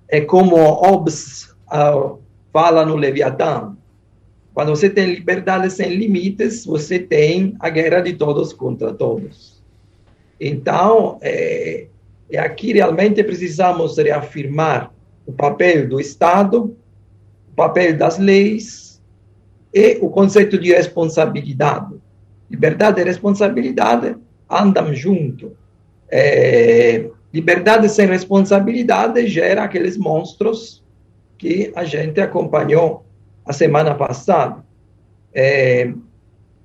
É 0.10 0.22
como 0.22 0.56
Hobbes 0.56 1.56
uh, 1.72 2.20
fala 2.52 2.86
no 2.86 2.96
Leviatã. 2.96 3.76
Quando 4.54 4.70
você 4.70 4.90
tem 4.90 5.14
liberdade 5.14 5.70
sem 5.70 5.96
limites, 5.96 6.66
você 6.66 6.98
tem 6.98 7.56
a 7.60 7.70
guerra 7.70 8.02
de 8.02 8.14
todos 8.14 8.54
contra 8.54 8.94
todos. 8.94 9.62
Então, 10.40 11.18
é, 11.22 11.88
é 12.32 12.40
aqui 12.40 12.74
realmente 12.74 13.24
precisamos 13.24 13.98
reafirmar 13.98 14.92
o 15.26 15.34
papel 15.34 15.88
do 15.88 16.00
Estado 16.00 16.76
papel 17.58 17.98
das 17.98 18.20
leis 18.20 19.02
e 19.74 19.98
o 20.00 20.12
conceito 20.12 20.60
de 20.60 20.72
responsabilidade. 20.72 21.96
Liberdade 22.50 23.02
e 23.02 23.04
responsabilidade 23.04 24.16
andam 24.48 24.94
junto. 24.94 25.58
É, 26.08 27.10
liberdade 27.38 27.88
sem 27.90 28.08
responsabilidade 28.08 29.28
gera 29.28 29.64
aqueles 29.64 29.96
monstros 29.96 30.84
que 31.38 31.72
a 31.76 31.84
gente 31.84 32.20
acompanhou 32.20 33.06
a 33.46 33.54
semana 33.54 33.94
passada. 33.94 34.66
É, 35.32 35.94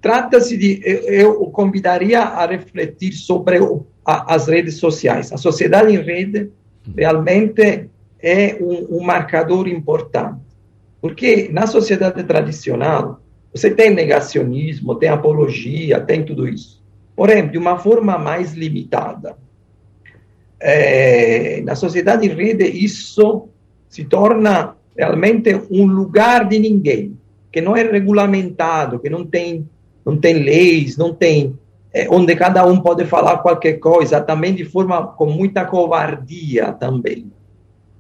Trata-se 0.01 0.57
de. 0.57 0.81
Eu, 0.85 1.01
eu, 1.05 1.35
convidaria 1.51 2.21
a 2.21 2.45
refletir 2.45 3.13
sobre 3.13 3.61
o, 3.61 3.87
a, 4.05 4.35
as 4.35 4.49
redes 4.49 4.79
sociais. 4.79 5.33
A 5.33 5.37
sociedade 5.37 5.95
em 5.95 6.01
rede 6.01 6.51
realmente 6.97 7.89
é 8.19 8.57
um, 8.61 8.97
um 8.97 9.05
marcador 9.05 9.69
importante. 9.69 10.41
Porque 11.01 11.49
na 11.53 11.69
sociedade 11.69 12.25
tradicional, 12.25 13.21
você 13.55 13.71
tem 13.71 13.91
negacionismo, 13.91 14.97
tem 14.97 15.09
apologia, 15.09 16.01
tem 16.01 16.25
tudo 16.25 16.49
isso. 16.49 16.83
Porém, 17.15 17.47
de 17.49 17.59
uma 17.59 17.79
forma 17.79 18.19
mais 18.19 18.55
limitada. 18.55 19.37
É, 20.65 21.61
na 21.63 21.75
sociedade 21.75 22.27
em 22.27 22.31
rede, 22.31 22.65
isso 22.65 23.49
se 23.89 24.05
torna 24.05 24.77
realmente 24.97 25.61
um 25.71 25.85
lugar 25.87 26.49
de 26.49 26.59
ninguém, 26.59 27.19
que 27.51 27.61
não 27.61 27.77
é 27.77 27.83
regulamentado, 27.83 29.01
que 29.01 29.11
não 29.11 29.27
tem, 29.27 29.69
não 30.05 30.17
tem 30.17 30.35
leis, 30.35 30.97
não 30.97 31.13
tem. 31.13 31.59
É, 31.93 32.09
onde 32.09 32.35
cada 32.37 32.65
um 32.65 32.81
pode 32.81 33.05
falar 33.05 33.39
qualquer 33.39 33.75
coisa, 33.75 34.21
também 34.21 34.55
de 34.55 34.65
forma 34.65 35.09
com 35.09 35.27
muita 35.27 35.65
covardia 35.65 36.73
também. 36.73 37.31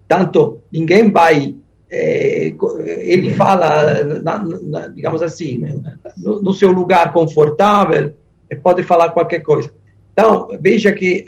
Tanto 0.08 0.60
ninguém 0.72 1.10
vai 1.10 1.56
é, 1.94 2.54
ele 2.86 3.34
fala, 3.34 4.02
na, 4.22 4.42
na, 4.42 4.86
digamos 4.88 5.20
assim, 5.20 5.58
né, 5.58 5.78
no, 6.16 6.40
no, 6.40 6.54
seu 6.54 6.72
lugar 6.72 7.12
confortável, 7.12 8.14
pode 8.62 8.82
falar 8.82 9.10
qualquer 9.10 9.40
coisa. 9.40 9.70
Então, 10.10 10.48
veja 10.58 10.90
que 10.92 11.26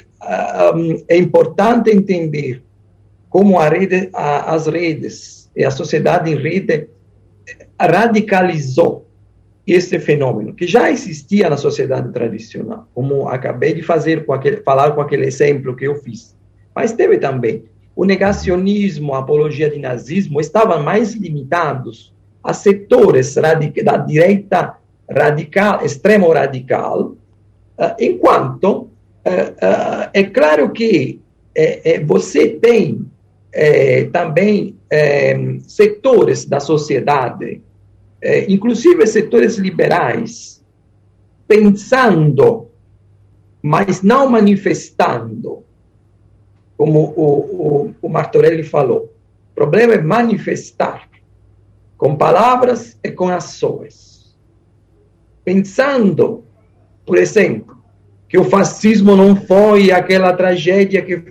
é 1.09 1.17
importante 1.17 1.91
entender 1.91 2.63
como 3.29 3.59
rede, 3.59 4.11
a, 4.13 4.55
as 4.55 4.67
redes 4.67 5.51
e 5.57 5.65
a 5.65 5.71
sociedade 5.71 6.31
em 6.31 6.37
rede 6.37 6.89
radicalizou 7.81 9.07
esse 9.67 9.99
fenômeno, 9.99 10.55
que 10.55 10.67
já 10.67 10.91
existia 10.91 11.49
na 11.49 11.57
sociedade 11.57 12.13
tradicional, 12.13 12.87
como 12.95 13.29
acabei 13.29 13.73
de 13.73 13.83
fazer 13.83 14.27
com 14.27 14.33
aquele, 14.33 14.59
falar 14.59 14.93
com 14.93 15.01
aquele 15.01 15.25
exemplo 15.25 15.75
que 15.75 15.87
eu 15.87 15.97
fiz. 15.97 16.37
Mas 16.75 16.93
teve 16.93 17.19
também 17.19 17.65
o 17.97 18.05
negacionismo, 18.05 19.15
a 19.15 19.21
apologia 19.21 19.71
de 19.71 19.79
nazismo 19.79 20.41
estavam 20.41 20.83
mais 20.83 21.15
limitados 21.15 22.13
a 22.43 22.53
setores 22.53 23.35
da 23.35 23.97
direita 23.97 24.77
radical, 25.09 25.85
extremo 25.85 26.31
radical, 26.33 27.17
uh, 27.79 27.95
enquanto 27.99 28.91
é 30.13 30.23
claro 30.25 30.71
que 30.73 31.21
você 32.07 32.49
tem 32.49 33.07
também 34.13 34.77
setores 35.67 36.45
da 36.45 36.61
sociedade, 36.61 37.63
inclusive 38.49 39.07
setores 39.07 39.57
liberais, 39.57 40.63
pensando, 41.47 42.69
mas 43.63 44.03
não 44.03 44.29
manifestando 44.29 45.63
como 46.77 47.15
o, 47.17 47.87
o, 47.87 47.95
o 48.03 48.09
Martorelli 48.09 48.63
falou. 48.63 49.13
O 49.53 49.55
problema 49.55 49.95
é 49.95 50.01
manifestar 50.01 51.09
com 51.97 52.17
palavras 52.17 52.99
e 53.03 53.11
com 53.11 53.29
ações. 53.29 54.35
Pensando, 55.45 56.45
por 57.07 57.17
exemplo, 57.17 57.77
que 58.35 58.39
o 58.39 58.43
fascismo 58.43 59.15
não 59.15 59.37
foi 59.37 59.93
aquela 59.93 60.33
tragédia 60.33 61.01
que, 61.03 61.23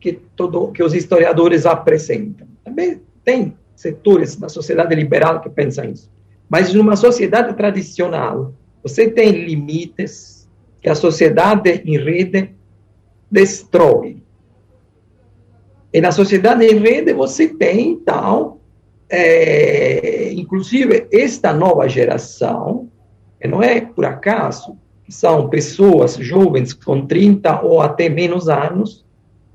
que, 0.00 0.12
todo, 0.34 0.72
que 0.72 0.82
os 0.82 0.94
historiadores 0.94 1.66
apresentam. 1.66 2.48
Também 2.64 3.02
tem 3.22 3.54
setores 3.74 4.36
da 4.36 4.48
sociedade 4.48 4.94
liberal 4.94 5.42
que 5.42 5.50
pensam 5.50 5.84
isso. 5.84 6.10
Mas 6.48 6.72
numa 6.72 6.96
sociedade 6.96 7.54
tradicional, 7.58 8.54
você 8.82 9.06
tem 9.06 9.32
limites 9.32 10.48
que 10.80 10.88
a 10.88 10.94
sociedade 10.94 11.82
em 11.84 11.98
rede 11.98 12.54
destrói. 13.30 14.22
E 15.92 16.00
na 16.00 16.10
sociedade 16.10 16.64
em 16.64 16.78
rede 16.78 17.12
você 17.12 17.48
tem, 17.48 17.90
então, 17.90 18.60
é, 19.10 20.32
inclusive, 20.32 21.06
esta 21.12 21.52
nova 21.52 21.86
geração, 21.86 22.88
não 23.44 23.62
é 23.62 23.82
por 23.82 24.06
acaso, 24.06 24.78
são 25.08 25.48
pessoas 25.48 26.16
jovens 26.16 26.72
com 26.72 27.06
30 27.06 27.62
ou 27.62 27.80
até 27.80 28.08
menos 28.08 28.48
anos, 28.48 29.04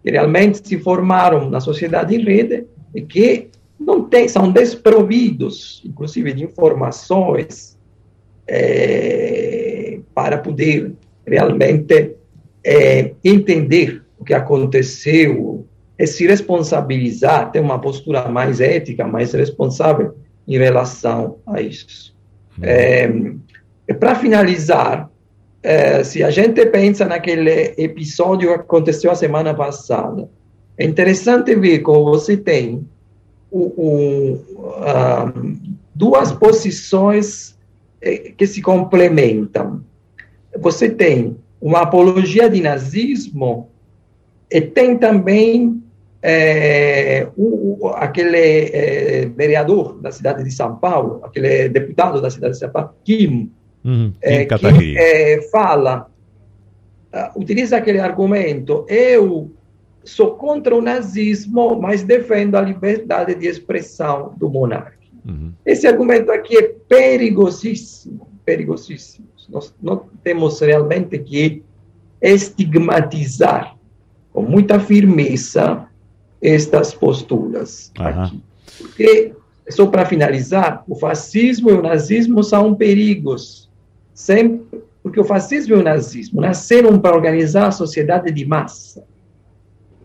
que 0.04 0.10
realmente 0.10 0.66
se 0.68 0.78
formaram 0.80 1.50
na 1.50 1.60
sociedade 1.60 2.16
em 2.16 2.24
rede 2.24 2.66
e 2.96 3.02
que 3.02 3.50
não 3.80 4.04
tem, 4.04 4.28
são 4.28 4.52
desprovidos, 4.52 5.82
inclusive, 5.86 6.34
de 6.34 6.44
informações 6.44 7.78
é, 8.48 10.00
para 10.14 10.38
poder 10.38 10.94
realmente 11.26 12.16
é, 12.64 13.14
entender 13.24 14.04
o 14.20 14.24
que 14.24 14.34
aconteceu 14.34 15.66
é 15.98 16.06
se 16.06 16.26
responsabilizar, 16.26 17.52
ter 17.52 17.60
uma 17.60 17.80
postura 17.80 18.28
mais 18.28 18.60
ética, 18.60 19.06
mais 19.06 19.34
responsável 19.34 20.16
em 20.48 20.58
relação 20.58 21.38
a 21.46 21.62
isso. 21.62 22.16
É, 22.62 23.08
Para 24.00 24.16
finalizar, 24.16 25.10
é, 25.64 26.04
se 26.04 26.24
a 26.24 26.30
gente 26.30 26.66
pensa 26.68 27.06
naquele 27.06 27.74
episódio 27.78 28.50
que 28.50 28.56
aconteceu 28.56 29.12
a 29.12 29.16
semana 29.16 29.54
passada, 29.54 30.28
é 30.78 30.86
interessante 30.86 31.56
ver 31.56 31.80
como 31.80 32.06
você 32.06 32.36
tem 32.36 32.88
o, 33.52 33.60
o, 33.60 34.34
uh, 34.34 35.58
duas 35.94 36.32
posições 36.32 37.56
eh, 38.02 38.34
que 38.36 38.48
se 38.48 38.62
complementam. 38.62 39.84
Você 40.60 40.90
tem 40.90 41.38
uma 41.62 41.82
apologia 41.82 42.50
de 42.50 42.62
nazismo 42.62 43.70
e 44.50 44.62
tem 44.62 44.98
também 44.98 45.84
é, 46.22 47.28
o, 47.38 47.88
aquele 47.96 48.38
é, 48.38 49.26
vereador 49.36 50.00
da 50.02 50.12
cidade 50.12 50.44
de 50.44 50.52
São 50.52 50.76
Paulo, 50.78 51.22
aquele 51.24 51.70
deputado 51.70 52.22
da 52.22 52.30
cidade 52.30 52.54
de 52.54 52.60
São 52.60 52.70
Paulo, 52.70 52.92
Kim, 53.04 53.52
uhum, 53.84 54.14
é, 54.22 54.46
que 54.46 54.98
é, 54.98 55.42
fala, 55.52 56.10
uh, 57.14 57.40
utiliza 57.40 57.78
aquele 57.78 58.00
argumento, 58.00 58.86
eu 58.88 59.52
sou 60.04 60.32
contra 60.32 60.76
o 60.76 60.82
nazismo, 60.82 61.80
mas 61.80 62.04
defendo 62.04 62.56
a 62.56 62.62
liberdade 62.62 63.36
de 63.36 63.48
expressão 63.48 64.34
do 64.38 64.50
monarca. 64.50 64.98
Uhum. 65.26 65.52
Esse 65.66 65.88
argumento 65.88 66.32
aqui 66.32 66.58
é 66.58 66.76
perigosíssimo, 66.88 68.28
perigosíssimo. 68.44 69.28
Nós 69.50 69.74
não 69.82 70.06
temos 70.24 70.60
realmente 70.60 71.20
que 71.20 71.62
estigmatizar 72.22 73.76
com 74.32 74.44
muita 74.44 74.80
firmeza 74.80 75.88
estas 76.42 76.94
posturas 76.94 77.92
uhum. 78.00 78.06
aqui. 78.06 78.44
Porque, 78.78 79.34
só 79.70 79.86
para 79.88 80.06
finalizar, 80.06 80.84
o 80.88 80.96
fascismo 80.96 81.70
e 81.70 81.74
o 81.74 81.82
nazismo 81.82 82.44
são 82.44 82.74
perigos. 82.74 83.70
Sempre, 84.14 84.84
porque 85.02 85.20
o 85.20 85.24
fascismo 85.24 85.76
e 85.76 85.80
o 85.80 85.84
nazismo 85.84 86.42
nasceram 86.42 87.00
para 87.00 87.16
organizar 87.16 87.68
a 87.68 87.72
sociedade 87.72 88.32
de 88.32 88.46
massa, 88.46 89.04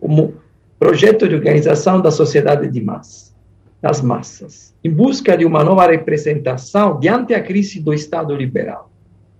como 0.00 0.34
projeto 0.78 1.28
de 1.28 1.34
organização 1.34 2.00
da 2.00 2.10
sociedade 2.10 2.68
de 2.68 2.80
massa, 2.80 3.34
das 3.80 4.00
massas, 4.00 4.74
em 4.82 4.90
busca 4.90 5.36
de 5.36 5.44
uma 5.44 5.64
nova 5.64 5.86
representação 5.86 6.98
diante 6.98 7.34
a 7.34 7.42
crise 7.42 7.80
do 7.80 7.92
Estado 7.92 8.34
liberal. 8.34 8.90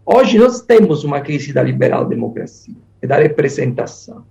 Hoje 0.04 0.38
nós 0.38 0.60
temos 0.60 1.04
uma 1.04 1.20
crise 1.20 1.52
da 1.52 1.62
liberal 1.62 2.04
democracia 2.04 2.74
e 3.02 3.06
da 3.06 3.16
representação. 3.16 4.24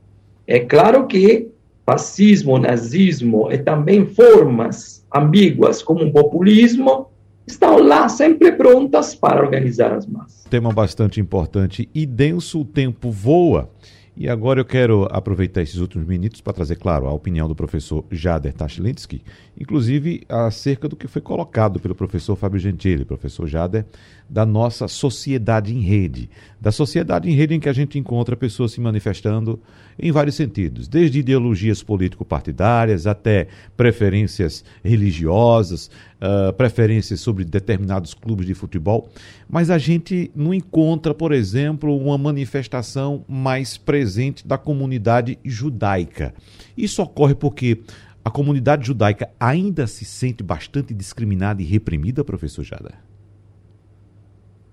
É 0.48 0.60
claro 0.60 1.06
que 1.08 1.50
fascismo, 1.86 2.58
nazismo 2.58 3.52
e 3.52 3.58
também 3.58 4.06
formas 4.06 5.06
ambíguas 5.14 5.84
como 5.84 6.06
o 6.06 6.12
populismo 6.12 7.10
estão 7.46 7.78
lá 7.78 8.10
sempre 8.10 8.52
prontas 8.52 9.16
para 9.16 9.42
organizar 9.42 9.94
as 9.94 10.06
massas. 10.06 10.46
Tema 10.50 10.72
bastante 10.72 11.20
importante 11.20 11.90
e 11.94 12.06
denso, 12.06 12.62
o 12.62 12.66
tempo 12.66 13.12
voa. 13.12 13.70
E 14.18 14.30
agora 14.30 14.62
eu 14.62 14.66
quero 14.66 15.06
aproveitar 15.12 15.62
esses 15.62 15.76
últimos 15.76 16.08
minutos 16.08 16.40
para 16.40 16.54
trazer, 16.54 16.78
claro, 16.78 17.06
a 17.06 17.12
opinião 17.12 17.50
do 17.50 17.56
professor 17.56 18.06
Jader 18.10 18.54
Tachlinski, 18.54 19.22
inclusive 19.60 20.24
acerca 20.30 20.88
do 20.88 20.96
que 20.96 21.06
foi 21.06 21.22
colocado 21.22 21.82
pelo 21.82 21.94
professor 21.94 22.38
Fábio 22.38 22.58
Gentili, 22.58 23.04
professor 23.04 23.46
Jader, 23.46 23.86
da 24.30 24.46
nossa 24.46 24.88
sociedade 24.88 25.76
em 25.76 25.82
rede. 25.82 26.30
Da 26.62 26.72
sociedade 26.72 27.30
em 27.30 27.36
rede 27.36 27.56
em 27.56 27.60
que 27.60 27.68
a 27.68 27.74
gente 27.74 28.00
encontra 28.00 28.38
pessoas 28.38 28.72
se 28.72 28.80
manifestando 28.80 29.60
em 30.00 30.14
vários 30.14 30.36
sentidos, 30.36 30.88
desde 30.88 31.20
ideologias 31.20 31.84
político-partidárias 31.84 33.06
até 33.06 33.48
preferências 33.76 34.64
religiosas, 34.82 35.92
uh, 36.22 36.54
preferências 36.54 37.20
sobre 37.20 37.44
determinados 37.44 38.14
clubes 38.14 38.46
de 38.46 38.54
futebol, 38.54 39.10
mas 39.50 39.70
a 39.70 39.78
gente 39.78 40.32
não 40.36 40.54
encontra, 40.54 41.14
por 41.14 41.32
exemplo, 41.32 41.96
uma 41.98 42.18
manifestação 42.18 43.24
mais 43.28 43.78
presente 43.78 44.48
da 44.48 44.58
comunidade 44.58 45.38
judaica. 45.44 46.34
Isso 46.78 47.02
ocorre 47.02 47.36
porque 47.36 47.82
a 48.24 48.32
comunidade 48.32 48.88
judaica 48.88 49.30
ainda 49.40 49.86
se 49.86 50.04
sente 50.04 50.44
bastante 50.44 50.94
discriminada 50.94 51.62
e 51.62 51.66
reprimida, 51.66 52.24
professor 52.24 52.64
Jada? 52.64 53.06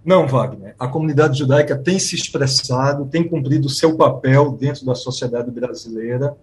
Não, 0.05 0.27
Wagner. 0.27 0.75
A 0.79 0.89
comunidade 0.89 1.39
judaica 1.39 1.77
tem 1.77 1.99
se 1.99 2.17
expressado, 2.17 3.07
tem 3.07 3.23
cumprido 3.23 3.67
o 3.67 3.71
seu 3.71 3.97
papel 3.97 4.53
dentro 4.53 4.85
da 4.85 4.95
sociedade 4.95 5.51
brasileira. 5.51 6.37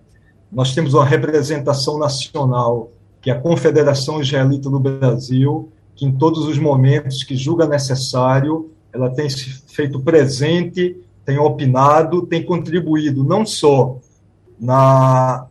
Nós 0.51 0.73
temos 0.73 0.93
uma 0.93 1.03
representação 1.03 1.99
nacional, 1.99 2.91
que 3.21 3.29
é 3.29 3.33
a 3.33 3.39
Confederação 3.39 4.21
Israelita 4.21 4.69
do 4.69 4.79
Brasil, 4.79 5.69
que 5.95 6.05
em 6.05 6.11
todos 6.11 6.45
os 6.47 6.57
momentos 6.57 7.23
que 7.23 7.35
julga 7.35 7.67
necessário, 7.67 8.71
ela 8.93 9.09
tem 9.09 9.29
se 9.29 9.61
feito 9.67 9.99
presente, 9.99 10.95
tem 11.25 11.37
opinado, 11.37 12.25
tem 12.25 12.43
contribuído 12.43 13.23
não 13.23 13.45
só 13.45 13.97
na 14.59 15.45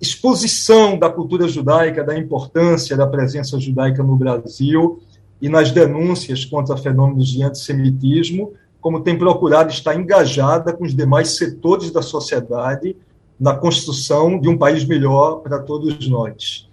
exposição 0.00 0.98
da 0.98 1.10
cultura 1.10 1.48
judaica, 1.48 2.04
da 2.04 2.16
importância 2.16 2.96
da 2.96 3.06
presença 3.06 3.58
judaica 3.58 4.02
no 4.02 4.16
Brasil, 4.16 5.00
e 5.40 5.48
nas 5.48 5.70
denúncias 5.70 6.44
contra 6.44 6.76
fenômenos 6.76 7.28
de 7.28 7.42
antissemitismo, 7.42 8.52
como 8.80 9.00
tem 9.00 9.16
procurado 9.16 9.70
estar 9.70 9.94
engajada 9.94 10.72
com 10.72 10.84
os 10.84 10.94
demais 10.94 11.36
setores 11.36 11.90
da 11.90 12.02
sociedade 12.02 12.96
na 13.38 13.54
construção 13.54 14.40
de 14.40 14.48
um 14.48 14.58
país 14.58 14.84
melhor 14.84 15.40
para 15.40 15.58
todos 15.60 16.08
nós. 16.08 16.68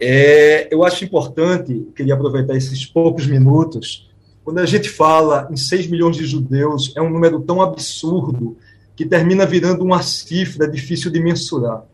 É, 0.00 0.72
eu 0.74 0.84
acho 0.84 1.04
importante, 1.04 1.86
queria 1.94 2.14
aproveitar 2.14 2.56
esses 2.56 2.84
poucos 2.84 3.26
minutos, 3.26 4.10
quando 4.42 4.58
a 4.58 4.66
gente 4.66 4.88
fala 4.88 5.48
em 5.50 5.56
6 5.56 5.86
milhões 5.86 6.16
de 6.16 6.26
judeus, 6.26 6.92
é 6.96 7.00
um 7.00 7.10
número 7.10 7.40
tão 7.40 7.62
absurdo 7.62 8.56
que 8.94 9.06
termina 9.06 9.46
virando 9.46 9.82
uma 9.82 10.02
cifra 10.02 10.68
difícil 10.68 11.10
de 11.10 11.20
mensurar. 11.20 11.84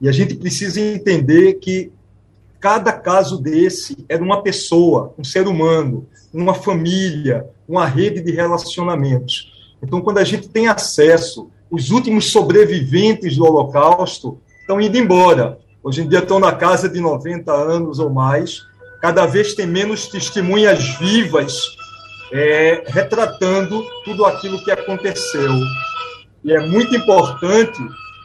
E 0.00 0.08
a 0.08 0.12
gente 0.12 0.34
precisa 0.34 0.80
entender 0.80 1.54
que 1.54 1.92
Cada 2.60 2.92
caso 2.92 3.40
desse 3.40 4.04
era 4.06 4.22
uma 4.22 4.42
pessoa, 4.42 5.14
um 5.18 5.24
ser 5.24 5.48
humano, 5.48 6.06
uma 6.32 6.52
família, 6.52 7.46
uma 7.66 7.86
rede 7.86 8.20
de 8.20 8.32
relacionamentos. 8.32 9.74
Então, 9.82 10.02
quando 10.02 10.18
a 10.18 10.24
gente 10.24 10.46
tem 10.46 10.68
acesso, 10.68 11.50
os 11.70 11.90
últimos 11.90 12.32
sobreviventes 12.32 13.36
do 13.36 13.44
Holocausto 13.44 14.40
estão 14.60 14.80
indo 14.80 14.98
embora. 14.98 15.58
Hoje 15.82 16.02
em 16.02 16.08
dia 16.08 16.18
estão 16.18 16.40
na 16.40 16.52
casa 16.52 16.88
de 16.88 17.00
90 17.00 17.52
anos 17.52 17.98
ou 17.98 18.10
mais. 18.10 18.62
Cada 19.00 19.24
vez 19.24 19.54
tem 19.54 19.66
menos 19.66 20.08
testemunhas 20.08 20.84
vivas 20.98 21.76
é, 22.32 22.84
retratando 22.86 23.84
tudo 24.04 24.24
aquilo 24.24 24.62
que 24.64 24.70
aconteceu. 24.70 25.52
E 26.44 26.52
é 26.52 26.60
muito 26.60 26.94
importante 26.94 27.78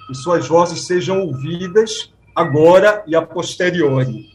que 0.07 0.15
suas 0.15 0.47
vozes 0.47 0.85
sejam 0.85 1.21
ouvidas 1.21 2.11
agora 2.35 3.03
e 3.07 3.15
a 3.15 3.21
posteriori. 3.21 4.25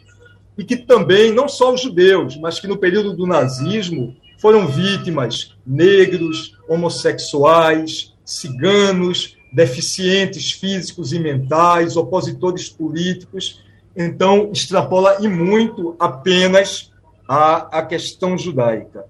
E 0.56 0.64
que 0.64 0.76
também, 0.76 1.32
não 1.32 1.48
só 1.48 1.72
os 1.72 1.80
judeus, 1.80 2.36
mas 2.36 2.60
que 2.60 2.66
no 2.66 2.76
período 2.76 3.14
do 3.14 3.26
nazismo 3.26 4.16
foram 4.38 4.66
vítimas 4.66 5.54
negros, 5.66 6.56
homossexuais, 6.68 8.14
ciganos, 8.32 9.36
deficientes 9.52 10.52
físicos 10.52 11.12
e 11.12 11.18
mentais, 11.18 11.96
opositores 11.96 12.68
políticos. 12.68 13.62
Então, 13.96 14.50
extrapola 14.52 15.18
e 15.20 15.28
muito 15.28 15.96
apenas 15.98 16.92
a, 17.28 17.78
a 17.78 17.82
questão 17.82 18.38
judaica. 18.38 19.04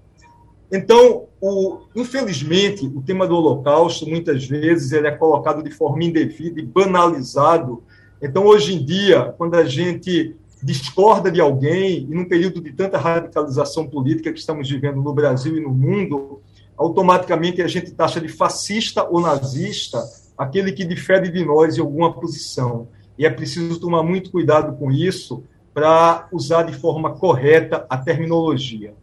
Então, 0.71 1.25
o, 1.39 1.81
infelizmente, 1.95 2.85
o 2.85 3.01
tema 3.01 3.27
do 3.27 3.35
Holocausto, 3.35 4.07
muitas 4.07 4.45
vezes, 4.45 4.91
ele 4.91 5.07
é 5.07 5.11
colocado 5.11 5.61
de 5.61 5.71
forma 5.71 6.03
indevida 6.03 6.59
e 6.59 6.65
banalizado 6.65 7.83
então, 8.21 8.45
hoje 8.45 8.75
em 8.75 8.85
dia, 8.85 9.33
quando 9.35 9.55
a 9.55 9.63
gente 9.63 10.35
discorda 10.61 11.31
de 11.31 11.41
alguém, 11.41 12.03
e 12.03 12.13
num 12.13 12.25
período 12.25 12.61
de 12.61 12.71
tanta 12.71 12.99
radicalização 12.99 13.87
política 13.87 14.31
que 14.31 14.37
estamos 14.37 14.69
vivendo 14.69 15.01
no 15.01 15.11
Brasil 15.11 15.57
e 15.57 15.59
no 15.59 15.71
mundo, 15.71 16.39
automaticamente 16.81 17.61
a 17.61 17.67
gente 17.67 17.91
taxa 17.91 18.19
de 18.19 18.27
fascista 18.27 19.03
ou 19.03 19.21
nazista 19.21 20.03
aquele 20.37 20.71
que 20.71 20.83
difere 20.83 21.29
de 21.29 21.45
nós 21.45 21.77
em 21.77 21.81
alguma 21.81 22.11
posição. 22.11 22.87
E 23.17 23.25
é 23.25 23.29
preciso 23.29 23.79
tomar 23.79 24.01
muito 24.01 24.31
cuidado 24.31 24.75
com 24.77 24.91
isso 24.91 25.43
para 25.73 26.27
usar 26.31 26.63
de 26.63 26.73
forma 26.73 27.11
correta 27.11 27.85
a 27.87 27.97
terminologia. 27.97 28.95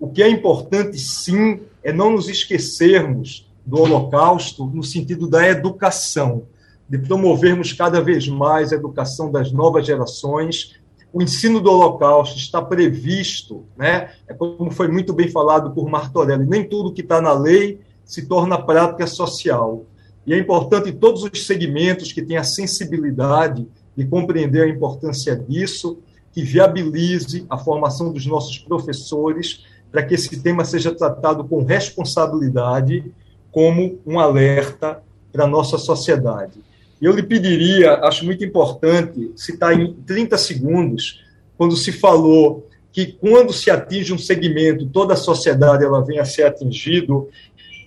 O 0.00 0.08
que 0.08 0.22
é 0.22 0.28
importante, 0.28 0.98
sim, 0.98 1.60
é 1.82 1.92
não 1.92 2.12
nos 2.12 2.28
esquecermos 2.28 3.52
do 3.66 3.78
Holocausto 3.78 4.64
no 4.64 4.82
sentido 4.82 5.28
da 5.28 5.46
educação 5.46 6.46
de 6.88 6.96
promovermos 6.96 7.74
cada 7.74 8.00
vez 8.00 8.26
mais 8.26 8.72
a 8.72 8.76
educação 8.76 9.30
das 9.30 9.52
novas 9.52 9.84
gerações. 9.84 10.76
O 11.12 11.22
ensino 11.22 11.60
do 11.60 11.70
Holocausto 11.70 12.36
está 12.36 12.60
previsto, 12.60 13.64
né? 13.76 14.10
É 14.26 14.34
como 14.34 14.70
foi 14.70 14.88
muito 14.88 15.12
bem 15.12 15.28
falado 15.28 15.70
por 15.70 15.88
Martorelli, 15.88 16.46
nem 16.46 16.68
tudo 16.68 16.92
que 16.92 17.00
está 17.00 17.20
na 17.20 17.32
lei 17.32 17.80
se 18.04 18.26
torna 18.26 18.60
prática 18.60 19.06
social. 19.06 19.84
E 20.26 20.34
é 20.34 20.38
importante 20.38 20.92
todos 20.92 21.22
os 21.22 21.46
segmentos 21.46 22.12
que 22.12 22.22
têm 22.22 22.36
a 22.36 22.44
sensibilidade 22.44 23.66
de 23.96 24.06
compreender 24.06 24.62
a 24.62 24.68
importância 24.68 25.34
disso, 25.34 25.98
que 26.32 26.42
viabilize 26.42 27.46
a 27.48 27.56
formação 27.56 28.12
dos 28.12 28.26
nossos 28.26 28.58
professores 28.58 29.64
para 29.90 30.02
que 30.02 30.14
esse 30.14 30.40
tema 30.42 30.64
seja 30.64 30.94
tratado 30.94 31.44
com 31.44 31.64
responsabilidade 31.64 33.12
como 33.50 33.98
um 34.06 34.20
alerta 34.20 35.02
para 35.32 35.44
a 35.44 35.48
nossa 35.48 35.78
sociedade. 35.78 36.60
Eu 37.00 37.12
lhe 37.12 37.22
pediria, 37.22 37.94
acho 38.02 38.24
muito 38.24 38.44
importante, 38.44 39.32
citar 39.36 39.78
em 39.78 39.92
30 39.92 40.36
segundos, 40.36 41.24
quando 41.56 41.76
se 41.76 41.92
falou 41.92 42.68
que 42.92 43.06
quando 43.06 43.52
se 43.52 43.70
atinge 43.70 44.12
um 44.12 44.18
segmento, 44.18 44.86
toda 44.86 45.14
a 45.14 45.16
sociedade 45.16 45.84
ela 45.84 46.04
vem 46.04 46.18
a 46.18 46.24
ser 46.24 46.44
atingido. 46.44 47.28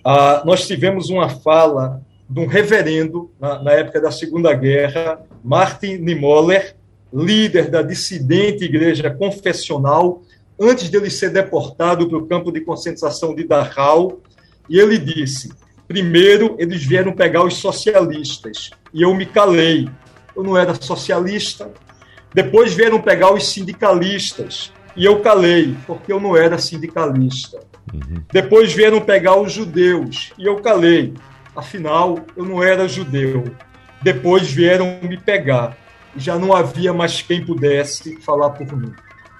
Ah, 0.04 0.42
nós 0.46 0.66
tivemos 0.66 1.10
uma 1.10 1.28
fala 1.28 2.00
de 2.28 2.40
um 2.40 2.46
reverendo, 2.46 3.30
na, 3.38 3.62
na 3.62 3.72
época 3.72 4.00
da 4.00 4.10
Segunda 4.10 4.54
Guerra, 4.54 5.20
Martin 5.44 5.98
Niemöller, 5.98 6.74
líder 7.12 7.70
da 7.70 7.82
dissidente 7.82 8.64
igreja 8.64 9.10
confessional, 9.10 10.22
antes 10.58 10.88
dele 10.88 11.10
ser 11.10 11.30
deportado 11.30 12.08
para 12.08 12.16
o 12.16 12.26
campo 12.26 12.50
de 12.50 12.62
concentração 12.62 13.34
de 13.34 13.44
Dachau, 13.44 14.20
e 14.68 14.78
ele 14.78 14.96
disse: 14.96 15.50
primeiro 15.92 16.56
eles 16.58 16.82
vieram 16.82 17.12
pegar 17.12 17.44
os 17.44 17.54
socialistas, 17.56 18.70
e 18.94 19.02
eu 19.02 19.14
me 19.14 19.26
calei. 19.26 19.90
Eu 20.34 20.42
não 20.42 20.56
era 20.56 20.74
socialista. 20.74 21.70
Depois 22.32 22.72
vieram 22.72 22.98
pegar 22.98 23.34
os 23.34 23.46
sindicalistas, 23.46 24.72
e 24.96 25.04
eu 25.04 25.20
calei, 25.20 25.76
porque 25.86 26.10
eu 26.10 26.18
não 26.18 26.34
era 26.34 26.56
sindicalista. 26.56 27.60
Uhum. 27.92 28.22
Depois 28.32 28.72
vieram 28.72 29.02
pegar 29.02 29.36
os 29.36 29.52
judeus, 29.52 30.32
e 30.38 30.46
eu 30.46 30.56
calei, 30.62 31.12
afinal, 31.54 32.18
eu 32.34 32.46
não 32.46 32.62
era 32.62 32.88
judeu. 32.88 33.44
Depois 34.00 34.50
vieram 34.50 34.98
me 35.02 35.18
pegar, 35.18 35.76
e 36.16 36.20
já 36.20 36.38
não 36.38 36.54
havia 36.54 36.94
mais 36.94 37.20
quem 37.20 37.44
pudesse 37.44 38.16
falar 38.22 38.50
por 38.50 38.74
mim. 38.74 38.92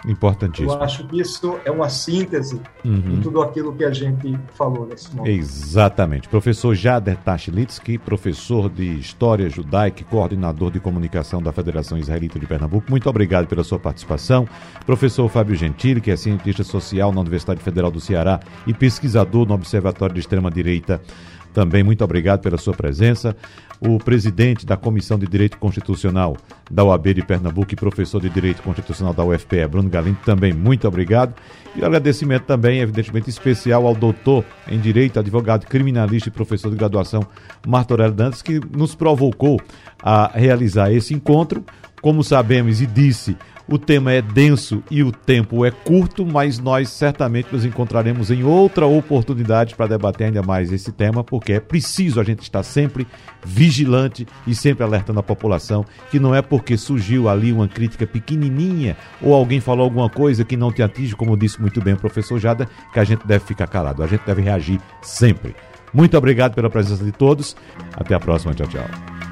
Importantíssimo. 0.06 0.72
Eu 0.72 0.82
acho 0.82 1.06
que 1.06 1.20
isso 1.20 1.58
é 1.64 1.70
uma 1.70 1.88
síntese 1.88 2.60
uhum. 2.84 3.00
de 3.00 3.20
tudo 3.20 3.40
aquilo 3.40 3.72
que 3.72 3.84
a 3.84 3.92
gente 3.92 4.36
falou 4.54 4.86
nesse 4.86 5.14
momento. 5.14 5.32
Exatamente. 5.32 6.28
Professor 6.28 6.74
Jader 6.74 7.16
Tashlitsky, 7.18 7.98
professor 7.98 8.68
de 8.68 8.98
História 8.98 9.48
Judaica 9.48 10.00
e 10.00 10.04
coordenador 10.04 10.72
de 10.72 10.80
comunicação 10.80 11.40
da 11.40 11.52
Federação 11.52 11.96
Israelita 11.96 12.38
de 12.38 12.46
Pernambuco, 12.46 12.90
muito 12.90 13.08
obrigado 13.08 13.46
pela 13.46 13.62
sua 13.62 13.78
participação. 13.78 14.48
Professor 14.84 15.28
Fábio 15.28 15.54
Gentili, 15.54 16.00
que 16.00 16.10
é 16.10 16.16
cientista 16.16 16.64
social 16.64 17.12
na 17.12 17.20
Universidade 17.20 17.62
Federal 17.62 17.90
do 17.90 18.00
Ceará 18.00 18.40
e 18.66 18.74
pesquisador 18.74 19.46
no 19.46 19.54
Observatório 19.54 20.14
de 20.14 20.20
Extrema 20.20 20.50
Direita 20.50 21.00
também 21.52 21.82
muito 21.82 22.02
obrigado 22.02 22.40
pela 22.40 22.58
sua 22.58 22.74
presença. 22.74 23.36
O 23.80 23.98
presidente 23.98 24.64
da 24.64 24.76
Comissão 24.76 25.18
de 25.18 25.26
Direito 25.26 25.58
Constitucional 25.58 26.36
da 26.70 26.84
OAB 26.84 27.14
de 27.14 27.22
Pernambuco 27.22 27.72
e 27.72 27.76
professor 27.76 28.20
de 28.20 28.30
Direito 28.30 28.62
Constitucional 28.62 29.12
da 29.12 29.24
UFPE, 29.24 29.66
Bruno 29.68 29.88
Galindo, 29.88 30.18
também 30.24 30.52
muito 30.52 30.86
obrigado. 30.86 31.34
E 31.74 31.84
agradecimento 31.84 32.44
também, 32.44 32.80
evidentemente, 32.80 33.30
especial 33.30 33.86
ao 33.86 33.94
doutor 33.94 34.44
em 34.68 34.78
Direito, 34.78 35.18
advogado 35.18 35.66
criminalista 35.66 36.28
e 36.28 36.32
professor 36.32 36.70
de 36.70 36.76
graduação, 36.76 37.26
Martorello 37.66 38.12
Dantas, 38.12 38.42
que 38.42 38.60
nos 38.70 38.94
provocou 38.94 39.60
a 40.02 40.30
realizar 40.34 40.92
esse 40.92 41.14
encontro. 41.14 41.64
Como 42.00 42.24
sabemos 42.24 42.80
e 42.80 42.86
disse 42.86 43.36
o 43.72 43.78
tema 43.78 44.12
é 44.12 44.20
denso 44.20 44.82
e 44.90 45.02
o 45.02 45.10
tempo 45.10 45.64
é 45.64 45.70
curto, 45.70 46.26
mas 46.26 46.58
nós 46.58 46.90
certamente 46.90 47.48
nos 47.50 47.64
encontraremos 47.64 48.30
em 48.30 48.44
outra 48.44 48.84
oportunidade 48.84 49.74
para 49.74 49.86
debater 49.86 50.26
ainda 50.26 50.42
mais 50.42 50.70
esse 50.70 50.92
tema, 50.92 51.24
porque 51.24 51.54
é 51.54 51.60
preciso 51.60 52.20
a 52.20 52.24
gente 52.24 52.42
estar 52.42 52.62
sempre 52.62 53.06
vigilante 53.42 54.28
e 54.46 54.54
sempre 54.54 54.84
alertando 54.84 55.20
a 55.20 55.22
população 55.22 55.86
que 56.10 56.20
não 56.20 56.34
é 56.34 56.42
porque 56.42 56.76
surgiu 56.76 57.30
ali 57.30 57.50
uma 57.50 57.66
crítica 57.66 58.06
pequenininha 58.06 58.94
ou 59.22 59.32
alguém 59.32 59.58
falou 59.58 59.84
alguma 59.84 60.10
coisa 60.10 60.44
que 60.44 60.54
não 60.54 60.70
te 60.70 60.82
atinge, 60.82 61.16
como 61.16 61.34
disse 61.34 61.58
muito 61.58 61.80
bem 61.80 61.94
o 61.94 61.98
professor 61.98 62.38
Jada, 62.38 62.68
que 62.92 63.00
a 63.00 63.04
gente 63.04 63.26
deve 63.26 63.46
ficar 63.46 63.68
calado, 63.68 64.02
a 64.02 64.06
gente 64.06 64.26
deve 64.26 64.42
reagir 64.42 64.78
sempre. 65.00 65.56
Muito 65.94 66.14
obrigado 66.18 66.54
pela 66.54 66.68
presença 66.68 67.02
de 67.02 67.12
todos. 67.12 67.56
Até 67.96 68.14
a 68.14 68.20
próxima. 68.20 68.52
Tchau, 68.52 68.66
tchau. 68.66 69.31